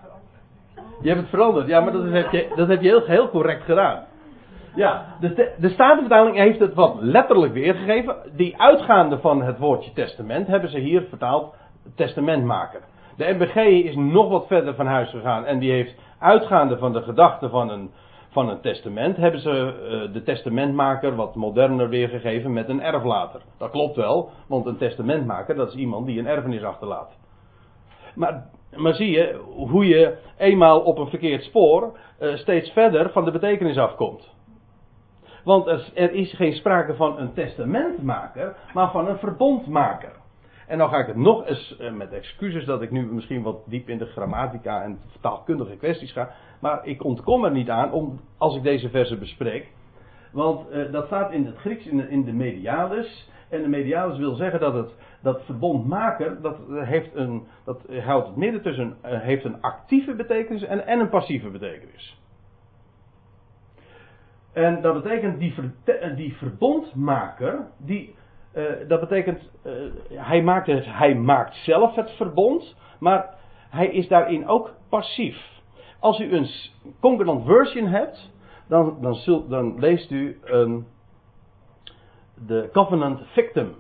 Je 1.01 1.09
hebt 1.09 1.21
het 1.21 1.31
veranderd. 1.31 1.67
Ja, 1.67 1.81
maar 1.81 1.93
dat 1.93 2.11
heb 2.11 2.31
je, 2.31 2.53
dat 2.57 2.69
heb 2.69 2.83
je 2.83 2.89
heel, 2.89 3.07
heel 3.07 3.31
correct 3.31 3.65
gedaan. 3.65 4.05
Ja, 4.75 5.17
de, 5.21 5.55
de 5.59 5.69
Statenvertaling 5.69 6.37
heeft 6.37 6.59
het 6.59 6.75
wat 6.75 6.97
letterlijk 7.01 7.53
weergegeven. 7.53 8.17
Die 8.37 8.61
uitgaande 8.61 9.19
van 9.19 9.43
het 9.43 9.59
woordje 9.59 9.93
testament 9.93 10.47
hebben 10.47 10.71
ze 10.71 10.79
hier 10.79 11.03
vertaald 11.09 11.55
testamentmaker. 11.95 12.81
De 13.17 13.35
MBG 13.39 13.57
is 13.85 13.97
nog 13.97 14.29
wat 14.29 14.47
verder 14.47 14.75
van 14.75 14.87
huis 14.87 15.11
gegaan 15.11 15.45
en 15.45 15.59
die 15.59 15.71
heeft 15.71 15.95
uitgaande 16.19 16.79
van 16.79 16.93
de 16.93 17.03
gedachte 17.03 17.49
van 17.49 17.71
een, 17.71 17.91
van 18.29 18.49
een 18.49 18.61
testament, 18.61 19.17
hebben 19.17 19.41
ze 19.41 19.51
uh, 20.09 20.13
de 20.13 20.23
testamentmaker 20.23 21.17
wat 21.17 21.35
moderner 21.35 21.89
weergegeven 21.89 22.53
met 22.53 22.69
een 22.69 22.83
erflater. 22.83 23.41
Dat 23.59 23.71
klopt 23.71 23.97
wel, 23.97 24.31
want 24.47 24.67
een 24.67 24.79
testamentmaker 24.79 25.55
dat 25.55 25.69
is 25.69 25.75
iemand 25.75 26.07
die 26.07 26.19
een 26.19 26.27
erfenis 26.27 26.63
achterlaat. 26.63 27.17
Maar 28.15 28.47
maar 28.77 28.95
zie 28.95 29.11
je 29.11 29.41
hoe 29.69 29.87
je 29.87 30.17
eenmaal 30.37 30.81
op 30.81 30.99
een 30.99 31.09
verkeerd 31.09 31.43
spoor 31.43 31.99
uh, 32.21 32.35
steeds 32.35 32.71
verder 32.71 33.11
van 33.11 33.25
de 33.25 33.31
betekenis 33.31 33.77
afkomt. 33.77 34.37
Want 35.45 35.67
er, 35.67 35.91
er, 35.95 36.13
is 36.13 36.35
geen 36.35 36.53
sprake 36.53 36.95
van 36.95 37.19
een 37.19 37.33
testamentmaker, 37.33 38.57
maar 38.75 38.91
van 38.91 39.09
een 39.09 39.19
verbondmaker. 39.19 40.13
En 40.69 40.79
dan 40.79 40.89
ga 40.89 40.99
ik 40.99 41.07
het 41.07 41.17
nog 41.17 41.47
eens 41.47 41.77
eh, 41.79 41.93
met 41.93 42.13
excuses 42.13 42.65
dat 42.65 42.83
ik 42.83 42.91
nu 42.91 43.07
misschien 43.07 43.43
wat 43.43 43.63
diep 43.67 43.89
in 43.89 43.99
de 43.99 44.07
grammatica 44.07 44.83
en 44.83 44.99
taalkundige 45.21 45.77
kwesties 45.77 46.13
ga. 46.13 46.31
Maar 46.61 46.87
ik 46.87 47.05
ontkom 47.05 47.45
er 47.45 47.51
niet 47.51 47.71
aan 47.71 47.93
om, 47.93 48.21
als 48.39 48.57
ik 48.57 48.63
deze 48.63 48.91
versen 48.91 49.19
bespreek. 49.19 49.67
Want 50.33 50.73
uh, 50.73 50.93
dat 50.93 51.07
staat 51.07 51.33
in 51.33 51.47
het 51.47 51.57
Grieks 51.57 51.87
in 51.87 52.25
de, 52.25 52.33
medialis. 52.33 53.31
En 53.49 53.63
de 53.63 53.69
medialis 53.69 54.19
wil 54.19 54.35
zeggen 54.35 54.61
dat 54.61 54.75
het 54.75 54.95
dat 55.23 55.45
verbondmaker, 55.45 56.43
dat 56.43 56.57
heeft 56.69 57.15
een, 57.15 57.47
dat 57.65 57.83
houdt 58.03 58.27
het 58.27 58.37
midden 58.37 58.63
tussen, 58.63 58.97
uh, 59.05 59.21
heeft 59.21 59.45
een 59.45 59.61
actieve 59.61 60.15
betekenis 60.15 60.63
en, 60.63 60.87
en 60.87 61.01
een 61.01 61.09
passieve 61.09 61.51
betekenis. 61.51 62.21
En 64.53 64.83
dat 64.83 65.03
betekent 65.03 65.39
die, 65.39 65.55
die 66.17 66.37
verbondmaker, 66.37 67.67
die, 67.77 68.15
uh, 68.59 68.89
dat 68.89 69.01
betekent, 69.01 69.51
uh, 69.67 69.73
hij, 70.09 70.43
maakt 70.43 70.67
het, 70.67 70.85
hij 70.87 71.15
maakt 71.15 71.55
zelf 71.55 71.95
het 71.95 72.11
verbond, 72.11 72.77
maar 72.99 73.35
hij 73.71 73.87
is 73.87 74.09
daarin 74.09 74.47
ook 74.47 74.75
passief. 74.89 75.37
Als 76.01 76.21
u 76.21 76.33
een 76.33 76.49
concordant 77.01 77.45
version 77.45 77.87
hebt, 77.87 78.31
dan, 78.69 78.99
dan, 79.01 79.15
zult, 79.15 79.51
dan 79.51 79.79
leest 79.79 80.11
u 80.11 80.41
een, 80.45 80.87
de 82.47 82.69
covenant 82.73 83.21
victim. 83.27 83.75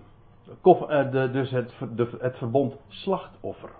De, 0.62 1.08
de, 1.10 1.30
dus 1.30 1.50
het, 1.50 1.72
de, 1.94 2.16
het 2.20 2.36
verbond 2.36 2.76
slachtoffer. 2.88 3.70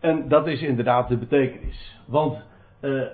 En 0.00 0.28
dat 0.28 0.46
is 0.46 0.62
inderdaad 0.62 1.08
de 1.08 1.16
betekenis. 1.16 2.00
Want 2.06 2.38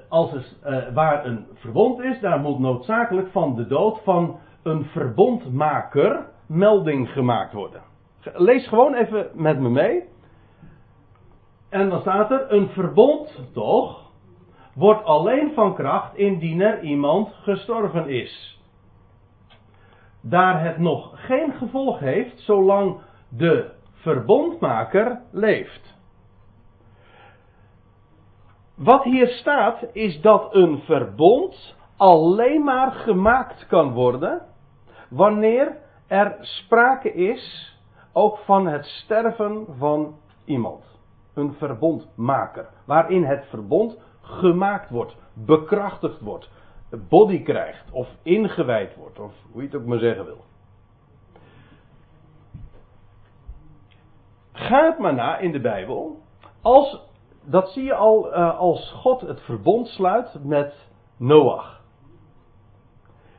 als 0.08 0.30
het, 0.30 0.56
waar 0.94 1.26
een 1.26 1.46
verbond 1.54 2.00
is, 2.00 2.20
daar 2.20 2.40
moet 2.40 2.58
noodzakelijk 2.58 3.28
van 3.28 3.54
de 3.54 3.66
dood 3.66 4.00
van 4.02 4.38
een 4.66 4.84
verbondmaker 4.84 6.26
melding 6.46 7.10
gemaakt 7.10 7.52
worden. 7.52 7.82
Lees 8.34 8.68
gewoon 8.68 8.94
even 8.94 9.30
met 9.34 9.60
me 9.60 9.68
mee. 9.68 10.04
En 11.70 11.88
dan 11.88 12.00
staat 12.00 12.30
er: 12.30 12.52
een 12.52 12.68
verbond 12.68 13.50
toch 13.52 14.10
wordt 14.74 15.04
alleen 15.04 15.52
van 15.54 15.74
kracht 15.74 16.16
indien 16.16 16.60
er 16.60 16.82
iemand 16.82 17.34
gestorven 17.34 18.08
is. 18.08 18.60
Daar 20.20 20.64
het 20.64 20.78
nog 20.78 21.26
geen 21.26 21.52
gevolg 21.52 21.98
heeft 21.98 22.40
zolang 22.40 23.00
de 23.28 23.70
verbondmaker 23.92 25.20
leeft. 25.30 25.94
Wat 28.76 29.04
hier 29.04 29.28
staat 29.28 29.86
is 29.92 30.20
dat 30.20 30.54
een 30.54 30.78
verbond 30.78 31.76
alleen 31.96 32.64
maar 32.64 32.92
gemaakt 32.92 33.66
kan 33.66 33.92
worden 33.92 34.42
wanneer 35.08 35.76
er 36.06 36.36
sprake 36.40 37.12
is 37.12 37.74
ook 38.12 38.38
van 38.38 38.66
het 38.66 38.84
sterven 38.84 39.66
van 39.78 40.18
iemand. 40.44 40.84
Een 41.34 41.54
verbondmaker. 41.54 42.68
Waarin 42.84 43.24
het 43.24 43.46
verbond 43.48 43.98
gemaakt 44.20 44.90
wordt, 44.90 45.16
bekrachtigd 45.32 46.20
wordt, 46.20 46.50
body 47.08 47.42
krijgt 47.42 47.90
of 47.90 48.08
ingewijd 48.22 48.96
wordt, 48.96 49.18
of 49.18 49.32
hoe 49.52 49.62
je 49.62 49.68
het 49.68 49.76
ook 49.76 49.86
maar 49.86 49.98
zeggen 49.98 50.24
wil. 50.24 50.44
Ga 54.52 54.84
het 54.84 54.98
maar 54.98 55.14
na 55.14 55.38
in 55.38 55.52
de 55.52 55.60
Bijbel. 55.60 56.20
Als 56.62 57.06
dat 57.44 57.68
zie 57.70 57.84
je 57.84 57.94
al 57.94 58.32
uh, 58.32 58.58
als 58.58 58.92
God 58.92 59.20
het 59.20 59.40
verbond 59.40 59.88
sluit 59.88 60.44
met 60.44 60.74
Noach. 61.16 61.80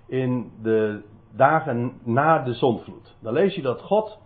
In 0.06 0.52
de 0.62 1.04
dagen 1.32 2.00
na 2.04 2.40
de 2.44 2.54
zondvloed. 2.54 3.16
Dan 3.20 3.34
lees 3.34 3.56
je 3.56 3.62
dat 3.62 3.82
God, 3.82 4.20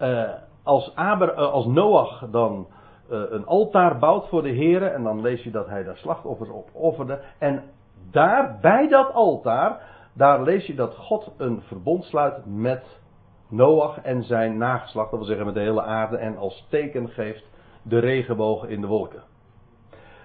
uh, 0.00 0.30
als, 0.62 0.92
uh, 0.98 1.36
als 1.36 1.66
Noach 1.66 2.26
dan 2.30 2.66
een 3.08 3.46
altaar 3.46 3.98
bouwt 3.98 4.28
voor 4.28 4.42
de 4.42 4.48
Heer. 4.48 4.82
En 4.82 5.02
dan 5.02 5.20
lees 5.20 5.42
je 5.42 5.50
dat 5.50 5.68
hij 5.68 5.84
daar 5.84 5.96
slachtoffers 5.96 6.50
op 6.50 6.68
offerde. 6.72 7.20
En 7.38 7.62
daar, 8.10 8.58
bij 8.60 8.88
dat 8.88 9.12
altaar, 9.12 9.80
daar 10.12 10.42
lees 10.42 10.66
je 10.66 10.74
dat 10.74 10.96
God 10.96 11.32
een 11.36 11.60
verbond 11.60 12.04
sluit 12.04 12.46
met 12.46 13.00
Noach 13.48 14.00
en 14.02 14.22
zijn 14.22 14.58
nageslacht. 14.58 15.10
Dat 15.10 15.18
wil 15.18 15.28
zeggen 15.28 15.46
met 15.46 15.54
de 15.54 15.60
hele 15.60 15.82
aarde. 15.82 16.16
En 16.16 16.36
als 16.36 16.66
teken 16.70 17.08
geeft 17.08 17.44
de 17.82 17.98
regenboog 17.98 18.66
in 18.66 18.80
de 18.80 18.86
wolken. 18.86 19.22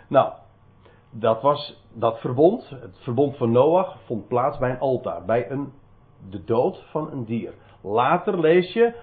Nou, 0.08 0.32
dat 1.10 1.42
was 1.42 1.84
dat 1.94 2.20
verbond, 2.20 2.70
het 2.70 2.98
verbond 3.00 3.38
van 3.38 3.52
Noach, 3.52 3.98
vond 4.06 4.28
plaats 4.28 4.58
bij 4.58 4.70
een 4.70 4.80
altaar, 4.80 5.26
bij 5.26 5.52
een, 5.52 5.72
de 6.30 6.44
dood 6.44 6.84
van 6.90 7.12
een 7.12 7.26
dier. 7.26 7.54
Later 7.82 8.40
lees 8.40 8.74
je, 8.74 8.94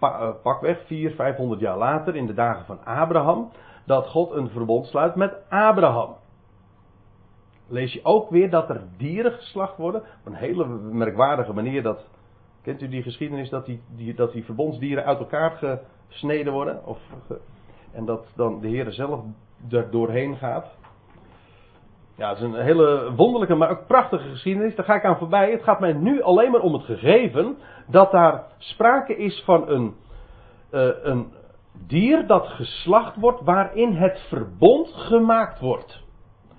eh, 0.00 0.30
pakweg 0.42 0.86
400, 0.86 1.16
500 1.16 1.60
jaar 1.60 1.78
later, 1.78 2.16
in 2.16 2.26
de 2.26 2.34
dagen 2.34 2.64
van 2.64 2.84
Abraham, 2.84 3.50
dat 3.84 4.08
God 4.08 4.30
een 4.30 4.48
verbond 4.48 4.86
sluit 4.86 5.14
met 5.14 5.36
Abraham. 5.48 6.14
Lees 7.68 7.92
je 7.92 8.04
ook 8.04 8.30
weer 8.30 8.50
dat 8.50 8.68
er 8.68 8.82
dieren 8.96 9.32
geslacht 9.32 9.76
worden, 9.76 10.00
op 10.00 10.26
een 10.26 10.34
hele 10.34 10.66
merkwaardige 10.66 11.52
manier. 11.52 11.82
Dat, 11.82 12.08
kent 12.62 12.82
u 12.82 12.88
die 12.88 13.02
geschiedenis 13.02 13.50
dat 13.50 13.66
die, 13.66 14.14
dat 14.14 14.32
die 14.32 14.44
verbondsdieren 14.44 15.04
uit 15.04 15.18
elkaar 15.18 15.80
gesneden 16.08 16.52
worden? 16.52 16.86
Of 16.86 16.98
en 17.92 18.04
dat 18.04 18.26
dan 18.36 18.60
de 18.60 18.68
Heer 18.68 18.92
zelf 18.92 19.20
er 19.70 19.90
doorheen 19.90 20.36
gaat. 20.36 20.78
Ja, 22.20 22.28
het 22.28 22.38
is 22.38 22.44
een 22.44 22.54
hele 22.54 23.12
wonderlijke, 23.16 23.54
maar 23.54 23.70
ook 23.70 23.86
prachtige 23.86 24.28
geschiedenis. 24.28 24.74
Daar 24.74 24.84
ga 24.84 24.94
ik 24.94 25.04
aan 25.04 25.18
voorbij. 25.18 25.50
Het 25.50 25.62
gaat 25.62 25.80
mij 25.80 25.92
nu 25.92 26.22
alleen 26.22 26.50
maar 26.50 26.60
om 26.60 26.72
het 26.72 26.82
gegeven 26.82 27.56
dat 27.86 28.10
daar 28.10 28.44
sprake 28.58 29.16
is 29.16 29.42
van 29.44 29.68
een, 29.68 29.94
uh, 30.72 30.88
een 31.02 31.32
dier 31.86 32.26
dat 32.26 32.46
geslacht 32.46 33.16
wordt 33.16 33.40
waarin 33.40 33.92
het 33.92 34.20
verbond 34.28 34.88
gemaakt 34.88 35.60
wordt. 35.60 36.02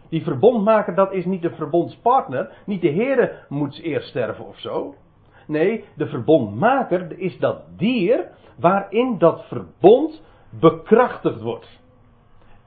Die 0.10 0.24
verbondmaker, 0.24 0.96
dat 0.96 1.12
is 1.12 1.26
niet 1.26 1.42
de 1.42 1.52
verbondspartner. 1.52 2.52
Niet 2.66 2.82
de 2.82 2.90
Heer 2.90 3.46
moet 3.50 3.80
eerst 3.80 4.08
sterven 4.08 4.46
of 4.46 4.60
zo. 4.60 4.96
Nee, 5.48 5.86
de 5.96 6.08
verbondmaker 6.08 7.20
is 7.20 7.40
dat 7.40 7.64
dier 7.78 8.28
waarin 8.60 9.18
dat 9.18 9.46
verbond 9.48 10.22
bekrachtigd 10.50 11.42
wordt. 11.42 11.81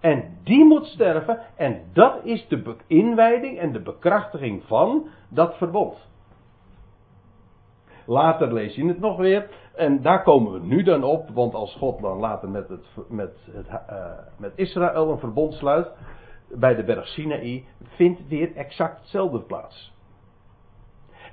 En 0.04 0.38
die 0.42 0.64
moet 0.64 0.86
sterven 0.86 1.38
en 1.56 1.82
dat 1.92 2.24
is 2.24 2.46
de 2.48 2.76
inwijding 2.86 3.58
en 3.58 3.72
de 3.72 3.80
bekrachtiging 3.80 4.62
van 4.64 5.08
dat 5.28 5.56
verbond. 5.56 5.96
Later 8.06 8.52
lees 8.52 8.74
je 8.74 8.86
het 8.86 9.00
nog 9.00 9.16
weer 9.16 9.50
en 9.74 10.02
daar 10.02 10.22
komen 10.22 10.52
we 10.52 10.66
nu 10.66 10.82
dan 10.82 11.04
op, 11.04 11.28
want 11.28 11.54
als 11.54 11.74
God 11.74 12.00
dan 12.00 12.18
later 12.18 12.48
met, 12.48 12.68
het, 12.68 12.86
met, 13.08 13.36
het, 13.50 13.66
uh, 13.68 14.10
met 14.36 14.52
Israël 14.54 15.10
een 15.10 15.18
verbond 15.18 15.54
sluit 15.54 15.88
bij 16.48 16.74
de 16.74 16.84
berg 16.84 17.06
Sinaï, 17.06 17.64
vindt 17.82 18.28
weer 18.28 18.56
exact 18.56 18.98
hetzelfde 19.00 19.40
plaats. 19.40 19.92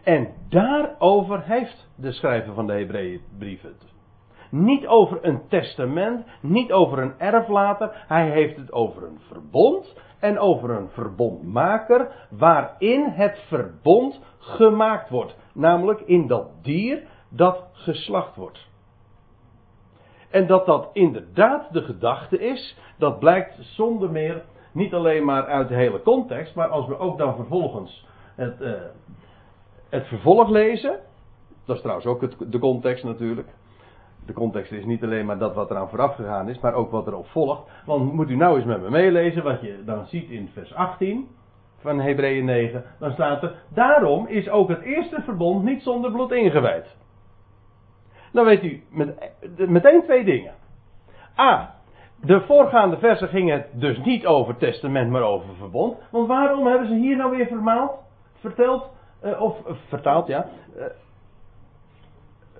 En 0.03 0.27
daarover 0.49 1.43
heeft 1.43 1.89
de 1.95 2.11
schrijver 2.11 2.53
van 2.53 2.67
de 2.67 2.73
Hebreeënbrief 2.73 3.61
het. 3.61 3.90
Niet 4.51 4.87
over 4.87 5.17
een 5.21 5.47
testament, 5.47 6.25
niet 6.41 6.71
over 6.71 6.99
een 6.99 7.19
erflater. 7.19 8.05
Hij 8.07 8.29
heeft 8.29 8.57
het 8.57 8.71
over 8.71 9.03
een 9.03 9.19
verbond 9.27 9.95
en 10.19 10.39
over 10.39 10.69
een 10.69 10.89
verbondmaker 10.89 12.27
waarin 12.29 13.03
het 13.03 13.39
verbond 13.47 14.19
gemaakt 14.37 15.09
wordt. 15.09 15.35
Namelijk 15.53 16.01
in 16.01 16.27
dat 16.27 16.47
dier 16.61 17.03
dat 17.29 17.63
geslacht 17.71 18.35
wordt. 18.35 18.69
En 20.29 20.47
dat 20.47 20.65
dat 20.65 20.89
inderdaad 20.93 21.73
de 21.73 21.81
gedachte 21.81 22.39
is, 22.39 22.77
dat 22.97 23.19
blijkt 23.19 23.55
zonder 23.59 24.11
meer 24.11 24.43
niet 24.71 24.93
alleen 24.93 25.25
maar 25.25 25.45
uit 25.45 25.67
de 25.67 25.75
hele 25.75 26.01
context, 26.01 26.55
maar 26.55 26.67
als 26.67 26.87
we 26.87 26.97
ook 26.97 27.17
dan 27.17 27.35
vervolgens 27.35 28.07
het, 28.35 28.61
uh, 28.61 28.71
het 29.89 30.07
vervolg 30.07 30.49
lezen. 30.49 30.99
Dat 31.65 31.75
is 31.75 31.81
trouwens 31.81 32.07
ook 32.07 32.51
de 32.51 32.59
context 32.59 33.03
natuurlijk 33.03 33.47
de 34.25 34.33
context 34.33 34.71
is 34.71 34.85
niet 34.85 35.03
alleen 35.03 35.25
maar 35.25 35.37
dat 35.37 35.55
wat 35.55 35.71
eraan 35.71 35.89
vooraf 35.89 36.15
gegaan 36.15 36.49
is, 36.49 36.59
maar 36.59 36.73
ook 36.73 36.91
wat 36.91 37.07
erop 37.07 37.27
volgt. 37.27 37.61
Want 37.85 38.13
moet 38.13 38.29
u 38.29 38.35
nou 38.35 38.55
eens 38.55 38.65
met 38.65 38.81
me 38.81 38.89
meelezen 38.89 39.43
wat 39.43 39.61
je 39.61 39.83
dan 39.85 40.05
ziet 40.05 40.29
in 40.29 40.49
vers 40.53 40.73
18 40.73 41.27
van 41.79 41.99
Hebreeën 41.99 42.45
9. 42.45 42.83
Dan 42.99 43.11
staat 43.11 43.43
er, 43.43 43.55
daarom 43.69 44.27
is 44.27 44.49
ook 44.49 44.69
het 44.69 44.81
eerste 44.81 45.21
verbond 45.21 45.63
niet 45.63 45.81
zonder 45.81 46.11
bloed 46.11 46.31
ingewijd. 46.31 46.95
Dan 48.31 48.45
weet 48.45 48.63
u 48.63 48.83
met, 48.89 49.31
meteen 49.57 50.03
twee 50.03 50.23
dingen. 50.23 50.53
A, 51.37 51.75
de 52.21 52.41
voorgaande 52.41 52.97
versen 52.97 53.27
gingen 53.27 53.65
dus 53.71 53.97
niet 53.97 54.25
over 54.25 54.57
testament, 54.57 55.09
maar 55.09 55.21
over 55.21 55.55
verbond. 55.55 55.97
Want 56.11 56.27
waarom 56.27 56.67
hebben 56.67 56.87
ze 56.87 56.93
hier 56.93 57.17
nou 57.17 57.37
weer 57.37 57.47
vermaald, 57.47 57.91
verteld, 58.39 58.89
uh, 59.23 59.41
of 59.41 59.67
uh, 59.67 59.73
vertaald, 59.87 60.27
ja, 60.27 60.45
uh, 60.77 60.83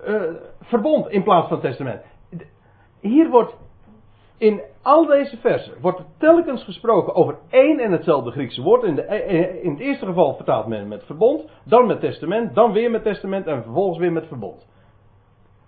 uh, 0.06 0.22
verbond 0.60 1.08
in 1.08 1.22
plaats 1.22 1.48
van 1.48 1.60
testament. 1.60 2.02
Hier 3.00 3.30
wordt 3.30 3.56
in 4.42 4.62
al 4.82 5.06
deze 5.06 5.36
versen 5.36 5.80
wordt 5.80 6.02
telkens 6.18 6.64
gesproken 6.64 7.14
over 7.14 7.38
één 7.50 7.78
en 7.78 7.92
hetzelfde 7.92 8.30
Griekse 8.30 8.62
woord. 8.62 8.82
In, 8.82 8.94
de, 8.94 9.06
in 9.62 9.70
het 9.70 9.80
eerste 9.80 10.06
geval 10.06 10.34
vertaalt 10.34 10.66
men 10.66 10.88
met 10.88 11.04
verbond, 11.04 11.50
dan 11.64 11.86
met 11.86 12.00
testament, 12.00 12.54
dan 12.54 12.72
weer 12.72 12.90
met 12.90 13.02
testament 13.02 13.46
en 13.46 13.62
vervolgens 13.62 13.98
weer 13.98 14.12
met 14.12 14.26
verbond. 14.26 14.68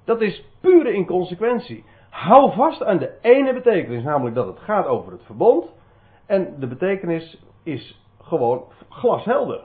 Dat 0.05 0.21
is 0.21 0.45
pure 0.61 0.93
inconsequentie. 0.93 1.85
Hou 2.11 2.53
vast 2.53 2.85
aan 2.85 2.99
de 2.99 3.19
ene 3.21 3.53
betekenis, 3.53 4.03
namelijk 4.03 4.35
dat 4.35 4.47
het 4.47 4.59
gaat 4.59 4.87
over 4.87 5.13
het 5.13 5.23
verbond. 5.23 5.73
En 6.27 6.55
de 6.59 6.67
betekenis 6.67 7.43
is 7.63 8.03
gewoon 8.21 8.65
glashelder. 8.89 9.65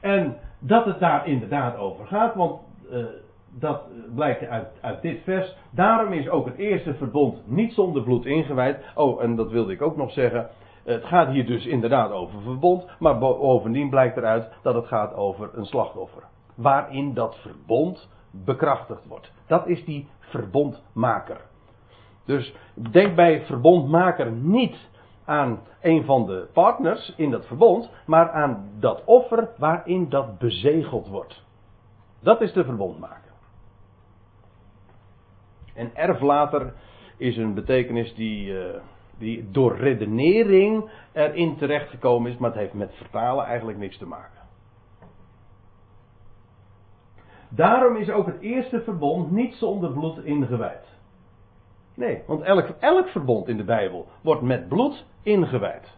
En 0.00 0.36
dat 0.58 0.84
het 0.84 0.98
daar 0.98 1.26
inderdaad 1.26 1.76
over 1.76 2.06
gaat, 2.06 2.34
want 2.34 2.60
dat 3.58 3.82
blijkt 4.14 4.46
uit, 4.46 4.68
uit 4.80 5.02
dit 5.02 5.22
vers. 5.22 5.56
Daarom 5.70 6.12
is 6.12 6.28
ook 6.28 6.46
het 6.46 6.56
eerste 6.56 6.94
verbond 6.94 7.48
niet 7.48 7.72
zonder 7.72 8.02
bloed 8.02 8.26
ingewijd. 8.26 8.84
Oh, 8.94 9.22
en 9.22 9.36
dat 9.36 9.50
wilde 9.50 9.72
ik 9.72 9.82
ook 9.82 9.96
nog 9.96 10.12
zeggen. 10.12 10.48
Het 10.84 11.04
gaat 11.04 11.28
hier 11.28 11.46
dus 11.46 11.66
inderdaad 11.66 12.10
over 12.10 12.40
verbond, 12.40 12.86
maar 12.98 13.18
bovendien 13.18 13.90
blijkt 13.90 14.16
eruit 14.16 14.48
dat 14.62 14.74
het 14.74 14.86
gaat 14.86 15.14
over 15.14 15.50
een 15.52 15.66
slachtoffer. 15.66 16.22
Waarin 16.54 17.14
dat 17.14 17.36
verbond 17.36 18.08
bekrachtigd 18.30 19.06
wordt. 19.06 19.32
Dat 19.46 19.66
is 19.66 19.84
die 19.84 20.08
verbondmaker. 20.18 21.40
Dus 22.24 22.54
denk 22.74 23.14
bij 23.14 23.44
verbondmaker 23.44 24.32
niet 24.32 24.76
aan 25.24 25.60
een 25.80 26.04
van 26.04 26.26
de 26.26 26.48
partners 26.52 27.14
in 27.16 27.30
dat 27.30 27.46
verbond, 27.46 27.90
maar 28.06 28.30
aan 28.30 28.70
dat 28.78 29.02
offer 29.04 29.48
waarin 29.58 30.08
dat 30.08 30.38
bezegeld 30.38 31.08
wordt. 31.08 31.42
Dat 32.20 32.40
is 32.40 32.52
de 32.52 32.64
verbondmaker. 32.64 33.23
En 35.74 35.90
erflater 35.94 36.72
is 37.16 37.36
een 37.36 37.54
betekenis 37.54 38.14
die, 38.14 38.52
uh, 38.52 38.74
die 39.18 39.50
door 39.50 39.76
redenering 39.76 40.90
erin 41.12 41.56
terechtgekomen 41.56 42.30
is, 42.30 42.38
maar 42.38 42.50
het 42.50 42.58
heeft 42.58 42.74
met 42.74 42.94
vertalen 42.94 43.44
eigenlijk 43.44 43.78
niks 43.78 43.98
te 43.98 44.06
maken. 44.06 44.42
Daarom 47.48 47.96
is 47.96 48.10
ook 48.10 48.26
het 48.26 48.40
eerste 48.40 48.82
verbond 48.82 49.30
niet 49.30 49.54
zonder 49.54 49.92
bloed 49.92 50.24
ingewijd. 50.24 50.92
Nee, 51.94 52.22
want 52.26 52.42
elk, 52.42 52.68
elk 52.80 53.08
verbond 53.08 53.48
in 53.48 53.56
de 53.56 53.64
Bijbel 53.64 54.08
wordt 54.22 54.42
met 54.42 54.68
bloed 54.68 55.04
ingewijd. 55.22 55.96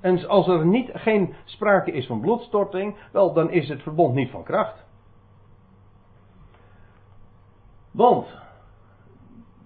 En 0.00 0.28
als 0.28 0.48
er 0.48 0.66
niet, 0.66 0.90
geen 0.92 1.34
sprake 1.44 1.92
is 1.92 2.06
van 2.06 2.20
bloedstorting, 2.20 2.96
wel, 3.12 3.32
dan 3.32 3.50
is 3.50 3.68
het 3.68 3.82
verbond 3.82 4.14
niet 4.14 4.30
van 4.30 4.42
kracht. 4.42 4.84
Want, 7.94 8.26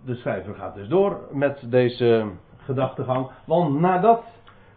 de 0.05 0.15
schrijver 0.15 0.55
gaat 0.55 0.75
dus 0.75 0.89
door 0.89 1.21
met 1.31 1.71
deze 1.71 2.31
gedachtegang. 2.57 3.31
Want 3.45 3.81
nadat 3.81 4.25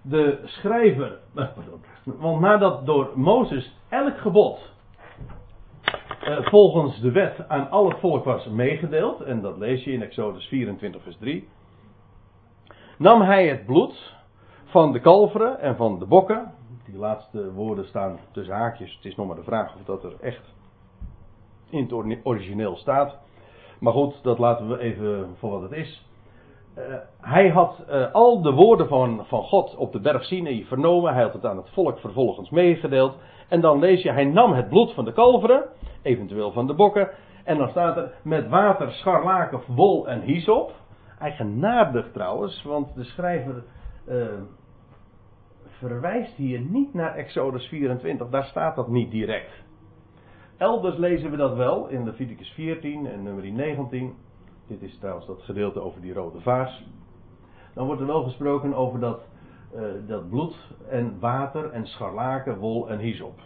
de 0.01 0.39
schrijver, 0.43 1.19
eh, 1.35 1.53
pardon, 1.53 1.81
want 2.03 2.39
nadat 2.39 2.85
door 2.85 3.11
Mozes 3.15 3.75
elk 3.89 4.17
gebod 4.17 4.59
eh, 6.21 6.37
volgens 6.41 6.99
de 6.99 7.11
wet 7.11 7.47
aan 7.47 7.69
al 7.69 7.89
het 7.89 7.99
volk 7.99 8.23
was 8.23 8.47
meegedeeld, 8.47 9.21
en 9.21 9.41
dat 9.41 9.57
lees 9.57 9.83
je 9.83 9.91
in 9.91 10.01
Exodus 10.01 10.47
24, 10.47 11.03
vers 11.03 11.17
3, 11.17 11.47
nam 12.97 13.21
hij 13.21 13.47
het 13.47 13.65
bloed 13.65 14.15
van 14.65 14.91
de 14.91 14.99
kalveren 14.99 15.59
en 15.59 15.75
van 15.75 15.99
de 15.99 16.05
bokken. 16.05 16.53
Die 16.85 16.97
laatste 16.97 17.53
woorden 17.53 17.87
staan 17.87 18.19
tussen 18.31 18.55
haakjes. 18.55 18.95
Het 18.95 19.05
is 19.05 19.15
nog 19.15 19.27
maar 19.27 19.35
de 19.35 19.43
vraag 19.43 19.75
of 19.75 19.83
dat 19.85 20.03
er 20.03 20.13
echt 20.21 20.53
in 21.69 21.83
het 21.83 22.19
origineel 22.23 22.75
staat. 22.75 23.17
Maar 23.81 23.93
goed, 23.93 24.23
dat 24.23 24.39
laten 24.39 24.67
we 24.67 24.79
even 24.79 25.35
voor 25.37 25.51
wat 25.51 25.61
het 25.61 25.71
is. 25.71 26.05
Uh, 26.77 26.83
hij 27.21 27.49
had 27.49 27.83
uh, 27.89 28.11
al 28.11 28.41
de 28.41 28.51
woorden 28.51 28.87
van, 28.87 29.25
van 29.25 29.43
God 29.43 29.75
op 29.75 29.91
de 29.91 29.99
berg 29.99 30.23
Sinai 30.23 30.65
vernomen. 30.65 31.13
Hij 31.13 31.23
had 31.23 31.33
het 31.33 31.45
aan 31.45 31.57
het 31.57 31.69
volk 31.69 31.99
vervolgens 31.99 32.49
meegedeeld. 32.49 33.15
En 33.49 33.61
dan 33.61 33.79
lees 33.79 34.01
je, 34.01 34.11
hij 34.11 34.25
nam 34.25 34.53
het 34.53 34.69
bloed 34.69 34.93
van 34.93 35.05
de 35.05 35.13
kalveren, 35.13 35.63
eventueel 36.01 36.51
van 36.51 36.67
de 36.67 36.73
bokken. 36.73 37.09
En 37.43 37.57
dan 37.57 37.69
staat 37.69 37.97
er 37.97 38.13
met 38.23 38.49
water, 38.49 38.91
scharlaken, 38.91 39.61
wol 39.67 40.07
en 40.07 40.21
hyssop. 40.21 40.71
Eigenaardig 41.19 42.11
trouwens, 42.11 42.63
want 42.63 42.95
de 42.95 43.03
schrijver 43.03 43.63
uh, 44.09 44.25
verwijst 45.65 46.35
hier 46.35 46.59
niet 46.59 46.93
naar 46.93 47.15
Exodus 47.15 47.67
24. 47.67 48.29
Daar 48.29 48.45
staat 48.45 48.75
dat 48.75 48.87
niet 48.87 49.11
direct. 49.11 49.63
Elders 50.61 50.97
lezen 50.97 51.31
we 51.31 51.37
dat 51.37 51.55
wel 51.55 51.87
in 51.87 52.03
Leviticus 52.03 52.49
14 52.49 53.07
en 53.07 53.23
nummer 53.23 53.51
19. 53.51 54.15
Dit 54.67 54.81
is 54.81 54.97
trouwens 54.97 55.25
dat 55.25 55.41
gedeelte 55.41 55.79
over 55.79 56.01
die 56.01 56.13
rode 56.13 56.41
vaas. 56.41 56.83
Dan 57.73 57.85
wordt 57.85 58.01
er 58.01 58.07
wel 58.07 58.23
gesproken 58.23 58.73
over 58.73 58.99
dat, 58.99 59.21
uh, 59.75 59.81
dat 60.07 60.29
bloed 60.29 60.55
en 60.89 61.19
water 61.19 61.69
en 61.71 61.87
scharlaken, 61.87 62.57
wol 62.57 62.89
en 62.89 62.99
hyssop. 62.99 63.39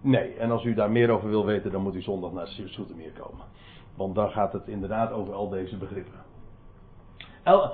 Nee, 0.00 0.34
en 0.34 0.50
als 0.50 0.64
u 0.64 0.74
daar 0.74 0.90
meer 0.90 1.10
over 1.10 1.28
wil 1.28 1.44
weten, 1.44 1.72
dan 1.72 1.82
moet 1.82 1.94
u 1.94 2.02
zondag 2.02 2.32
naar 2.32 2.46
Soetermeer 2.46 3.12
komen. 3.12 3.44
Want 3.96 4.14
dan 4.14 4.30
gaat 4.30 4.52
het 4.52 4.68
inderdaad 4.68 5.12
over 5.12 5.34
al 5.34 5.48
deze 5.48 5.76
begrippen. 5.76 6.20
El, 7.42 7.72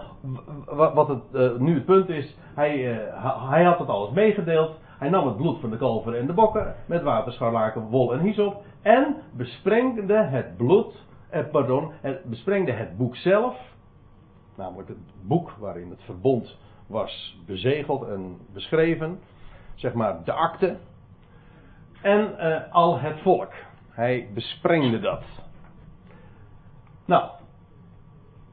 wat 0.66 1.08
het, 1.08 1.22
uh, 1.32 1.56
nu 1.56 1.74
het 1.74 1.84
punt 1.84 2.08
is, 2.08 2.36
hij, 2.54 2.94
uh, 2.94 3.50
hij 3.50 3.64
had 3.64 3.78
het 3.78 3.88
alles 3.88 4.10
meegedeeld. 4.10 4.76
Hij 4.98 5.08
nam 5.08 5.26
het 5.26 5.36
bloed 5.36 5.60
van 5.60 5.70
de 5.70 5.76
kalver 5.76 6.14
en 6.14 6.26
de 6.26 6.32
bokken 6.32 6.74
met 6.86 7.02
waterscharlaken, 7.02 7.82
wol 7.82 8.12
en 8.12 8.20
hyssop 8.20 8.62
en 8.82 9.16
besprengde 9.32 10.16
het 10.16 10.56
bloed, 10.56 11.04
eh, 11.30 11.44
pardon, 11.50 11.92
het, 12.00 12.24
besprengde 12.24 12.72
het 12.72 12.96
boek 12.96 13.16
zelf, 13.16 13.56
namelijk 14.56 14.88
het 14.88 14.98
boek 15.22 15.50
waarin 15.50 15.90
het 15.90 16.02
verbond 16.02 16.56
was 16.86 17.40
bezegeld 17.46 18.08
en 18.08 18.38
beschreven, 18.52 19.20
zeg 19.74 19.92
maar 19.92 20.24
de 20.24 20.32
akte, 20.32 20.76
en 22.02 22.38
eh, 22.38 22.72
al 22.72 22.98
het 22.98 23.20
volk. 23.20 23.52
Hij 23.90 24.28
besprengde 24.34 25.00
dat. 25.00 25.24
Nou, 27.04 27.30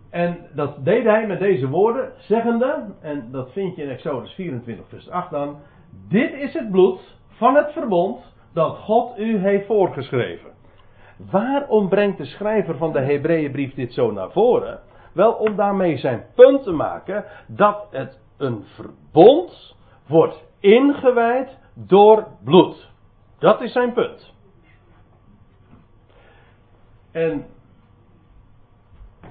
en 0.10 0.38
dat 0.54 0.86
deed 0.86 1.04
hij 1.04 1.28
met 1.28 1.40
deze 1.40 1.68
woorden, 1.68 2.12
zeggende, 2.18 2.86
en 3.02 3.32
dat 3.32 3.52
vind 3.52 3.76
je 3.76 3.84
in 3.84 3.90
Exodus 3.90 4.34
24, 4.34 4.88
vers 4.88 5.10
8 5.10 5.32
dan. 5.32 5.58
Dit 6.10 6.34
is 6.34 6.54
het 6.54 6.72
bloed 6.72 7.18
van 7.28 7.56
het 7.56 7.72
verbond 7.72 8.34
dat 8.54 8.78
God 8.78 9.20
u 9.20 9.38
heeft 9.38 9.66
voorgeschreven. 9.66 10.52
Waarom 11.32 11.90
brengt 11.90 12.18
de 12.18 12.26
schrijver 12.26 12.78
van 12.78 12.92
de 12.92 13.00
Hebreeënbrief 13.00 13.74
dit 13.74 13.94
zo 13.94 14.12
naar 14.12 14.32
voren? 14.32 14.80
Wel 15.14 15.32
om 15.34 15.56
daarmee 15.56 15.98
zijn 15.98 16.26
punt 16.36 16.64
te 16.64 16.72
maken 16.72 17.26
dat 17.48 17.88
het 17.92 18.20
een 18.38 18.64
verbond 18.64 19.76
wordt 20.08 20.44
ingewijd 20.60 21.58
door 21.74 22.28
bloed. 22.44 22.90
Dat 23.40 23.62
is 23.62 23.72
zijn 23.72 23.94
punt. 23.94 24.34
En 27.12 27.46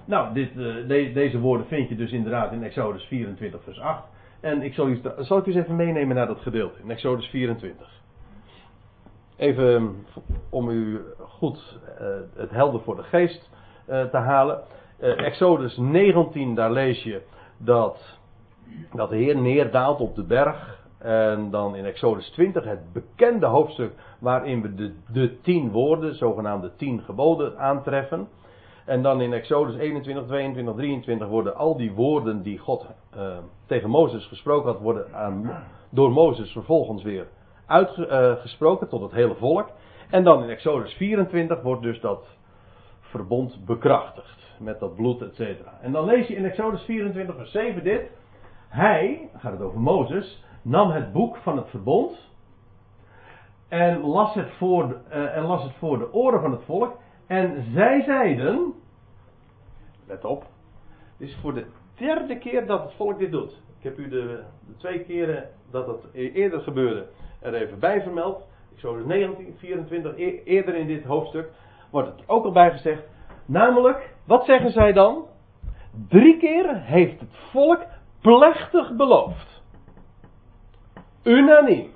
nou, 0.04 0.34
dit, 0.34 0.56
uh, 0.56 1.14
deze 1.14 1.40
woorden 1.40 1.66
vind 1.66 1.88
je 1.88 1.96
dus 1.96 2.12
inderdaad 2.12 2.52
in 2.52 2.62
Exodus 2.62 3.04
24, 3.04 3.62
vers 3.62 3.80
8. 3.80 4.08
En 4.44 4.62
ik 4.62 4.74
zal, 4.74 4.88
u, 4.88 5.00
zal 5.18 5.38
ik 5.38 5.46
u 5.46 5.52
eens 5.52 5.62
even 5.62 5.76
meenemen 5.76 6.16
naar 6.16 6.26
dat 6.26 6.40
gedeelte 6.40 6.80
in 6.82 6.90
Exodus 6.90 7.26
24. 7.26 7.88
Even 9.36 9.74
ehm, 9.74 9.86
om 10.50 10.68
u 10.68 11.00
goed 11.18 11.78
uh, 12.00 12.06
het 12.34 12.50
helder 12.50 12.80
voor 12.80 12.96
de 12.96 13.02
geest 13.02 13.50
uh, 13.88 14.04
te 14.04 14.16
halen. 14.16 14.60
Uh, 15.00 15.26
Exodus 15.26 15.76
19, 15.76 16.54
daar 16.54 16.72
lees 16.72 17.02
je 17.02 17.22
dat, 17.56 18.18
dat 18.92 19.10
de 19.10 19.16
Heer 19.16 19.36
neerdaalt 19.36 20.00
op 20.00 20.14
de 20.14 20.24
berg. 20.24 20.82
En 20.98 21.50
dan 21.50 21.76
in 21.76 21.84
Exodus 21.84 22.30
20 22.30 22.64
het 22.64 22.92
bekende 22.92 23.46
hoofdstuk 23.46 23.92
waarin 24.18 24.62
we 24.62 24.74
de, 24.74 24.94
de 25.12 25.40
tien 25.40 25.70
woorden, 25.70 26.14
zogenaamde 26.14 26.76
tien 26.76 27.00
geboden, 27.00 27.58
aantreffen. 27.58 28.28
En 28.84 29.02
dan 29.02 29.20
in 29.20 29.32
Exodus 29.32 29.76
21, 29.76 30.26
22, 30.26 30.74
23 30.74 31.28
worden 31.28 31.56
al 31.56 31.76
die 31.76 31.92
woorden 31.92 32.42
die 32.42 32.58
God 32.58 32.86
uh, 33.16 33.36
tegen 33.66 33.90
Mozes 33.90 34.26
gesproken 34.26 34.72
had, 34.72 34.80
worden 34.80 35.06
door 35.90 36.12
Mozes 36.12 36.52
vervolgens 36.52 37.02
weer 37.02 37.26
uitgesproken 37.66 38.86
uh, 38.86 38.90
tot 38.90 39.00
het 39.02 39.12
hele 39.12 39.34
volk. 39.34 39.70
En 40.10 40.24
dan 40.24 40.42
in 40.42 40.48
Exodus 40.48 40.92
24 40.92 41.62
wordt 41.62 41.82
dus 41.82 42.00
dat 42.00 42.26
verbond 43.00 43.64
bekrachtigd. 43.64 44.42
Met 44.58 44.80
dat 44.80 44.94
bloed, 44.94 45.22
et 45.22 45.34
cetera. 45.34 45.78
En 45.80 45.92
dan 45.92 46.04
lees 46.04 46.26
je 46.26 46.34
in 46.34 46.44
Exodus 46.44 46.82
24, 46.82 47.36
vers 47.36 47.50
7 47.50 47.84
dit. 47.84 48.10
Hij, 48.68 49.28
gaat 49.36 49.52
het 49.52 49.60
over 49.60 49.80
Mozes, 49.80 50.44
nam 50.62 50.90
het 50.90 51.12
boek 51.12 51.36
van 51.36 51.56
het 51.56 51.68
verbond. 51.68 52.32
En 53.68 54.00
las 54.00 54.34
het 54.34 54.50
voor, 54.50 54.96
uh, 55.08 55.36
en 55.36 55.42
las 55.42 55.62
het 55.62 55.72
voor 55.72 55.98
de 55.98 56.12
oren 56.12 56.40
van 56.40 56.50
het 56.50 56.62
volk. 56.64 56.96
En 57.26 57.64
zij 57.72 58.02
zeiden, 58.02 58.72
let 60.06 60.24
op, 60.24 60.44
dit 61.18 61.28
is 61.28 61.36
voor 61.40 61.54
de 61.54 61.66
derde 61.94 62.38
keer 62.38 62.66
dat 62.66 62.82
het 62.82 62.92
volk 62.92 63.18
dit 63.18 63.30
doet. 63.30 63.62
Ik 63.78 63.82
heb 63.84 63.98
u 63.98 64.08
de, 64.08 64.42
twee 64.76 65.04
keren 65.04 65.48
dat 65.70 65.86
het 65.86 66.04
e-, 66.12 66.30
eerder 66.32 66.60
gebeurde 66.60 67.06
er 67.40 67.54
even 67.54 67.78
bij 67.78 68.02
vermeld. 68.02 68.46
Exodus 68.74 69.04
19, 69.04 69.54
24, 69.58 70.18
e-, 70.18 70.42
eerder 70.44 70.74
in 70.74 70.86
dit 70.86 71.04
hoofdstuk 71.04 71.50
wordt 71.90 72.08
het 72.08 72.28
ook 72.28 72.44
al 72.44 72.52
bijgezegd. 72.52 73.02
Namelijk, 73.46 74.14
wat 74.26 74.44
zeggen 74.44 74.70
zij 74.70 74.92
dan? 74.92 75.26
Drie 76.08 76.38
keer 76.38 76.80
heeft 76.80 77.20
het 77.20 77.36
volk 77.50 77.82
plechtig 78.20 78.96
beloofd. 78.96 79.62
Unaniem. 81.22 81.93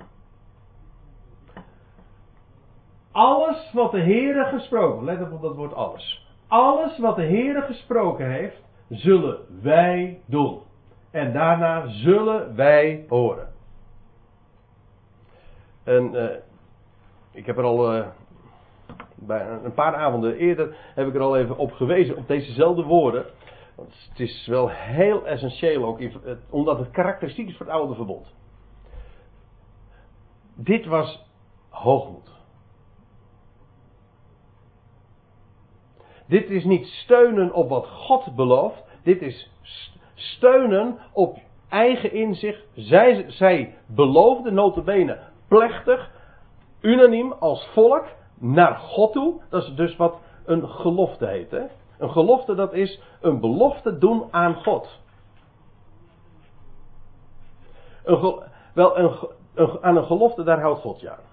Alles 3.19 3.71
wat 3.73 3.91
de 3.91 4.01
Heere 4.01 4.45
gesproken, 4.45 5.05
let 5.05 5.31
op 5.31 5.41
dat 5.41 5.55
woord 5.55 5.73
alles. 5.73 6.27
Alles 6.47 6.99
wat 6.99 7.15
de 7.15 7.25
Heere 7.25 7.61
gesproken 7.61 8.31
heeft, 8.31 8.61
zullen 8.89 9.61
wij 9.61 10.21
doen. 10.25 10.61
En 11.11 11.33
daarna 11.33 11.87
zullen 11.87 12.55
wij 12.55 13.05
horen. 13.07 13.47
En 15.83 16.13
uh, 16.13 16.29
ik 17.31 17.45
heb 17.45 17.57
er 17.57 17.63
al 17.63 17.95
uh, 17.95 18.07
bij 19.15 19.47
een 19.63 19.73
paar 19.73 19.95
avonden 19.95 20.35
eerder 20.35 20.75
heb 20.95 21.07
ik 21.07 21.15
er 21.15 21.21
al 21.21 21.37
even 21.37 21.57
op 21.57 21.71
gewezen 21.71 22.17
op 22.17 22.27
dezezelfde 22.27 22.83
woorden. 22.83 23.25
Want 23.75 24.07
het 24.09 24.19
is 24.19 24.47
wel 24.47 24.69
heel 24.69 25.25
essentieel 25.25 25.85
ook, 25.85 25.99
omdat 26.49 26.79
het 26.79 26.91
karakteristiek 26.91 27.47
is 27.47 27.57
voor 27.57 27.65
het 27.65 27.75
oude 27.75 27.95
verbond. 27.95 28.33
Dit 30.55 30.85
was 30.85 31.25
hoogmoed. 31.69 32.38
Dit 36.29 36.49
is 36.49 36.63
niet 36.63 36.85
steunen 36.85 37.53
op 37.53 37.69
wat 37.69 37.87
God 37.87 38.35
belooft. 38.35 38.83
Dit 39.03 39.21
is 39.21 39.51
steunen 40.13 40.97
op 41.13 41.37
eigen 41.69 42.13
inzicht. 42.13 42.65
Zij, 42.73 43.25
zij 43.27 43.77
beloofden 43.87 44.53
notabene 44.53 45.19
plechtig, 45.47 46.11
unaniem 46.81 47.31
als 47.31 47.67
volk 47.73 48.05
naar 48.39 48.75
God 48.75 49.13
toe. 49.13 49.41
Dat 49.49 49.63
is 49.63 49.75
dus 49.75 49.95
wat 49.95 50.19
een 50.45 50.67
gelofte 50.67 51.27
heet. 51.27 51.51
Hè? 51.51 51.63
Een 51.97 52.11
gelofte 52.11 52.55
dat 52.55 52.73
is 52.73 53.01
een 53.21 53.39
belofte 53.39 53.97
doen 53.97 54.23
aan 54.31 54.55
God. 54.55 54.99
Een, 58.03 58.43
wel, 58.73 58.97
een, 58.97 59.11
een, 59.53 59.77
aan 59.81 59.97
een 59.97 60.05
gelofte 60.05 60.43
daar 60.43 60.61
houdt 60.61 60.81
God 60.81 60.99
je 60.99 61.09
aan. 61.09 61.28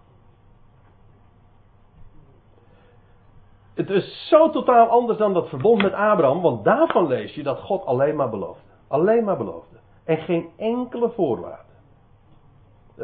Het 3.77 3.91
is 3.91 4.29
zo 4.29 4.51
totaal 4.51 4.87
anders 4.87 5.18
dan 5.18 5.33
dat 5.35 5.49
verbond 5.49 5.83
met 5.83 5.93
Abraham, 5.93 6.41
want 6.41 6.64
daarvan 6.64 7.07
lees 7.07 7.35
je 7.35 7.43
dat 7.43 7.61
God 7.61 7.85
alleen 7.85 8.16
maar 8.16 8.31
beloofde. 8.31 8.62
Alleen 8.89 9.24
maar 9.24 9.37
beloofde. 9.37 9.77
En 10.05 10.16
geen 10.16 10.49
enkele 10.57 11.11
voorwaarde. 11.11 11.72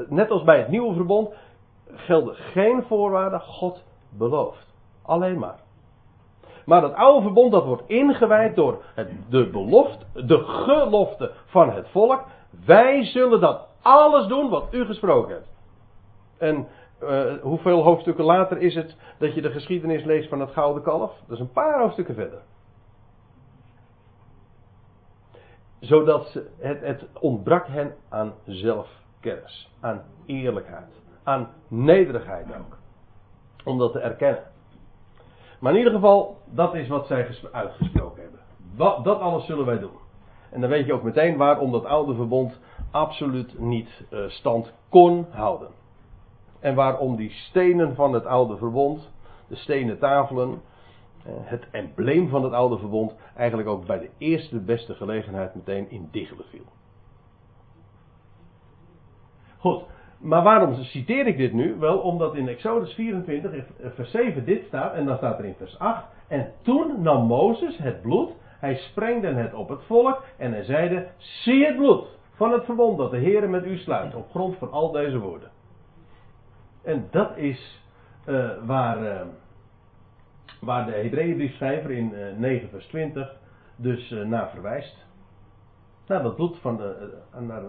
Net 0.09 0.31
als 0.31 0.43
bij 0.43 0.59
het 0.59 0.69
nieuwe 0.69 0.95
verbond 0.95 1.35
gelden 1.87 2.35
geen 2.35 2.83
voorwaarden, 2.83 3.41
God 3.41 3.83
belooft. 4.09 4.75
Alleen 5.03 5.39
maar. 5.39 5.61
Maar 6.65 6.81
dat 6.81 6.95
oude 6.95 7.23
verbond 7.23 7.53
dat 7.53 7.65
wordt 7.65 7.89
ingewijd 7.89 8.57
door 8.57 8.83
de 9.29 9.51
belofte, 9.51 10.27
de 10.27 10.39
gelofte 10.39 11.33
van 11.47 11.71
het 11.71 11.89
volk. 11.89 12.25
Wij 12.67 13.05
zullen 13.05 13.41
dat 13.41 13.69
alles 13.83 14.27
doen 14.27 14.49
wat 14.49 14.65
u 14.71 14.85
gesproken 14.85 15.35
hebt. 15.35 15.49
En 16.39 16.67
uh, 17.03 17.35
hoeveel 17.43 17.83
hoofdstukken 17.83 18.25
later 18.25 18.59
is 18.59 18.75
het 18.75 18.97
dat 19.19 19.35
je 19.35 19.43
de 19.43 19.51
geschiedenis 19.51 20.05
leest 20.05 20.29
van 20.29 20.41
het 20.41 20.51
gouden 20.51 20.83
kalf? 20.83 21.21
Dat 21.27 21.37
is 21.37 21.43
een 21.43 21.53
paar 21.53 21.81
hoofdstukken 21.81 22.15
verder. 22.15 22.43
Zodat 25.81 26.41
het, 26.59 26.81
het 26.81 27.07
ontbrak 27.21 27.67
hen 27.67 27.95
aan 28.09 28.33
zelfkennis, 28.45 29.71
aan 29.81 30.03
eerlijkheid, 30.27 31.03
aan 31.23 31.49
nederigheid 31.69 32.47
ook. 32.47 32.77
Om 33.65 33.79
dat 33.79 33.93
te 33.93 33.99
erkennen. 33.99 34.45
Maar 35.61 35.73
in 35.73 35.79
ieder 35.79 35.93
geval, 35.93 36.37
dat 36.51 36.75
is 36.75 36.89
wat 36.89 37.07
zij 37.07 37.29
uitgesproken 37.53 38.23
hebben. 38.23 39.03
dat 39.03 39.21
alles 39.21 39.47
zullen 39.47 39.67
wij 39.67 39.79
doen. 39.79 40.01
En 40.51 40.61
dan 40.61 40.71
weet 40.71 40.87
je 40.87 40.93
ook 40.93 41.03
meteen 41.03 41.37
waarom 41.37 41.73
dat 41.73 41.85
oude 41.85 42.15
verbond 42.15 42.61
absoluut 42.91 43.59
niet 43.59 44.05
uh, 44.11 44.29
stand 44.29 44.73
kon 44.89 45.27
houden. 45.31 45.69
En 46.63 46.75
waarom 46.75 47.17
die 47.17 47.31
stenen 47.31 47.95
van 47.95 48.13
het 48.13 48.27
oude 48.27 48.57
verbond, 48.57 49.11
de 49.47 49.57
stenen 49.57 49.99
tafelen, 49.99 50.61
eh, 51.25 51.33
het 51.37 51.67
embleem 51.71 52.29
van 52.29 52.45
het 52.45 52.53
oude 52.53 52.79
verbond, 52.79 53.15
eigenlijk 53.37 53.69
ook 53.69 53.87
bij 53.87 53.99
de 53.99 54.11
eerste 54.19 54.59
beste 54.59 54.95
gelegenheid 54.95 55.55
meteen 55.55 55.91
in 55.91 56.09
diggelen 56.11 56.45
viel. 56.51 56.65
Goed, 59.59 59.83
maar 60.19 60.43
waarom 60.43 60.75
citeer 60.75 61.27
ik 61.27 61.37
dit 61.37 61.53
nu? 61.53 61.77
Wel 61.79 61.99
omdat 61.99 62.35
in 62.35 62.49
Exodus 62.49 62.93
24, 62.95 63.65
vers 63.95 64.11
7 64.11 64.45
dit 64.45 64.65
staat, 64.67 64.95
en 64.95 65.07
dan 65.07 65.17
staat 65.17 65.39
er 65.39 65.45
in 65.45 65.55
vers 65.59 65.79
8. 65.79 66.05
En 66.29 66.53
toen 66.63 67.03
nam 67.03 67.27
Mozes 67.27 67.79
het 67.79 68.03
bloed, 68.03 68.31
hij 68.59 68.77
sprengde 68.77 69.29
het 69.29 69.55
op 69.55 69.69
het 69.69 69.83
volk, 69.83 70.23
en 70.37 70.53
hij 70.53 70.65
zeide: 70.65 71.09
Zie 71.17 71.67
het 71.67 71.77
bloed 71.77 72.05
van 72.33 72.53
het 72.53 72.65
verbond 72.65 72.99
dat 72.99 73.11
de 73.11 73.19
Heer 73.19 73.51
met 73.51 73.67
u 73.67 73.77
sluit, 73.77 74.15
op 74.15 74.31
grond 74.31 74.57
van 74.57 74.73
al 74.73 74.91
deze 74.91 75.19
woorden. 75.19 75.51
En 76.83 77.09
dat 77.11 77.37
is 77.37 77.83
uh, 78.27 78.51
waar, 78.65 79.03
uh, 79.03 79.21
waar 80.61 80.87
de 80.87 80.93
Hebreeënbriefschrijver 80.93 81.91
in 81.91 82.13
uh, 82.13 82.37
9 82.37 82.69
vers 82.69 82.87
20 82.87 83.37
dus 83.77 84.11
naar 84.11 84.51
verwijst. 84.51 85.07
Naar 86.07 86.23
dat 86.23 86.37
bloed 86.37 86.59
van 86.59 86.77
de, 86.77 87.19
naar, 87.39 87.63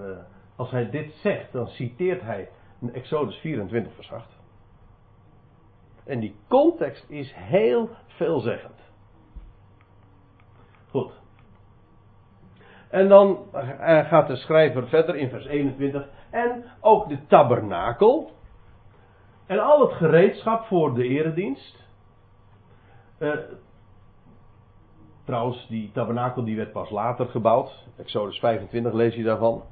als 0.56 0.72
hij 0.72 0.90
dit 0.90 1.14
zegt, 1.14 1.52
dan 1.52 1.68
citeert 1.68 2.22
hij 2.22 2.50
Exodus 2.94 3.36
24 3.36 3.94
vers 3.94 4.12
8. 4.12 4.28
En 6.06 6.20
die 6.20 6.36
context 6.48 7.10
is 7.10 7.34
heel 7.36 7.90
veelzeggend. 8.08 8.82
Goed. 10.90 11.12
En 12.90 13.08
dan 13.08 13.46
gaat 14.06 14.28
de 14.28 14.36
schrijver 14.36 14.88
verder 14.88 15.16
in 15.16 15.30
vers 15.30 15.46
21. 15.46 16.08
En 16.30 16.64
ook 16.82 17.10
de 17.10 17.26
tabernakel, 17.28 18.32
en 19.46 19.60
al 19.60 19.82
het 19.82 19.94
gereedschap 19.94 20.66
voor 20.66 20.94
de 20.94 21.08
eredienst. 21.08 21.82
Uh, 23.20 23.34
trouwens, 25.26 25.68
die 25.68 25.92
tabernakel 25.92 26.44
die 26.44 26.56
werd 26.56 26.72
pas 26.72 26.90
later 26.90 27.26
gebouwd. 27.26 27.88
Exodus 27.98 28.40
25 28.40 28.94
lees 28.94 29.16
je 29.16 29.24
daarvan. 29.24 29.64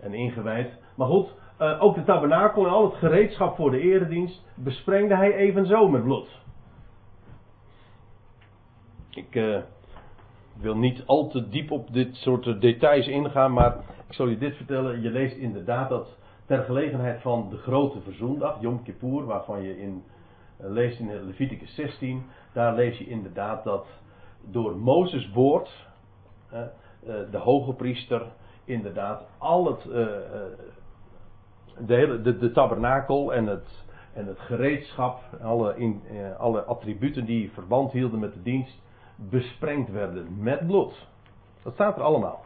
En 0.00 0.14
ingewijd. 0.14 0.72
Maar 0.94 1.06
goed, 1.06 1.34
uh, 1.60 1.82
ook 1.82 1.94
de 1.94 2.04
tabernakel 2.04 2.64
en 2.64 2.70
al 2.70 2.84
het 2.84 2.98
gereedschap 2.98 3.56
voor 3.56 3.70
de 3.70 3.80
eredienst 3.80 4.44
besprengde 4.54 5.16
hij 5.16 5.34
evenzo 5.34 5.88
met 5.88 6.02
bloed. 6.02 6.28
Ik 9.10 9.34
uh, 9.34 9.58
wil 10.60 10.76
niet 10.76 11.02
al 11.06 11.28
te 11.28 11.48
diep 11.48 11.70
op 11.70 11.92
dit 11.92 12.16
soort 12.16 12.60
details 12.60 13.06
ingaan, 13.06 13.52
maar 13.52 13.76
ik 14.08 14.14
zal 14.14 14.26
je 14.26 14.38
dit 14.38 14.56
vertellen. 14.56 15.02
Je 15.02 15.10
leest 15.10 15.36
inderdaad 15.36 15.88
dat 15.88 16.17
ter 16.48 16.62
gelegenheid 16.62 17.20
van 17.20 17.48
de 17.50 17.56
grote 17.56 18.00
verzoendag, 18.00 18.60
Yom 18.60 18.82
Kippur, 18.82 19.24
waarvan 19.24 19.62
je 19.62 19.80
in, 19.80 20.04
uh, 20.60 20.70
leest 20.70 20.98
in 20.98 21.24
Leviticus 21.24 21.74
16, 21.74 22.22
daar 22.52 22.74
lees 22.74 22.98
je 22.98 23.06
inderdaad 23.06 23.64
dat 23.64 23.86
door 24.40 24.76
Mozes 24.76 25.30
woord, 25.32 25.86
uh, 26.52 26.60
de 27.30 27.38
hoge 27.38 27.72
priester, 27.72 28.26
inderdaad 28.64 29.26
al 29.38 29.66
het, 29.66 29.84
uh, 29.84 29.92
de, 31.86 31.94
hele, 31.94 32.22
de, 32.22 32.38
de, 32.38 32.52
tabernakel 32.52 33.34
en 33.34 33.46
het, 33.46 33.84
en 34.12 34.26
het 34.26 34.38
gereedschap, 34.38 35.20
alle, 35.42 35.76
in, 35.76 36.02
alle 36.38 36.62
attributen 36.62 37.24
die 37.24 37.52
verband 37.52 37.92
hielden 37.92 38.18
met 38.18 38.32
de 38.32 38.42
dienst, 38.42 38.82
besprengd 39.16 39.90
werden 39.90 40.42
met 40.42 40.66
bloed. 40.66 41.08
Dat 41.62 41.74
staat 41.74 41.96
er 41.96 42.02
allemaal. 42.02 42.44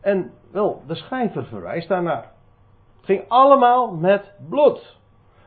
En 0.00 0.30
wel, 0.50 0.82
de 0.86 0.94
schrijver 0.94 1.44
verwijst 1.44 1.88
daarnaar 1.88 2.36
ging 3.08 3.28
allemaal 3.28 3.94
met 3.94 4.34
bloed. 4.48 4.96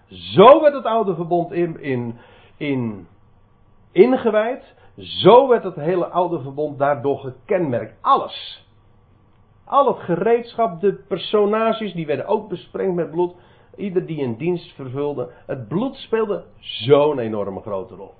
Zo 0.08 0.62
werd 0.62 0.74
het 0.74 0.86
oude 0.86 1.16
verbond 1.16 1.52
in, 1.52 1.80
in, 1.80 2.18
in, 2.58 3.08
ingewijd. 3.92 4.76
Zo 4.98 5.48
werd 5.48 5.64
het 5.64 5.76
hele 5.76 6.06
oude 6.06 6.42
verbond 6.42 6.80
daardoor 6.80 7.20
gekenmerkt. 7.20 7.98
Alles. 8.02 8.68
Al 9.66 9.88
het 9.88 10.00
gereedschap, 10.00 10.80
de 10.80 10.94
personages, 10.94 11.94
die 11.94 12.06
werden 12.06 12.28
ook 12.28 12.50
besprengd 12.50 12.96
met 12.96 13.12
bloed. 13.12 13.36
Ieder 13.76 14.06
die 14.06 14.24
een 14.24 14.38
dienst 14.38 14.76
vervulde. 14.76 15.32
Het 15.46 15.68
bloed 15.68 15.96
speelde 15.96 16.44
zo'n 16.60 17.20
enorme 17.20 17.62
grote 17.62 17.96
rol. 17.96 18.14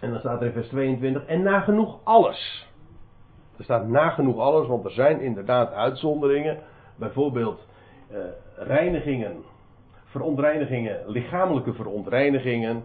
En 0.00 0.10
dan 0.10 0.18
staat 0.18 0.40
er 0.40 0.46
in 0.46 0.52
vers 0.52 0.68
22. 0.68 1.24
En 1.24 1.42
nagenoeg 1.42 1.98
alles. 2.04 2.66
Er 3.56 3.64
staat 3.64 3.88
nagenoeg 3.88 4.38
alles, 4.38 4.66
want 4.66 4.84
er 4.84 4.90
zijn 4.90 5.20
inderdaad 5.20 5.72
uitzonderingen 5.72 6.58
bijvoorbeeld 6.98 7.66
uh, 8.10 8.18
reinigingen, 8.56 9.44
verontreinigingen, 10.04 11.02
lichamelijke 11.06 11.72
verontreinigingen, 11.72 12.82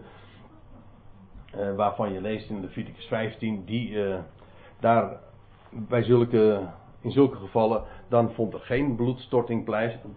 uh, 1.56 1.74
waarvan 1.76 2.12
je 2.12 2.20
leest 2.20 2.50
in 2.50 2.60
Leviticus 2.60 3.06
15, 3.06 3.64
die 3.64 3.90
uh, 3.90 4.16
daar 4.80 5.16
bij 5.70 6.02
zulke, 6.02 6.60
in 7.00 7.10
zulke 7.10 7.36
gevallen, 7.36 7.82
dan 8.08 8.32
vond 8.32 8.54
er 8.54 8.60
geen 8.60 8.96
bloedstorting 8.96 9.64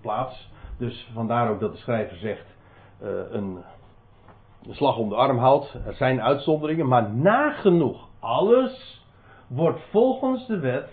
plaats. 0.02 0.50
Dus 0.78 1.10
vandaar 1.14 1.50
ook 1.50 1.60
dat 1.60 1.72
de 1.72 1.78
schrijver 1.78 2.18
zegt, 2.18 2.56
een, 3.00 3.64
een 4.64 4.76
slag 4.76 4.98
om 4.98 5.10
de 5.10 5.16
arm 5.16 5.38
houdt. 5.38 5.74
Er 5.86 5.94
zijn 5.94 6.22
uitzonderingen, 6.22 6.88
maar 6.88 7.12
nagenoeg 7.12 8.08
alles 8.20 9.06
wordt 9.48 9.82
volgens 9.90 10.48
de 10.48 10.60
wet 10.60 10.90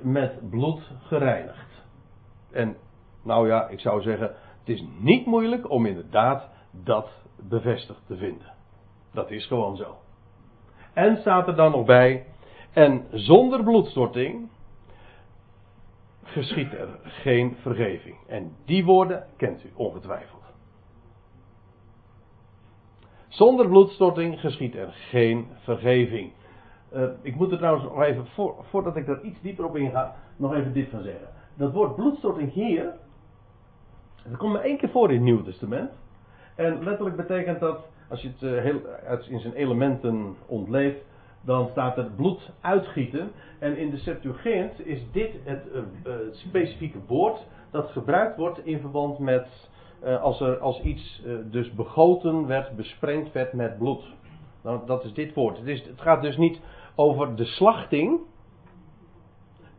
met 0.00 0.50
bloed 0.50 0.90
gereinigd. 1.02 1.69
En 2.52 2.76
nou 3.22 3.48
ja, 3.48 3.68
ik 3.68 3.80
zou 3.80 4.02
zeggen, 4.02 4.26
het 4.58 4.68
is 4.68 4.84
niet 4.98 5.26
moeilijk 5.26 5.70
om 5.70 5.86
inderdaad 5.86 6.48
dat 6.70 7.08
bevestigd 7.48 8.06
te 8.06 8.16
vinden. 8.16 8.52
Dat 9.12 9.30
is 9.30 9.46
gewoon 9.46 9.76
zo. 9.76 9.96
En 10.92 11.16
staat 11.16 11.48
er 11.48 11.56
dan 11.56 11.70
nog 11.70 11.86
bij, 11.86 12.26
en 12.72 13.06
zonder 13.10 13.64
bloedstorting 13.64 14.48
geschiet 16.22 16.72
er 16.72 16.88
geen 17.02 17.56
vergeving. 17.60 18.16
En 18.26 18.56
die 18.64 18.84
woorden 18.84 19.26
kent 19.36 19.64
u 19.64 19.70
ongetwijfeld. 19.74 20.40
Zonder 23.28 23.68
bloedstorting 23.68 24.40
geschiet 24.40 24.74
er 24.74 24.92
geen 24.92 25.48
vergeving. 25.58 26.32
Uh, 26.92 27.08
ik 27.22 27.34
moet 27.34 27.52
er 27.52 27.58
trouwens 27.58 27.84
nog 27.84 28.02
even, 28.02 28.26
voor, 28.26 28.64
voordat 28.68 28.96
ik 28.96 29.08
er 29.08 29.22
iets 29.22 29.40
dieper 29.40 29.64
op 29.64 29.76
inga, 29.76 30.16
nog 30.36 30.54
even 30.54 30.72
dit 30.72 30.90
van 30.90 31.02
zeggen. 31.02 31.28
Dat 31.60 31.72
woord 31.72 31.94
bloedstorting 31.94 32.52
hier, 32.52 32.92
dat 34.28 34.36
komt 34.36 34.52
maar 34.52 34.62
één 34.62 34.76
keer 34.76 34.88
voor 34.88 35.08
in 35.08 35.14
het 35.14 35.24
Nieuwe 35.24 35.42
Testament. 35.42 35.90
En 36.54 36.84
letterlijk 36.84 37.16
betekent 37.16 37.60
dat, 37.60 37.88
als 38.08 38.22
je 38.22 38.28
het 38.28 38.42
uh, 38.42 38.60
heel, 38.60 38.80
in 39.28 39.40
zijn 39.40 39.54
elementen 39.54 40.36
ontleedt, 40.46 41.04
dan 41.40 41.68
staat 41.68 41.96
er 41.96 42.10
bloed 42.16 42.50
uitgieten. 42.60 43.30
En 43.58 43.76
in 43.76 43.90
de 43.90 43.96
Septuagint 43.96 44.86
is 44.86 45.10
dit 45.12 45.30
het, 45.44 45.66
uh, 45.74 45.80
het 46.02 46.36
specifieke 46.36 46.98
woord 47.06 47.46
dat 47.70 47.90
gebruikt 47.90 48.36
wordt 48.36 48.66
in 48.66 48.80
verband 48.80 49.18
met 49.18 49.68
als, 50.20 50.40
er, 50.40 50.58
als 50.58 50.80
iets 50.80 51.22
dus 51.50 51.74
begoten 51.74 52.46
werd, 52.46 52.76
besprengd 52.76 53.32
werd 53.32 53.52
met 53.52 53.78
bloed. 53.78 54.14
Nou, 54.62 54.86
dat 54.86 55.04
is 55.04 55.12
dit 55.12 55.34
woord. 55.34 55.58
Het, 55.58 55.66
is, 55.66 55.86
het, 55.86 56.00
gaat 56.00 56.22
dus 56.22 56.36
niet 56.36 56.60
over 56.94 57.36
de 57.36 57.44
slachting. 57.44 58.20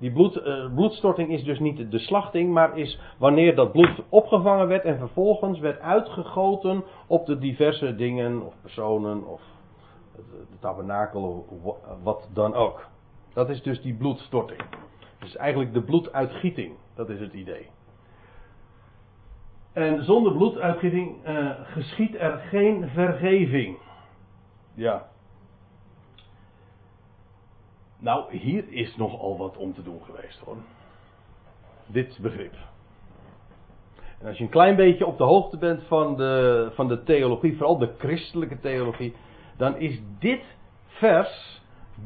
Die 0.02 0.12
bloed, 0.12 0.36
uh, 0.36 0.74
bloedstorting 0.74 1.30
is 1.30 1.43
dus 1.43 1.60
niet 1.60 1.91
de 1.91 1.99
slachting, 1.99 2.54
maar 2.54 2.78
is 2.78 2.99
wanneer 3.18 3.56
dat 3.56 3.72
bloed 3.72 4.04
opgevangen 4.10 4.68
werd 4.68 4.84
en 4.84 4.97
vervolgens 4.97 5.60
werd 5.60 5.80
uitgegoten 5.80 6.84
op 7.08 7.26
de 7.26 7.38
diverse 7.38 7.95
dingen 7.95 8.45
of 8.45 8.54
personen 8.62 9.28
of 9.28 9.41
de 10.26 10.60
tabernakel 10.60 11.45
of 11.64 11.76
wat 12.04 12.30
dan 12.34 12.54
ook. 12.54 12.88
Dat 13.34 13.49
is 13.49 13.62
dus 13.62 13.82
die 13.82 13.93
bloedstorting. 13.93 14.62
Dus 15.20 15.36
eigenlijk 15.36 15.74
de 15.74 15.82
bloeduitgieting, 15.82 16.74
dat 16.95 17.10
is 17.10 17.20
het 17.20 17.34
idee. 17.34 17.70
En 19.74 20.04
zonder 20.04 20.34
bloeduitgieting 20.34 21.28
uh, 21.28 21.49
geschiet 21.64 22.16
er 22.16 22.38
geen 22.38 22.89
vergeving. 22.89 23.78
Ja. 24.74 25.11
Nou, 28.02 28.38
hier 28.38 28.64
is 28.70 28.95
nogal 28.95 29.38
wat 29.38 29.58
om 29.58 29.74
te 29.74 29.84
doen 29.84 30.02
geweest 30.04 30.39
hoor. 30.39 30.58
Dit 31.86 32.20
begrip. 32.22 32.54
En 34.20 34.28
als 34.28 34.38
je 34.38 34.43
een 34.43 34.49
klein 34.49 34.76
beetje 34.76 35.06
op 35.06 35.18
de 35.18 35.24
hoogte 35.24 35.58
bent 35.58 35.84
van 35.84 36.16
de, 36.16 36.70
van 36.74 36.88
de 36.88 37.04
theologie, 37.04 37.58
vooral 37.58 37.78
de 37.78 37.93
christelijke 37.97 38.60
theologie, 38.60 39.16
dan 39.58 39.78
is 39.78 40.02
dit 40.20 40.41
vers 40.86 41.62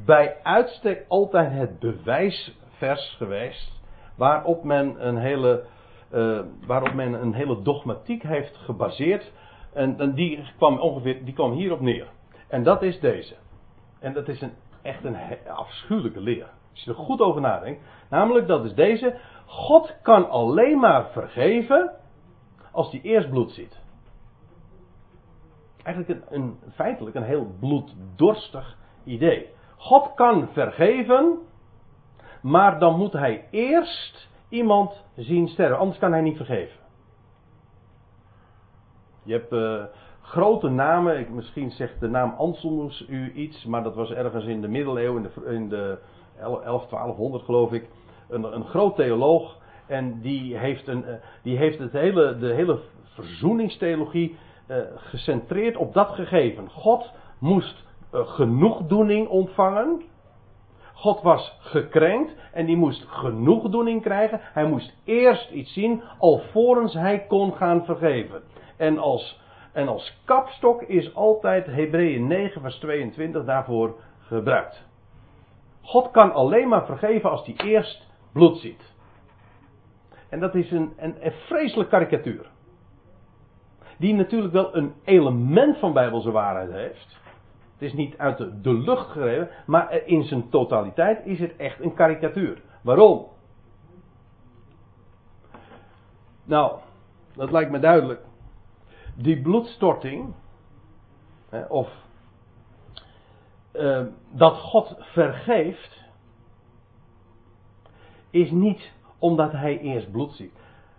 bij 0.05 0.37
uitstek 0.43 1.05
altijd 1.07 1.51
het 1.51 1.79
bewijsvers 1.79 3.15
geweest 3.17 3.71
waarop 4.15 4.63
men 4.63 5.07
een 5.07 5.17
hele 5.17 5.65
uh, 6.13 6.39
waarop 6.65 6.93
men 6.93 7.13
een 7.13 7.33
hele 7.33 7.61
dogmatiek 7.61 8.23
heeft 8.23 8.57
gebaseerd. 8.57 9.31
En, 9.73 9.99
en, 9.99 10.13
die, 10.13 10.43
kwam 10.57 10.79
ongeveer, 10.79 11.25
die 11.25 11.33
kwam 11.33 11.51
hierop 11.51 11.79
neer. 11.79 12.07
En 12.47 12.63
dat 12.63 12.81
is 12.81 12.99
deze. 12.99 13.35
En 13.99 14.13
dat 14.13 14.27
is 14.27 14.41
een, 14.41 14.51
echt 14.85 15.03
een 15.03 15.17
afschuwelijke 15.47 16.19
leer. 16.19 16.47
Als 16.71 16.83
je 16.83 16.89
er 16.89 16.97
goed 16.97 17.21
over 17.21 17.41
nadenkt. 17.41 17.81
Namelijk, 18.09 18.47
dat 18.47 18.65
is 18.65 18.73
deze. 18.73 19.19
God 19.45 19.97
kan 20.01 20.29
alleen 20.29 20.79
maar 20.79 21.09
vergeven 21.11 21.91
als 22.71 22.91
hij 22.91 23.01
eerst 23.01 23.29
bloed 23.29 23.51
ziet. 23.51 23.83
Eigenlijk 25.83 26.09
een, 26.29 26.41
een, 26.41 26.59
feitelijk 26.73 27.15
een 27.15 27.23
heel 27.23 27.55
bloeddorstig 27.59 28.77
idee. 29.03 29.49
God 29.77 30.13
kan 30.13 30.47
vergeven, 30.51 31.37
maar 32.41 32.79
dan 32.79 32.97
moet 32.97 33.13
hij 33.13 33.47
eerst 33.51 34.29
iemand 34.49 35.03
zien 35.15 35.47
sterven. 35.47 35.77
Anders 35.77 35.99
kan 35.99 36.11
hij 36.11 36.21
niet 36.21 36.37
vergeven. 36.37 36.79
Je 39.23 39.33
hebt 39.33 39.51
uh, 39.51 39.83
grote 40.25 40.69
namen. 40.69 41.19
Ik, 41.19 41.29
misschien 41.29 41.71
zegt 41.71 41.99
de 41.99 42.07
naam 42.07 42.33
Anselmus 42.37 43.05
u 43.09 43.31
iets. 43.33 43.65
Maar 43.65 43.83
dat 43.83 43.95
was 43.95 44.11
ergens 44.11 44.45
in 44.45 44.61
de 44.61 44.67
middeleeuwen, 44.67 45.23
in 45.23 45.29
de, 45.33 45.53
in 45.53 45.69
de 45.69 45.97
11, 46.39 46.87
1200 46.87 47.43
geloof 47.43 47.71
ik. 47.71 47.89
Een, 48.29 48.55
een 48.55 48.65
groot 48.65 48.95
theoloog. 48.95 49.57
En 49.87 50.21
die 50.21 50.57
heeft, 50.57 50.87
een, 50.87 51.03
uh, 51.07 51.13
die 51.41 51.57
heeft 51.57 51.79
het 51.79 51.91
hele, 51.91 52.37
de 52.37 52.53
hele 52.53 52.79
verzoeningstheologie 53.03 54.37
uh, 54.67 54.77
gecentreerd 54.95 55.77
op 55.77 55.93
dat 55.93 56.09
gegeven. 56.09 56.69
God 56.69 57.11
moest 57.39 57.83
genoegdoening 58.11 59.27
ontvangen 59.27 60.01
God 60.95 61.21
was 61.21 61.57
gekrenkt 61.59 62.35
en 62.53 62.65
die 62.65 62.77
moest 62.77 63.05
genoegdoening 63.07 64.01
krijgen. 64.01 64.39
Hij 64.41 64.65
moest 64.65 64.93
eerst 65.03 65.49
iets 65.49 65.73
zien 65.73 66.03
alvorens 66.19 66.93
hij 66.93 67.25
kon 67.27 67.53
gaan 67.53 67.85
vergeven. 67.85 68.41
En 68.77 68.97
als, 68.97 69.39
en 69.75 69.87
als 69.87 70.21
kapstok 70.25 70.81
is 70.81 71.15
altijd 71.15 71.65
Hebreeën 71.65 72.27
9 72.27 72.61
vers 72.61 72.75
22 72.75 73.45
daarvoor 73.45 73.95
gebruikt. 74.19 74.83
God 75.81 76.11
kan 76.11 76.33
alleen 76.33 76.67
maar 76.67 76.85
vergeven 76.85 77.29
als 77.29 77.45
hij 77.45 77.55
eerst 77.55 78.07
bloed 78.31 78.57
ziet. 78.57 78.93
En 80.29 80.39
dat 80.39 80.55
is 80.55 80.71
een, 80.71 80.93
een, 80.97 81.15
vreselijke 81.31 81.91
karikatuur. 81.91 82.49
Die 83.97 84.13
natuurlijk 84.13 84.53
wel 84.53 84.75
een 84.75 84.93
element 85.03 85.77
van 85.77 85.93
bijbelse 85.93 86.31
waarheid 86.31 86.71
heeft. 86.71 87.19
Het 87.73 87.81
is 87.81 87.93
niet 87.93 88.17
uit 88.17 88.37
de, 88.37 88.61
de 88.61 88.73
lucht 88.73 89.09
gereden, 89.09 89.49
maar 89.65 90.01
in 90.05 90.23
zijn 90.23 90.49
totaliteit 90.49 91.25
is 91.25 91.39
het 91.39 91.55
echt 91.55 91.79
een 91.79 91.93
karikatuur. 91.93 92.61
Waarom? 92.81 93.27
Nou, 96.43 96.79
dat 97.35 97.51
lijkt 97.51 97.71
me 97.71 97.79
duidelijk. 97.79 98.21
Die 99.15 99.41
bloedstorting, 99.41 100.33
of 101.67 101.89
uh, 103.73 104.01
dat 104.31 104.57
God 104.57 104.95
vergeeft, 104.99 106.03
is 108.29 108.51
niet 108.51 108.91
omdat 109.19 109.51
hij 109.51 109.79
eerst 109.79 110.11
bloed 110.11 110.33
ziet. 110.33 110.53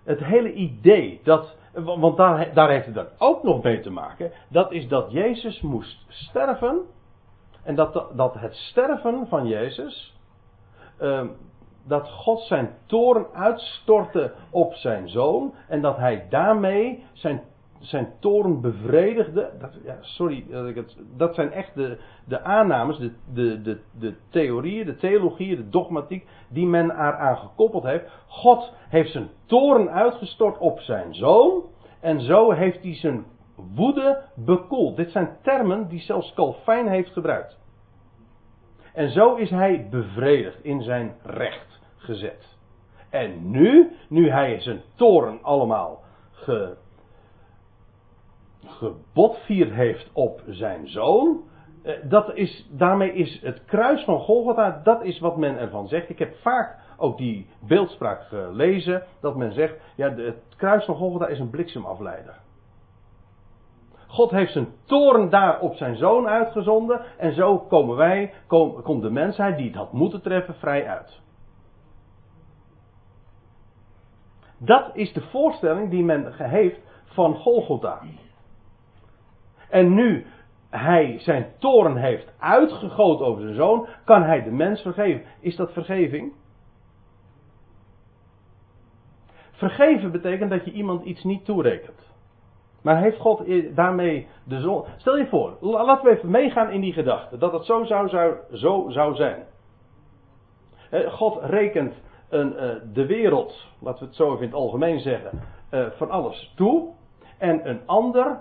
Het 0.05 0.25
hele 0.25 0.53
idee 0.53 1.21
dat 1.25 1.57
want 1.85 2.17
daar, 2.17 2.55
daar 2.55 2.71
heeft 2.71 2.87
het 2.87 2.95
dan 2.95 3.09
ook 3.19 3.43
nog 3.43 3.63
mee 3.63 3.81
te 3.81 3.91
maken. 3.91 4.33
Dat 4.49 4.73
is 4.73 4.89
dat 4.89 5.13
Jezus 5.13 5.61
moest 5.61 6.05
sterven. 6.09 6.81
En 7.63 7.75
dat, 7.75 8.17
dat 8.17 8.35
het 8.35 8.55
sterven 8.55 9.27
van 9.29 9.47
Jezus. 9.47 10.17
Uh, 11.01 11.25
dat 11.85 12.09
God 12.09 12.41
zijn 12.41 12.77
toren 12.87 13.27
uitstortte 13.33 14.35
op 14.51 14.75
zijn 14.75 15.09
zoon. 15.09 15.55
En 15.69 15.81
dat 15.81 15.97
hij 15.97 16.27
daarmee 16.29 17.05
zijn 17.13 17.43
zijn 17.81 18.13
toren 18.21 18.61
bevredigde. 18.61 19.51
Dat, 19.59 19.71
ja, 19.85 19.97
sorry, 20.01 20.47
dat, 20.51 20.67
ik 20.67 20.75
het, 20.75 20.97
dat 21.17 21.35
zijn 21.35 21.53
echt 21.53 21.75
de, 21.75 21.99
de 22.25 22.43
aannames, 22.43 22.99
de, 22.99 23.13
de, 23.63 23.81
de, 23.99 24.15
theorieën, 24.31 24.87
de 24.87 24.97
theologieën, 24.97 25.57
de 25.57 25.69
dogmatiek 25.69 26.27
die 26.49 26.67
men 26.67 26.91
eraan 26.91 27.37
gekoppeld 27.37 27.85
heeft. 27.85 28.11
God 28.27 28.73
heeft 28.89 29.11
zijn 29.11 29.29
toren 29.47 29.91
uitgestort 29.91 30.59
op 30.59 30.81
zijn 30.81 31.15
zoon. 31.15 31.63
En 32.01 32.21
zo 32.21 32.51
heeft 32.51 32.83
hij 32.83 32.95
zijn 32.95 33.25
woede 33.75 34.23
bekoeld. 34.35 34.97
Dit 34.97 35.11
zijn 35.11 35.37
termen 35.43 35.89
die 35.89 36.01
zelfs 36.01 36.35
Calvijn 36.35 36.89
heeft 36.89 37.13
gebruikt. 37.13 37.59
En 38.95 39.11
zo 39.11 39.35
is 39.35 39.51
hij 39.51 39.87
bevredigd 39.91 40.65
in 40.65 40.83
zijn 40.83 41.15
recht 41.23 41.81
gezet. 41.97 42.57
En 43.11 43.51
nu, 43.51 43.97
nu 44.09 44.31
hij 44.31 44.61
zijn 44.61 44.83
toren 44.95 45.39
allemaal 45.43 46.03
ge, 46.33 46.77
gebotvierd 48.69 49.73
heeft 49.73 50.11
op 50.13 50.43
zijn 50.47 50.89
zoon. 50.89 51.43
Eh, 51.83 51.95
dat 52.03 52.35
is, 52.35 52.69
daarmee 52.71 53.13
is 53.13 53.41
het 53.43 53.65
kruis 53.65 54.05
van 54.05 54.21
Golgotha, 54.21 54.81
dat 54.85 55.03
is 55.03 55.19
wat 55.19 55.37
men 55.37 55.59
ervan 55.59 55.89
zegt. 55.89 56.09
Ik 56.09 56.19
heb 56.19 56.37
vaak 56.37 56.79
ook 56.97 57.19
die 57.19 57.47
beeldspraak 57.61 58.23
gelezen, 58.23 59.03
dat 59.21 59.37
men 59.37 59.53
zegt, 59.53 59.75
ja, 59.97 60.15
het 60.15 60.55
kruis 60.57 60.85
van 60.85 60.95
Golgotha 60.95 61.27
is 61.27 61.39
een 61.39 61.51
bliksemafleider. 61.51 62.35
God 64.07 64.31
heeft 64.31 64.53
zijn 64.53 64.69
toren 64.85 65.31
daar 65.31 65.61
op 65.61 65.75
zijn 65.75 65.97
zoon 65.97 66.29
uitgezonden 66.29 67.01
en 67.19 67.35
zo 67.35 67.59
komen 67.59 67.97
wij, 67.97 68.33
kom, 68.47 68.83
komt 68.83 69.03
de 69.03 69.11
mensheid 69.11 69.57
die 69.57 69.67
het 69.67 69.77
had 69.77 69.93
moeten 69.93 70.23
treffen 70.23 70.55
vrij 70.55 70.89
uit. 70.89 71.21
Dat 74.59 74.91
is 74.93 75.13
de 75.13 75.21
voorstelling 75.21 75.91
die 75.91 76.05
men 76.05 76.33
heeft 76.37 76.81
van 77.05 77.35
Golgotha. 77.35 78.03
En 79.77 79.95
nu 79.95 80.27
hij 80.71 81.19
zijn 81.19 81.47
toren 81.59 81.97
heeft 81.97 82.33
uitgegoten 82.39 83.27
over 83.27 83.43
zijn 83.43 83.55
zoon, 83.55 83.87
kan 84.05 84.23
hij 84.23 84.43
de 84.43 84.51
mens 84.51 84.81
vergeven. 84.81 85.23
Is 85.41 85.57
dat 85.57 85.73
vergeving? 85.73 86.33
Vergeven 89.51 90.13
betekent 90.13 90.51
dat 90.51 90.65
je 90.65 90.73
iemand 90.73 91.05
iets 91.05 91.25
niet 91.25 91.45
toerekent. 91.45 92.15
Maar 92.83 92.99
heeft 92.99 93.19
God 93.19 93.43
daarmee 93.75 94.27
de 94.45 94.61
zon. 94.61 94.85
Stel 94.97 95.17
je 95.17 95.27
voor, 95.27 95.57
laten 95.61 96.05
we 96.05 96.17
even 96.17 96.31
meegaan 96.31 96.71
in 96.71 96.81
die 96.81 96.93
gedachte. 96.93 97.39
Dat 97.39 97.53
het 97.53 97.65
zo 97.65 97.85
zou, 97.85 98.09
zou, 98.09 98.35
zo 98.53 98.87
zou 98.89 99.15
zijn. 99.15 99.45
God 101.09 101.39
rekent 101.43 101.95
een, 102.29 102.81
de 102.93 103.07
wereld, 103.07 103.67
laten 103.81 104.01
we 104.01 104.07
het 104.07 104.17
zo 104.17 104.27
even 104.27 104.39
in 104.39 104.49
het 104.49 104.57
algemeen 104.57 105.01
zeggen, 105.01 105.43
van 105.97 106.11
alles 106.11 106.53
toe. 106.55 106.95
En 107.39 107.69
een 107.69 107.81
ander 107.87 108.41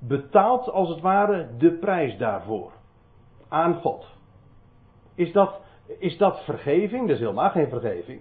betaalt 0.00 0.70
als 0.70 0.88
het 0.88 1.00
ware 1.00 1.48
de 1.58 1.72
prijs 1.72 2.18
daarvoor. 2.18 2.72
Aan 3.48 3.74
God. 3.74 4.06
Is 5.14 5.32
dat, 5.32 5.60
is 5.98 6.18
dat 6.18 6.44
vergeving? 6.44 7.06
Dat 7.06 7.16
is 7.16 7.22
helemaal 7.22 7.50
geen 7.50 7.68
vergeving. 7.68 8.20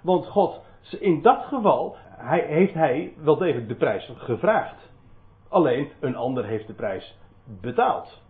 Want 0.00 0.26
God, 0.26 0.60
in 1.00 1.22
dat 1.22 1.44
geval, 1.44 1.96
hij, 2.02 2.40
heeft 2.46 2.74
hij 2.74 3.14
wel 3.16 3.36
degelijk 3.36 3.68
de 3.68 3.74
prijs 3.74 4.12
gevraagd. 4.16 4.90
Alleen 5.48 5.90
een 6.00 6.16
ander 6.16 6.44
heeft 6.44 6.66
de 6.66 6.74
prijs 6.74 7.18
betaald. 7.44 8.22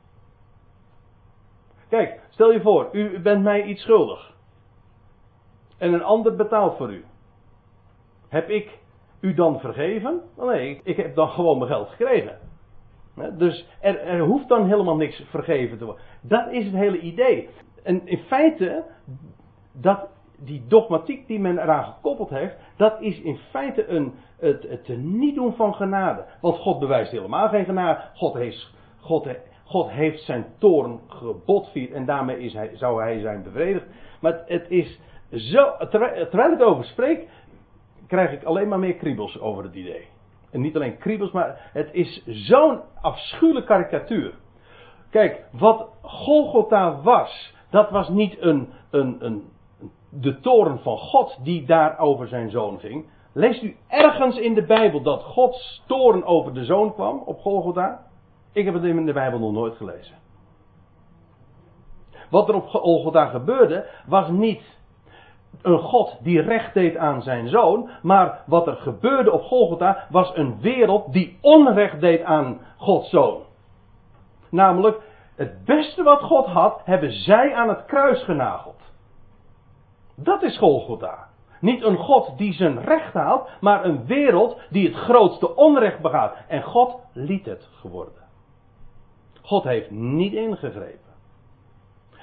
Kijk, 1.89 2.21
stel 2.29 2.53
je 2.53 2.61
voor, 2.61 2.89
u 2.93 3.21
bent 3.21 3.43
mij 3.43 3.63
iets 3.63 3.83
schuldig. 3.83 4.35
En 5.79 5.93
een 5.93 6.03
ander 6.03 6.37
betaalt 6.37 6.77
voor 6.77 6.93
u. 6.93 7.05
Heb 8.29 8.49
ik 8.49 8.79
u 9.21 9.35
dan 9.35 9.61
vergeven? 9.61 10.21
Nee, 10.39 10.81
ik 10.85 10.97
heb 10.97 11.15
dan 11.15 11.29
gewoon 11.29 11.59
mijn 11.59 11.71
geld 11.71 11.89
gekregen. 11.89 12.39
Dus 13.37 13.67
er, 13.81 14.01
er, 14.01 14.21
hoeft 14.21 14.49
dan 14.49 14.67
helemaal 14.67 14.97
niks 14.97 15.25
vergeven 15.31 15.79
te 15.79 15.85
worden. 15.85 16.05
Dat 16.23 16.51
is 16.51 16.65
het 16.65 16.75
hele 16.75 16.99
idee. 16.99 17.49
En 17.83 18.07
in 18.07 18.19
feite, 18.19 18.85
dat, 19.73 20.09
die 20.39 20.65
dogmatiek 20.69 21.27
die 21.27 21.41
men 21.41 21.59
eraan 21.59 21.85
gekoppeld 21.85 22.31
heeft, 22.31 22.57
dat 22.77 23.01
is 23.01 23.21
in 23.21 23.37
feite 23.37 23.87
een, 23.87 24.15
het, 24.39 24.63
het 24.69 24.89
niet 24.99 25.35
doen 25.35 25.55
van 25.55 25.75
genade. 25.75 26.25
Want 26.41 26.57
God 26.57 26.79
bewijst 26.79 27.11
helemaal 27.11 27.49
geen 27.49 27.65
genade. 27.65 28.01
God 28.15 28.35
heeft, 28.35 28.75
God, 29.01 29.29
God 29.65 29.91
heeft 29.91 30.23
zijn 30.23 30.47
toorn 30.59 31.01
gebotvierd 31.07 31.93
en 31.93 32.05
daarmee 32.05 32.39
is 32.39 32.53
hij, 32.53 32.71
zou 32.75 33.03
hij 33.03 33.21
zijn 33.21 33.43
bevredigd. 33.43 33.87
Maar 34.21 34.33
het, 34.33 34.49
het 34.49 34.71
is 34.71 35.01
zo, 35.31 35.77
terwijl, 35.91 36.53
ik 36.53 36.63
over 36.63 36.85
spreek, 36.85 37.29
krijg 38.11 38.33
ik 38.33 38.45
alleen 38.45 38.69
maar 38.69 38.79
meer 38.79 38.95
kriebels 38.95 39.41
over 39.41 39.65
het 39.65 39.75
idee. 39.75 40.09
En 40.51 40.61
niet 40.61 40.75
alleen 40.75 40.99
kriebels, 40.99 41.31
maar 41.31 41.71
het 41.73 41.89
is 41.93 42.23
zo'n 42.27 42.81
afschuwelijke 43.01 43.69
karikatuur. 43.69 44.35
Kijk, 45.11 45.45
wat 45.53 45.89
Golgotha 46.03 47.01
was, 47.01 47.55
dat 47.71 47.91
was 47.91 48.09
niet 48.09 48.41
een, 48.41 48.69
een, 48.91 49.17
een, 49.25 49.45
de 50.09 50.41
toren 50.41 50.79
van 50.79 50.99
God 50.99 51.39
die 51.43 51.67
daar 51.67 51.99
over 51.99 52.29
zijn 52.29 52.51
zoon 52.51 52.79
ging. 52.79 53.07
Leest 53.33 53.63
u 53.63 53.77
ergens 53.89 54.39
in 54.39 54.55
de 54.55 54.67
Bijbel 54.67 55.03
dat 55.03 55.23
Gods 55.23 55.83
toren 55.87 56.25
over 56.25 56.55
de 56.55 56.65
zoon 56.65 56.95
kwam 56.95 57.23
op 57.27 57.41
Golgotha? 57.41 58.07
Ik 58.53 58.65
heb 58.65 58.75
het 58.75 58.85
in 58.85 59.07
de 59.07 59.13
Bijbel 59.13 59.39
nog 59.39 59.53
nooit 59.53 59.77
gelezen. 59.77 60.15
Wat 62.31 62.49
er 62.49 62.55
op 62.55 62.69
Golgotha 62.69 63.27
gebeurde, 63.27 63.87
was 64.07 64.29
niet 64.29 64.79
een 65.63 65.79
God 65.79 66.19
die 66.23 66.41
recht 66.41 66.75
deed 66.75 66.97
aan 66.97 67.23
zijn 67.23 67.49
zoon. 67.49 67.91
Maar 68.03 68.43
wat 68.47 68.67
er 68.67 68.77
gebeurde 68.77 69.33
op 69.33 69.43
Golgotha 69.43 70.07
was 70.11 70.37
een 70.37 70.61
wereld 70.61 71.13
die 71.13 71.39
onrecht 71.41 72.01
deed 72.01 72.23
aan 72.23 72.61
Gods 72.77 73.11
zoon. 73.11 73.43
Namelijk, 74.51 75.01
het 75.37 75.65
beste 75.65 76.03
wat 76.03 76.21
God 76.21 76.47
had, 76.47 76.81
hebben 76.85 77.13
zij 77.13 77.55
aan 77.55 77.69
het 77.69 77.85
kruis 77.85 78.23
genageld. 78.23 78.81
Dat 80.15 80.43
is 80.43 80.59
Golgotha. 80.59 81.29
Niet 81.61 81.83
een 81.83 81.97
God 81.97 82.39
die 82.39 82.53
zijn 82.53 82.85
recht 82.85 83.13
haalt, 83.13 83.49
maar 83.61 83.85
een 83.85 84.07
wereld 84.07 84.61
die 84.71 84.89
het 84.89 84.97
grootste 84.97 85.57
onrecht 85.57 86.01
begaat. 86.01 86.37
En 86.49 86.63
God 86.63 86.97
liet 87.13 87.47
het 87.47 87.69
geworden. 87.73 88.23
God 89.43 89.65
heeft 89.65 89.91
niet 89.91 90.33
ingegrepen. 90.33 91.11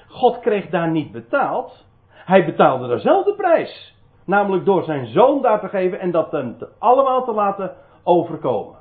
God 0.08 0.38
kreeg 0.38 0.68
daar 0.68 0.90
niet 0.90 1.12
betaald. 1.12 1.86
Hij 2.28 2.44
betaalde 2.44 2.88
daar 2.88 3.00
zelf 3.00 3.24
de 3.24 3.34
prijs. 3.34 3.96
Namelijk 4.24 4.64
door 4.64 4.82
zijn 4.82 5.06
zoon 5.06 5.42
daar 5.42 5.60
te 5.60 5.68
geven 5.68 6.00
en 6.00 6.10
dat 6.10 6.30
hem 6.30 6.56
allemaal 6.78 7.24
te 7.24 7.32
laten 7.32 7.76
overkomen. 8.02 8.78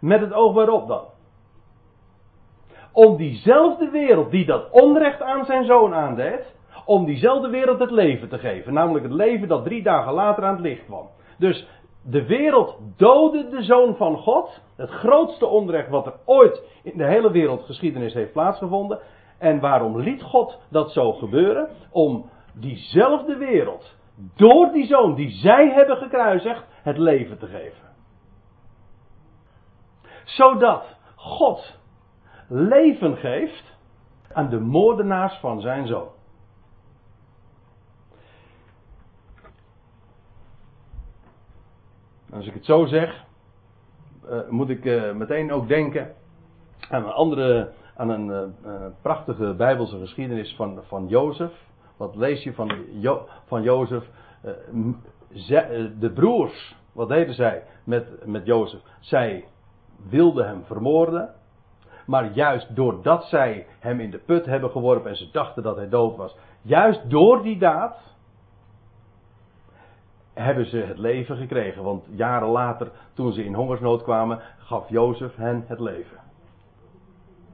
Met 0.00 0.20
het 0.20 0.32
oog 0.32 0.54
waarop 0.54 0.88
dan? 0.88 1.04
Om 2.92 3.16
diezelfde 3.16 3.90
wereld 3.90 4.30
die 4.30 4.46
dat 4.46 4.70
onrecht 4.70 5.22
aan 5.22 5.44
zijn 5.44 5.64
zoon 5.64 5.94
aandeed, 5.94 6.54
om 6.84 7.04
diezelfde 7.04 7.48
wereld 7.48 7.78
het 7.78 7.90
leven 7.90 8.28
te 8.28 8.38
geven. 8.38 8.72
Namelijk 8.72 9.04
het 9.04 9.14
leven 9.14 9.48
dat 9.48 9.64
drie 9.64 9.82
dagen 9.82 10.12
later 10.12 10.44
aan 10.44 10.54
het 10.54 10.62
licht 10.62 10.84
kwam. 10.84 11.08
Dus 11.38 11.68
de 12.02 12.26
wereld 12.26 12.78
doodde 12.96 13.48
de 13.48 13.62
zoon 13.62 13.96
van 13.96 14.16
God. 14.16 14.60
Het 14.76 14.90
grootste 14.90 15.46
onrecht 15.46 15.88
wat 15.88 16.06
er 16.06 16.14
ooit 16.24 16.62
in 16.82 16.98
de 16.98 17.06
hele 17.06 17.30
wereldgeschiedenis 17.30 18.14
heeft 18.14 18.32
plaatsgevonden. 18.32 18.98
En 19.42 19.60
waarom 19.60 20.00
liet 20.00 20.22
God 20.22 20.58
dat 20.70 20.92
zo 20.92 21.12
gebeuren? 21.12 21.68
Om 21.90 22.30
diezelfde 22.54 23.36
wereld, 23.36 23.96
door 24.36 24.72
die 24.72 24.86
zoon 24.86 25.14
die 25.14 25.30
zij 25.30 25.72
hebben 25.72 25.96
gekruisigd, 25.96 26.64
het 26.82 26.98
leven 26.98 27.38
te 27.38 27.46
geven. 27.46 27.88
Zodat 30.24 30.96
God 31.14 31.78
leven 32.48 33.16
geeft 33.16 33.78
aan 34.32 34.48
de 34.48 34.60
moordenaars 34.60 35.38
van 35.38 35.60
zijn 35.60 35.86
zoon. 35.86 36.08
Als 42.32 42.46
ik 42.46 42.54
het 42.54 42.64
zo 42.64 42.86
zeg, 42.86 43.24
uh, 44.24 44.48
moet 44.48 44.68
ik 44.68 44.84
uh, 44.84 45.12
meteen 45.12 45.52
ook 45.52 45.68
denken 45.68 46.14
aan 46.88 47.04
een 47.04 47.12
andere 47.12 47.72
aan 47.96 48.08
een 48.08 48.54
uh, 48.66 48.86
prachtige 49.02 49.54
Bijbelse 49.54 49.98
geschiedenis 49.98 50.54
van, 50.54 50.80
van 50.82 51.06
Jozef. 51.08 51.52
Wat 51.96 52.16
lees 52.16 52.42
je 52.42 52.52
van, 52.52 52.72
van 53.46 53.62
Jozef? 53.62 54.08
Uh, 54.44 54.52
de 55.98 56.10
broers, 56.14 56.76
wat 56.92 57.08
deden 57.08 57.34
zij 57.34 57.64
met, 57.84 58.26
met 58.26 58.46
Jozef? 58.46 58.80
Zij 59.00 59.44
wilden 60.08 60.46
hem 60.46 60.64
vermoorden. 60.64 61.34
Maar 62.06 62.32
juist 62.32 62.76
doordat 62.76 63.24
zij 63.24 63.66
hem 63.78 64.00
in 64.00 64.10
de 64.10 64.18
put 64.18 64.46
hebben 64.46 64.70
geworpen 64.70 65.10
en 65.10 65.16
ze 65.16 65.30
dachten 65.32 65.62
dat 65.62 65.76
hij 65.76 65.88
dood 65.88 66.16
was, 66.16 66.36
juist 66.62 67.10
door 67.10 67.42
die 67.42 67.58
daad 67.58 67.98
hebben 70.34 70.66
ze 70.66 70.76
het 70.76 70.98
leven 70.98 71.36
gekregen. 71.36 71.82
Want 71.82 72.06
jaren 72.10 72.48
later, 72.48 72.90
toen 73.14 73.32
ze 73.32 73.44
in 73.44 73.54
hongersnood 73.54 74.02
kwamen, 74.02 74.40
gaf 74.58 74.88
Jozef 74.88 75.36
hen 75.36 75.64
het 75.66 75.80
leven. 75.80 76.18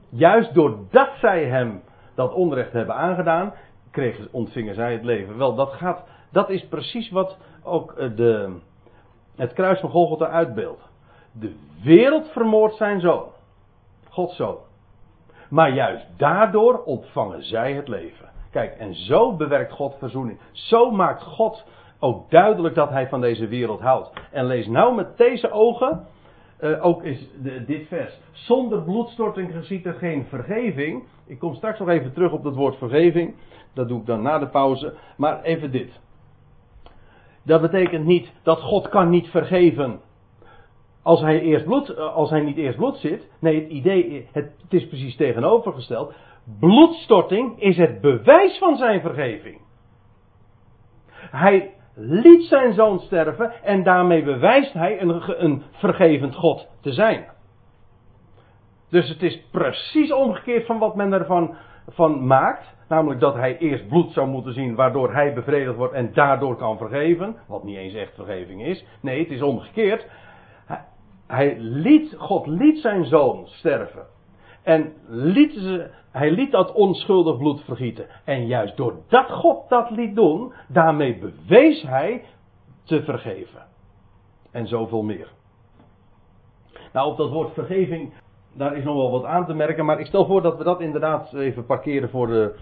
Juist 0.09 0.53
doordat 0.53 1.09
zij 1.19 1.45
hem 1.45 1.81
dat 2.15 2.33
onrecht 2.33 2.73
hebben 2.73 2.95
aangedaan, 2.95 3.53
kregen, 3.91 4.27
ontvingen 4.31 4.75
zij 4.75 4.93
het 4.93 5.03
leven. 5.03 5.37
Wel, 5.37 5.55
dat, 5.55 5.71
gaat, 5.71 6.03
dat 6.31 6.49
is 6.49 6.67
precies 6.67 7.09
wat 7.09 7.37
ook 7.63 7.93
eh, 7.93 8.09
de, 8.15 8.57
het 9.35 9.53
kruis 9.53 9.79
van 9.79 9.89
Golgotha 9.89 10.27
uitbeeldt. 10.27 10.89
De 11.31 11.55
wereld 11.83 12.29
vermoordt 12.31 12.75
zijn 12.75 12.99
zoon. 12.99 13.25
Gods 14.09 14.35
zoon. 14.35 14.57
Maar 15.49 15.73
juist 15.73 16.05
daardoor 16.17 16.83
ontvangen 16.83 17.43
zij 17.43 17.73
het 17.73 17.87
leven. 17.87 18.29
Kijk, 18.51 18.75
en 18.77 18.95
zo 18.95 19.35
bewerkt 19.35 19.71
God 19.71 19.95
verzoening. 19.99 20.39
Zo 20.51 20.91
maakt 20.91 21.23
God 21.23 21.65
ook 21.99 22.31
duidelijk 22.31 22.75
dat 22.75 22.89
hij 22.89 23.07
van 23.07 23.21
deze 23.21 23.47
wereld 23.47 23.79
houdt. 23.79 24.11
En 24.31 24.45
lees 24.45 24.67
nou 24.67 24.95
met 24.95 25.17
deze 25.17 25.51
ogen 25.51 26.07
uh, 26.61 26.85
ook 26.85 27.03
is 27.03 27.29
de, 27.41 27.65
dit 27.65 27.87
vers. 27.87 28.19
Zonder 28.31 28.81
bloedstorting 28.81 29.51
geziet 29.51 29.85
er 29.85 29.93
geen 29.93 30.25
vergeving. 30.25 31.03
Ik 31.25 31.39
kom 31.39 31.55
straks 31.55 31.79
nog 31.79 31.89
even 31.89 32.13
terug 32.13 32.31
op 32.31 32.43
dat 32.43 32.55
woord 32.55 32.77
vergeving. 32.77 33.35
Dat 33.73 33.87
doe 33.87 33.99
ik 33.99 34.05
dan 34.05 34.21
na 34.21 34.39
de 34.39 34.47
pauze. 34.47 34.93
Maar 35.17 35.41
even 35.41 35.71
dit. 35.71 35.99
Dat 37.43 37.61
betekent 37.61 38.05
niet 38.05 38.31
dat 38.43 38.61
God 38.61 38.89
kan 38.89 39.09
niet 39.09 39.27
vergeven 39.27 39.99
als 41.01 41.21
hij, 41.21 41.39
eerst 41.39 41.65
bloed, 41.65 41.89
eh, 41.89 42.15
als 42.15 42.29
hij 42.29 42.41
niet 42.41 42.57
eerst 42.57 42.77
bloed 42.77 42.97
zit. 42.97 43.29
Nee, 43.39 43.61
het 43.61 43.69
idee, 43.69 44.27
het 44.31 44.51
is 44.69 44.87
precies 44.87 45.15
tegenovergesteld. 45.15 46.13
Bloedstorting 46.59 47.61
is 47.61 47.77
het 47.77 48.01
bewijs 48.01 48.57
van 48.57 48.77
zijn 48.77 49.01
vergeving. 49.01 49.57
Hij 51.31 51.73
liet 51.99 52.43
zijn 52.43 52.73
zoon 52.73 52.99
sterven 52.99 53.51
en 53.63 53.83
daarmee 53.83 54.23
bewijst 54.23 54.73
hij 54.73 55.01
een, 55.01 55.43
een 55.43 55.63
vergevend 55.71 56.35
God 56.35 56.67
te 56.81 56.91
zijn. 56.91 57.25
Dus 58.89 59.09
het 59.09 59.21
is 59.21 59.41
precies 59.51 60.11
omgekeerd 60.11 60.65
van 60.65 60.79
wat 60.79 60.95
men 60.95 61.13
ervan 61.13 61.55
van 61.87 62.27
maakt. 62.27 62.77
Namelijk 62.87 63.19
dat 63.19 63.35
hij 63.35 63.57
eerst 63.57 63.87
bloed 63.87 64.11
zou 64.11 64.27
moeten 64.27 64.53
zien, 64.53 64.75
waardoor 64.75 65.13
hij 65.13 65.33
bevredigd 65.33 65.75
wordt 65.75 65.93
en 65.93 66.13
daardoor 66.13 66.55
kan 66.55 66.77
vergeven. 66.77 67.35
Wat 67.47 67.63
niet 67.63 67.77
eens 67.77 67.93
echt 67.93 68.15
vergeving 68.15 68.65
is. 68.65 68.85
Nee, 69.01 69.19
het 69.19 69.29
is 69.29 69.41
omgekeerd. 69.41 70.07
Hij, 71.27 71.55
liet, 71.59 72.15
God 72.17 72.47
liet 72.47 72.79
zijn 72.79 73.05
zoon 73.05 73.47
sterven. 73.47 74.05
En 74.63 74.93
liet 75.07 75.53
ze, 75.53 75.89
hij 76.11 76.31
liet 76.31 76.51
dat 76.51 76.71
onschuldig 76.73 77.37
bloed 77.37 77.61
vergieten. 77.61 78.05
En 78.25 78.47
juist 78.47 78.77
doordat 78.77 79.31
God 79.31 79.69
dat 79.69 79.89
liet 79.89 80.15
doen, 80.15 80.53
daarmee 80.67 81.17
bewees 81.17 81.81
hij 81.81 82.23
te 82.83 83.03
vergeven. 83.03 83.65
En 84.51 84.67
zoveel 84.67 85.03
meer. 85.03 85.27
Nou, 86.93 87.11
op 87.11 87.17
dat 87.17 87.29
woord 87.29 87.53
vergeving, 87.53 88.13
daar 88.53 88.77
is 88.77 88.83
nog 88.83 88.95
wel 88.95 89.11
wat 89.11 89.25
aan 89.25 89.45
te 89.45 89.53
merken. 89.53 89.85
Maar 89.85 89.99
ik 89.99 90.05
stel 90.05 90.25
voor 90.25 90.41
dat 90.41 90.57
we 90.57 90.63
dat 90.63 90.81
inderdaad 90.81 91.33
even 91.33 91.65
parkeren 91.65 92.09
voor 92.09 92.27
de, 92.27 92.55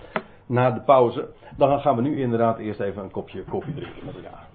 na 0.46 0.72
de 0.72 0.82
pauze. 0.82 1.30
Dan 1.58 1.80
gaan 1.80 1.96
we 1.96 2.02
nu 2.02 2.22
inderdaad 2.22 2.58
eerst 2.58 2.80
even 2.80 3.04
een 3.04 3.12
kopje 3.12 3.44
koffie 3.44 3.74
drinken 3.74 4.06
met 4.06 4.16
elkaar. 4.16 4.48